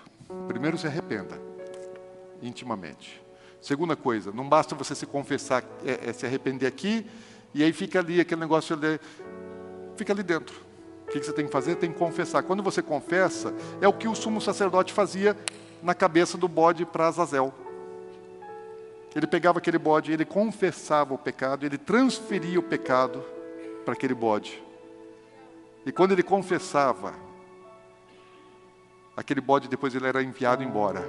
[0.48, 1.40] Primeiro se arrependa,
[2.42, 3.22] intimamente.
[3.62, 7.06] Segunda coisa, não basta você se confessar, é, é se arrepender aqui,
[7.54, 9.00] e aí fica ali aquele negócio ali,
[9.96, 10.56] fica ali dentro.
[11.08, 11.76] O que você tem que fazer?
[11.76, 12.44] Tem que confessar.
[12.44, 15.36] Quando você confessa, é o que o sumo sacerdote fazia
[15.86, 17.54] na cabeça do bode para Azazel.
[19.16, 23.24] Ele pegava aquele bode, ele confessava o pecado, ele transferia o pecado
[23.86, 24.62] para aquele bode.
[25.86, 27.14] E quando ele confessava,
[29.16, 31.08] aquele bode depois ele era enviado embora,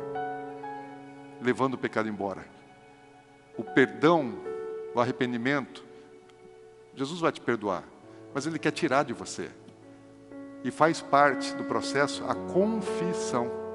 [1.41, 2.45] levando o pecado embora.
[3.57, 4.35] O perdão,
[4.95, 5.83] o arrependimento,
[6.95, 7.83] Jesus vai te perdoar,
[8.35, 9.51] mas ele quer tirar de você.
[10.63, 13.66] E faz parte do processo a confissão.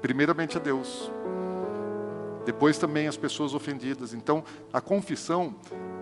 [0.00, 1.10] Primeiramente a Deus,
[2.44, 4.14] depois também as pessoas ofendidas.
[4.14, 5.54] Então, a confissão,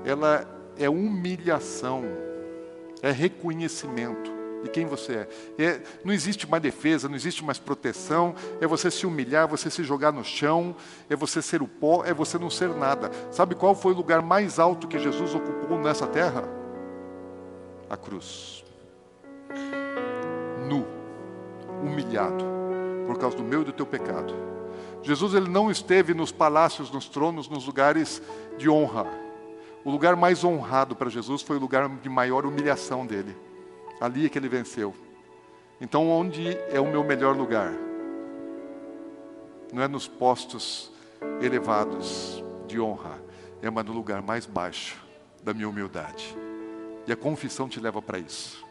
[0.05, 0.47] ela
[0.77, 2.05] é humilhação,
[3.03, 5.63] é reconhecimento de quem você é.
[5.63, 5.83] é.
[6.05, 10.13] Não existe mais defesa, não existe mais proteção, é você se humilhar, você se jogar
[10.13, 10.75] no chão,
[11.09, 13.11] é você ser o pó, é você não ser nada.
[13.31, 16.45] Sabe qual foi o lugar mais alto que Jesus ocupou nessa terra?
[17.89, 18.65] A cruz
[20.69, 20.87] nu,
[21.83, 22.45] humilhado,
[23.09, 24.35] por causa do meu e do teu pecado.
[25.03, 28.21] Jesus ele não esteve nos palácios, nos tronos, nos lugares
[28.59, 29.07] de honra.
[29.83, 33.35] O lugar mais honrado para Jesus foi o lugar de maior humilhação dele.
[33.99, 34.95] Ali é que ele venceu.
[35.81, 37.73] Então, onde é o meu melhor lugar?
[39.73, 40.93] Não é nos postos
[41.41, 43.19] elevados de honra,
[43.63, 45.03] é mas no lugar mais baixo
[45.43, 46.37] da minha humildade.
[47.07, 48.63] E a confissão te leva para isso,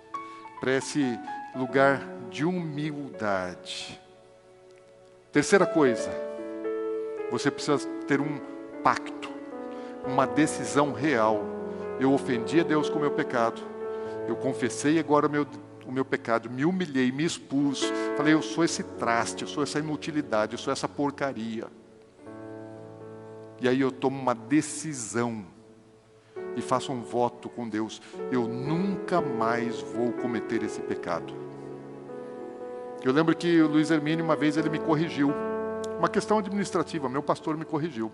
[0.59, 1.17] para esse
[1.55, 3.99] lugar de humildade.
[5.31, 6.09] Terceira coisa,
[7.29, 8.39] você precisa ter um
[8.81, 9.29] pacto,
[10.05, 11.43] uma decisão real.
[11.99, 13.61] Eu ofendi a Deus com o meu pecado,
[14.27, 15.45] eu confessei agora o meu,
[15.85, 17.83] o meu pecado, me humilhei, me expus,
[18.15, 21.67] falei, eu sou esse traste, eu sou essa inutilidade, eu sou essa porcaria.
[23.59, 25.45] E aí eu tomo uma decisão
[26.55, 28.01] e faço um voto com Deus:
[28.31, 31.46] eu nunca mais vou cometer esse pecado.
[33.07, 35.33] Eu lembro que o Luiz Hermínio, uma vez, ele me corrigiu.
[35.97, 38.11] Uma questão administrativa, meu pastor me corrigiu.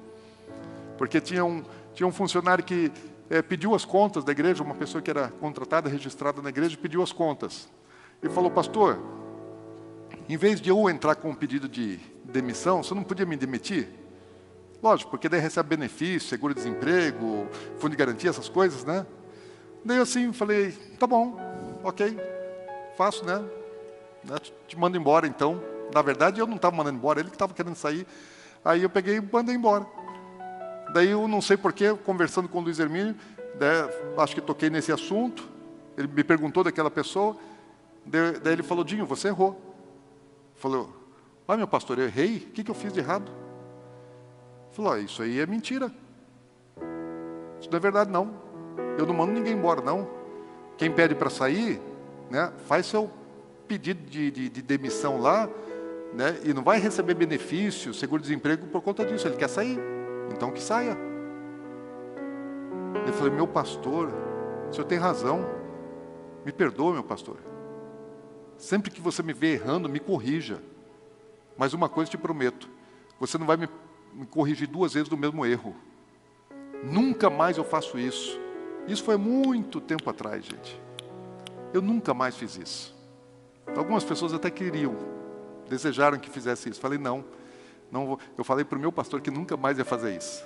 [0.99, 1.63] Porque tinha um,
[1.95, 2.91] tinha um funcionário que
[3.27, 7.01] é, pediu as contas da igreja, uma pessoa que era contratada, registrada na igreja, pediu
[7.01, 7.67] as contas.
[8.21, 8.99] Ele falou, pastor,
[10.29, 13.89] em vez de eu entrar com um pedido de demissão, você não podia me demitir?
[14.79, 17.47] Lógico, porque daí recebe benefício, seguro-desemprego,
[17.79, 19.07] fundo de garantia, essas coisas, né?
[19.83, 21.35] Daí eu assim, falei, tá bom,
[21.83, 22.15] ok,
[22.95, 23.43] faço, né?
[24.23, 24.37] Né?
[24.67, 25.61] Te mando embora então.
[25.93, 28.07] Na verdade, eu não estava mandando embora, ele que estava querendo sair.
[28.63, 29.85] Aí eu peguei e mandei embora.
[30.93, 33.15] Daí eu não sei porquê, conversando com o Luiz Hermínio,
[33.55, 35.47] daí, acho que toquei nesse assunto.
[35.97, 37.35] Ele me perguntou daquela pessoa.
[38.05, 39.59] Daí, daí ele falou: Dinho, você errou.
[40.55, 40.89] Falou:
[41.47, 42.37] Ah, meu pastor, eu errei?
[42.37, 43.31] O que, que eu fiz de errado?
[44.71, 45.91] Falou: ah, Isso aí é mentira.
[47.59, 48.33] Isso não é verdade, não.
[48.97, 50.07] Eu não mando ninguém embora, não.
[50.77, 51.79] Quem pede para sair,
[52.29, 53.09] né, faz seu
[53.67, 55.49] pedido de, de, de demissão lá,
[56.13, 59.79] né, e não vai receber benefício, seguro-desemprego por conta disso, ele quer sair,
[60.31, 60.97] então que saia.
[63.07, 64.09] Eu falei, meu pastor,
[64.69, 65.45] o senhor tem razão,
[66.45, 67.37] me perdoa, meu pastor.
[68.57, 70.61] Sempre que você me vê errando, me corrija.
[71.57, 72.69] Mas uma coisa te prometo:
[73.19, 73.67] você não vai me,
[74.13, 75.75] me corrigir duas vezes do mesmo erro.
[76.83, 78.39] Nunca mais eu faço isso.
[78.87, 80.81] Isso foi muito tempo atrás, gente.
[81.73, 82.92] Eu nunca mais fiz isso.
[83.75, 84.95] Algumas pessoas até queriam,
[85.69, 86.79] desejaram que fizesse isso.
[86.79, 87.23] Falei, não,
[87.91, 88.19] não vou.
[88.37, 90.45] Eu falei para o meu pastor que nunca mais ia fazer isso.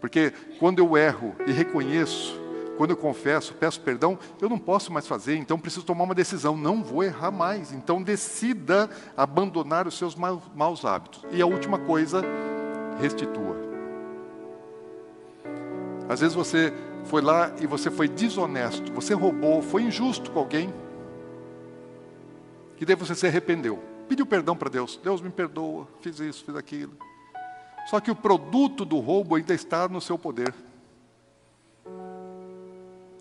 [0.00, 2.38] Porque quando eu erro e reconheço,
[2.76, 6.56] quando eu confesso, peço perdão, eu não posso mais fazer, então preciso tomar uma decisão,
[6.56, 7.72] não vou errar mais.
[7.72, 11.24] Então decida abandonar os seus maus hábitos.
[11.30, 12.22] E a última coisa,
[13.00, 13.56] restitua.
[16.08, 16.72] Às vezes você
[17.04, 20.72] foi lá e você foi desonesto, você roubou, foi injusto com alguém,
[22.76, 23.82] que daí você se arrependeu.
[24.08, 25.00] Pediu perdão para Deus.
[25.02, 26.96] Deus me perdoa, fiz isso, fiz aquilo.
[27.86, 30.54] Só que o produto do roubo ainda está no seu poder.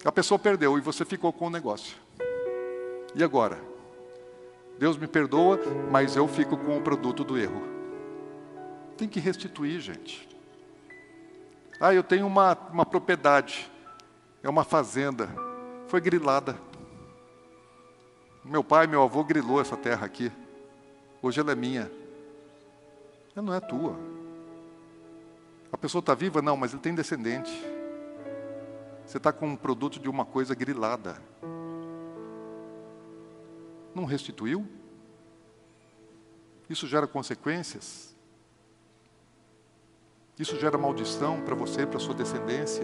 [0.03, 1.97] A pessoa perdeu e você ficou com o negócio.
[3.15, 3.59] E agora?
[4.77, 5.59] Deus me perdoa,
[5.91, 7.61] mas eu fico com o produto do erro.
[8.97, 10.27] Tem que restituir, gente.
[11.79, 13.69] Ah, eu tenho uma, uma propriedade,
[14.41, 15.29] é uma fazenda,
[15.87, 16.57] foi grilada.
[18.45, 20.31] Meu pai, meu avô grilou essa terra aqui.
[21.21, 21.89] Hoje ela é minha.
[23.35, 23.97] Ela não é tua.
[25.71, 26.41] A pessoa está viva?
[26.41, 27.51] Não, mas ele tem descendente.
[29.05, 31.21] Você está com um produto de uma coisa grilada.
[33.95, 34.67] Não restituiu?
[36.69, 38.13] Isso gera consequências?
[40.37, 42.83] Isso gera maldição para você, para sua descendência?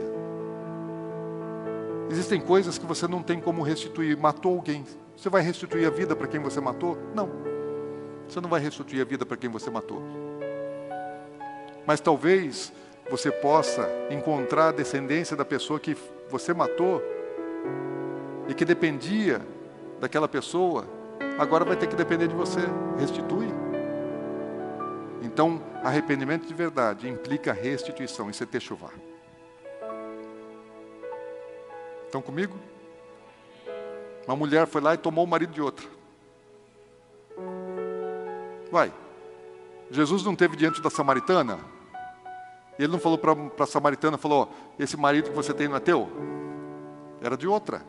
[2.09, 4.17] Existem coisas que você não tem como restituir.
[4.17, 4.85] Matou alguém.
[5.19, 6.97] Você vai restituir a vida para quem você matou?
[7.13, 7.29] Não.
[8.25, 10.01] Você não vai restituir a vida para quem você matou.
[11.85, 12.71] Mas talvez
[13.11, 15.97] você possa encontrar a descendência da pessoa que
[16.29, 17.03] você matou
[18.47, 19.41] e que dependia
[19.99, 20.85] daquela pessoa,
[21.37, 22.61] agora vai ter que depender de você.
[22.97, 23.49] Restitui.
[25.21, 28.91] Então, arrependimento de verdade implica restituição, isso é techuvá.
[32.05, 32.55] Estão comigo?
[34.29, 35.87] Uma mulher foi lá e tomou o marido de outra.
[38.71, 38.93] Vai.
[39.89, 41.57] Jesus não teve diante da samaritana?
[42.77, 46.07] Ele não falou para a samaritana, falou, esse marido que você tem não é teu?
[47.19, 47.81] Era de outra.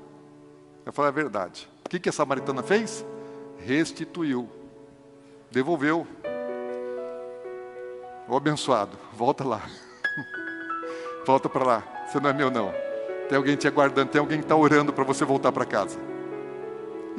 [0.87, 1.69] Eu falei, é verdade.
[1.85, 3.05] O que, que a samaritana fez?
[3.59, 4.49] Restituiu.
[5.51, 6.07] Devolveu.
[8.27, 9.61] O abençoado, volta lá.
[11.27, 12.07] volta para lá.
[12.07, 12.73] Você não é meu, não.
[13.29, 16.09] Tem alguém te aguardando, tem alguém que está orando para você voltar para casa.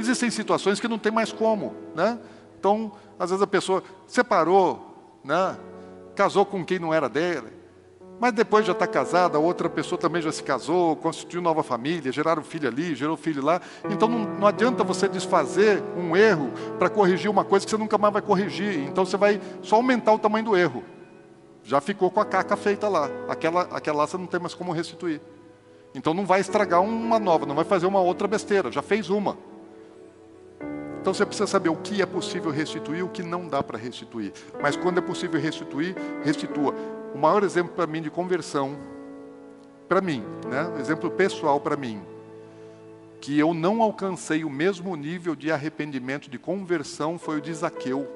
[0.01, 2.17] Existem situações que não tem mais como, né?
[2.59, 5.55] Então, às vezes a pessoa separou, né?
[6.15, 7.49] Casou com quem não era dele,
[8.19, 12.41] mas depois já está casada, outra pessoa também já se casou, constituiu nova família, geraram
[12.41, 13.61] filho ali, gerou filho lá.
[13.91, 17.99] Então não, não adianta você desfazer um erro para corrigir uma coisa que você nunca
[17.99, 18.79] mais vai corrigir.
[18.79, 20.83] Então você vai só aumentar o tamanho do erro.
[21.63, 23.07] Já ficou com a caca feita lá.
[23.29, 25.21] Aquela, aquela lá você não tem mais como restituir.
[25.93, 29.37] Então não vai estragar uma nova, não vai fazer uma outra besteira, já fez uma.
[31.01, 33.75] Então você precisa saber o que é possível restituir e o que não dá para
[33.75, 34.31] restituir.
[34.61, 36.75] Mas quando é possível restituir, restitua.
[37.15, 38.77] O maior exemplo para mim de conversão,
[39.89, 40.79] para mim, né?
[40.79, 42.03] exemplo pessoal para mim,
[43.19, 48.07] que eu não alcancei o mesmo nível de arrependimento, de conversão, foi o de Zaqueu.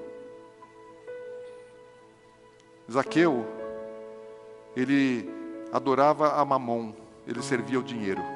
[2.89, 3.45] Zaqueu,
[4.75, 5.27] ele
[5.71, 6.93] adorava a Mamon,
[7.27, 8.34] ele servia o dinheiro.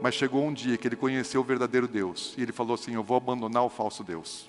[0.00, 2.34] Mas chegou um dia que ele conheceu o verdadeiro Deus.
[2.38, 4.48] E ele falou assim: Eu vou abandonar o falso Deus.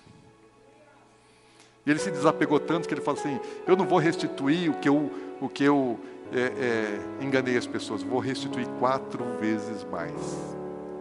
[1.85, 4.87] E ele se desapegou tanto que ele falou assim: Eu não vou restituir o que
[4.87, 5.11] eu,
[5.41, 5.99] o que eu
[6.31, 10.13] é, é, enganei as pessoas, vou restituir quatro vezes mais.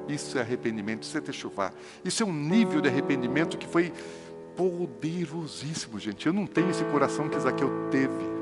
[0.08, 1.72] Isso é arrependimento, isso é techuvá.
[2.04, 3.92] Isso é um nível de arrependimento que foi
[4.56, 6.26] poderosíssimo, gente.
[6.26, 8.39] Eu não tenho esse coração que Zaqueu teve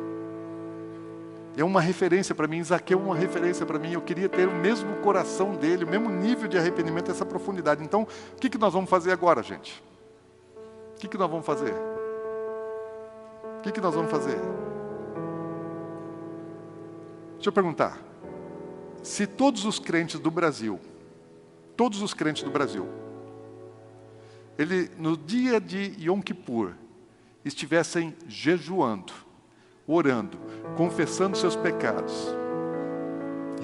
[1.60, 3.92] é uma referência para mim, Zaqueu é uma referência para mim.
[3.92, 7.82] Eu queria ter o mesmo coração dele, o mesmo nível de arrependimento, essa profundidade.
[7.82, 9.82] Então, o que, que nós vamos fazer agora, gente?
[10.94, 11.74] O que, que nós vamos fazer?
[13.58, 14.38] O que, que nós vamos fazer?
[17.34, 17.98] Deixa eu perguntar.
[19.02, 20.78] Se todos os crentes do Brasil,
[21.76, 22.86] todos os crentes do Brasil,
[24.56, 26.74] ele no dia de Yom Kippur
[27.44, 29.12] estivessem jejuando,
[29.88, 30.38] orando,
[30.76, 32.36] confessando seus pecados,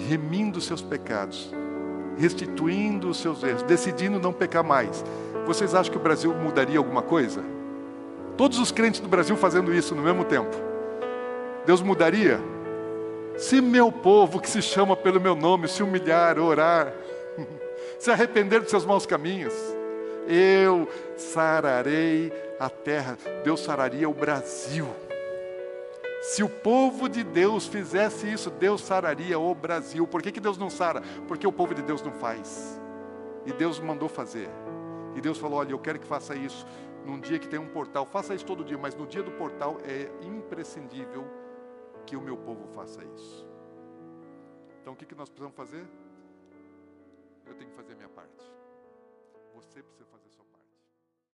[0.09, 1.55] remindo seus pecados,
[2.17, 5.05] restituindo os seus erros, decidindo não pecar mais.
[5.47, 7.45] Vocês acham que o Brasil mudaria alguma coisa?
[8.37, 10.57] Todos os crentes do Brasil fazendo isso no mesmo tempo.
[11.67, 12.41] Deus mudaria?
[13.37, 16.93] Se meu povo que se chama pelo meu nome se humilhar, orar,
[17.99, 19.55] se arrepender dos seus maus caminhos,
[20.27, 23.19] eu sararei a terra.
[23.45, 24.89] Deus sararia o Brasil.
[26.25, 30.07] Se o povo de Deus fizesse isso, Deus sararia o Brasil.
[30.07, 31.03] Por que, que Deus não sara?
[31.29, 32.81] Porque o povo de Deus não faz.
[33.45, 34.49] E Deus mandou fazer.
[35.15, 36.67] E Deus falou: Olha, eu quero que faça isso
[37.05, 38.07] num dia que tem um portal.
[38.07, 41.27] Faça isso todo dia, mas no dia do portal é imprescindível
[42.07, 43.47] que o meu povo faça isso.
[44.81, 45.85] Então o que, que nós precisamos fazer?
[47.47, 47.84] Eu tenho que fazer.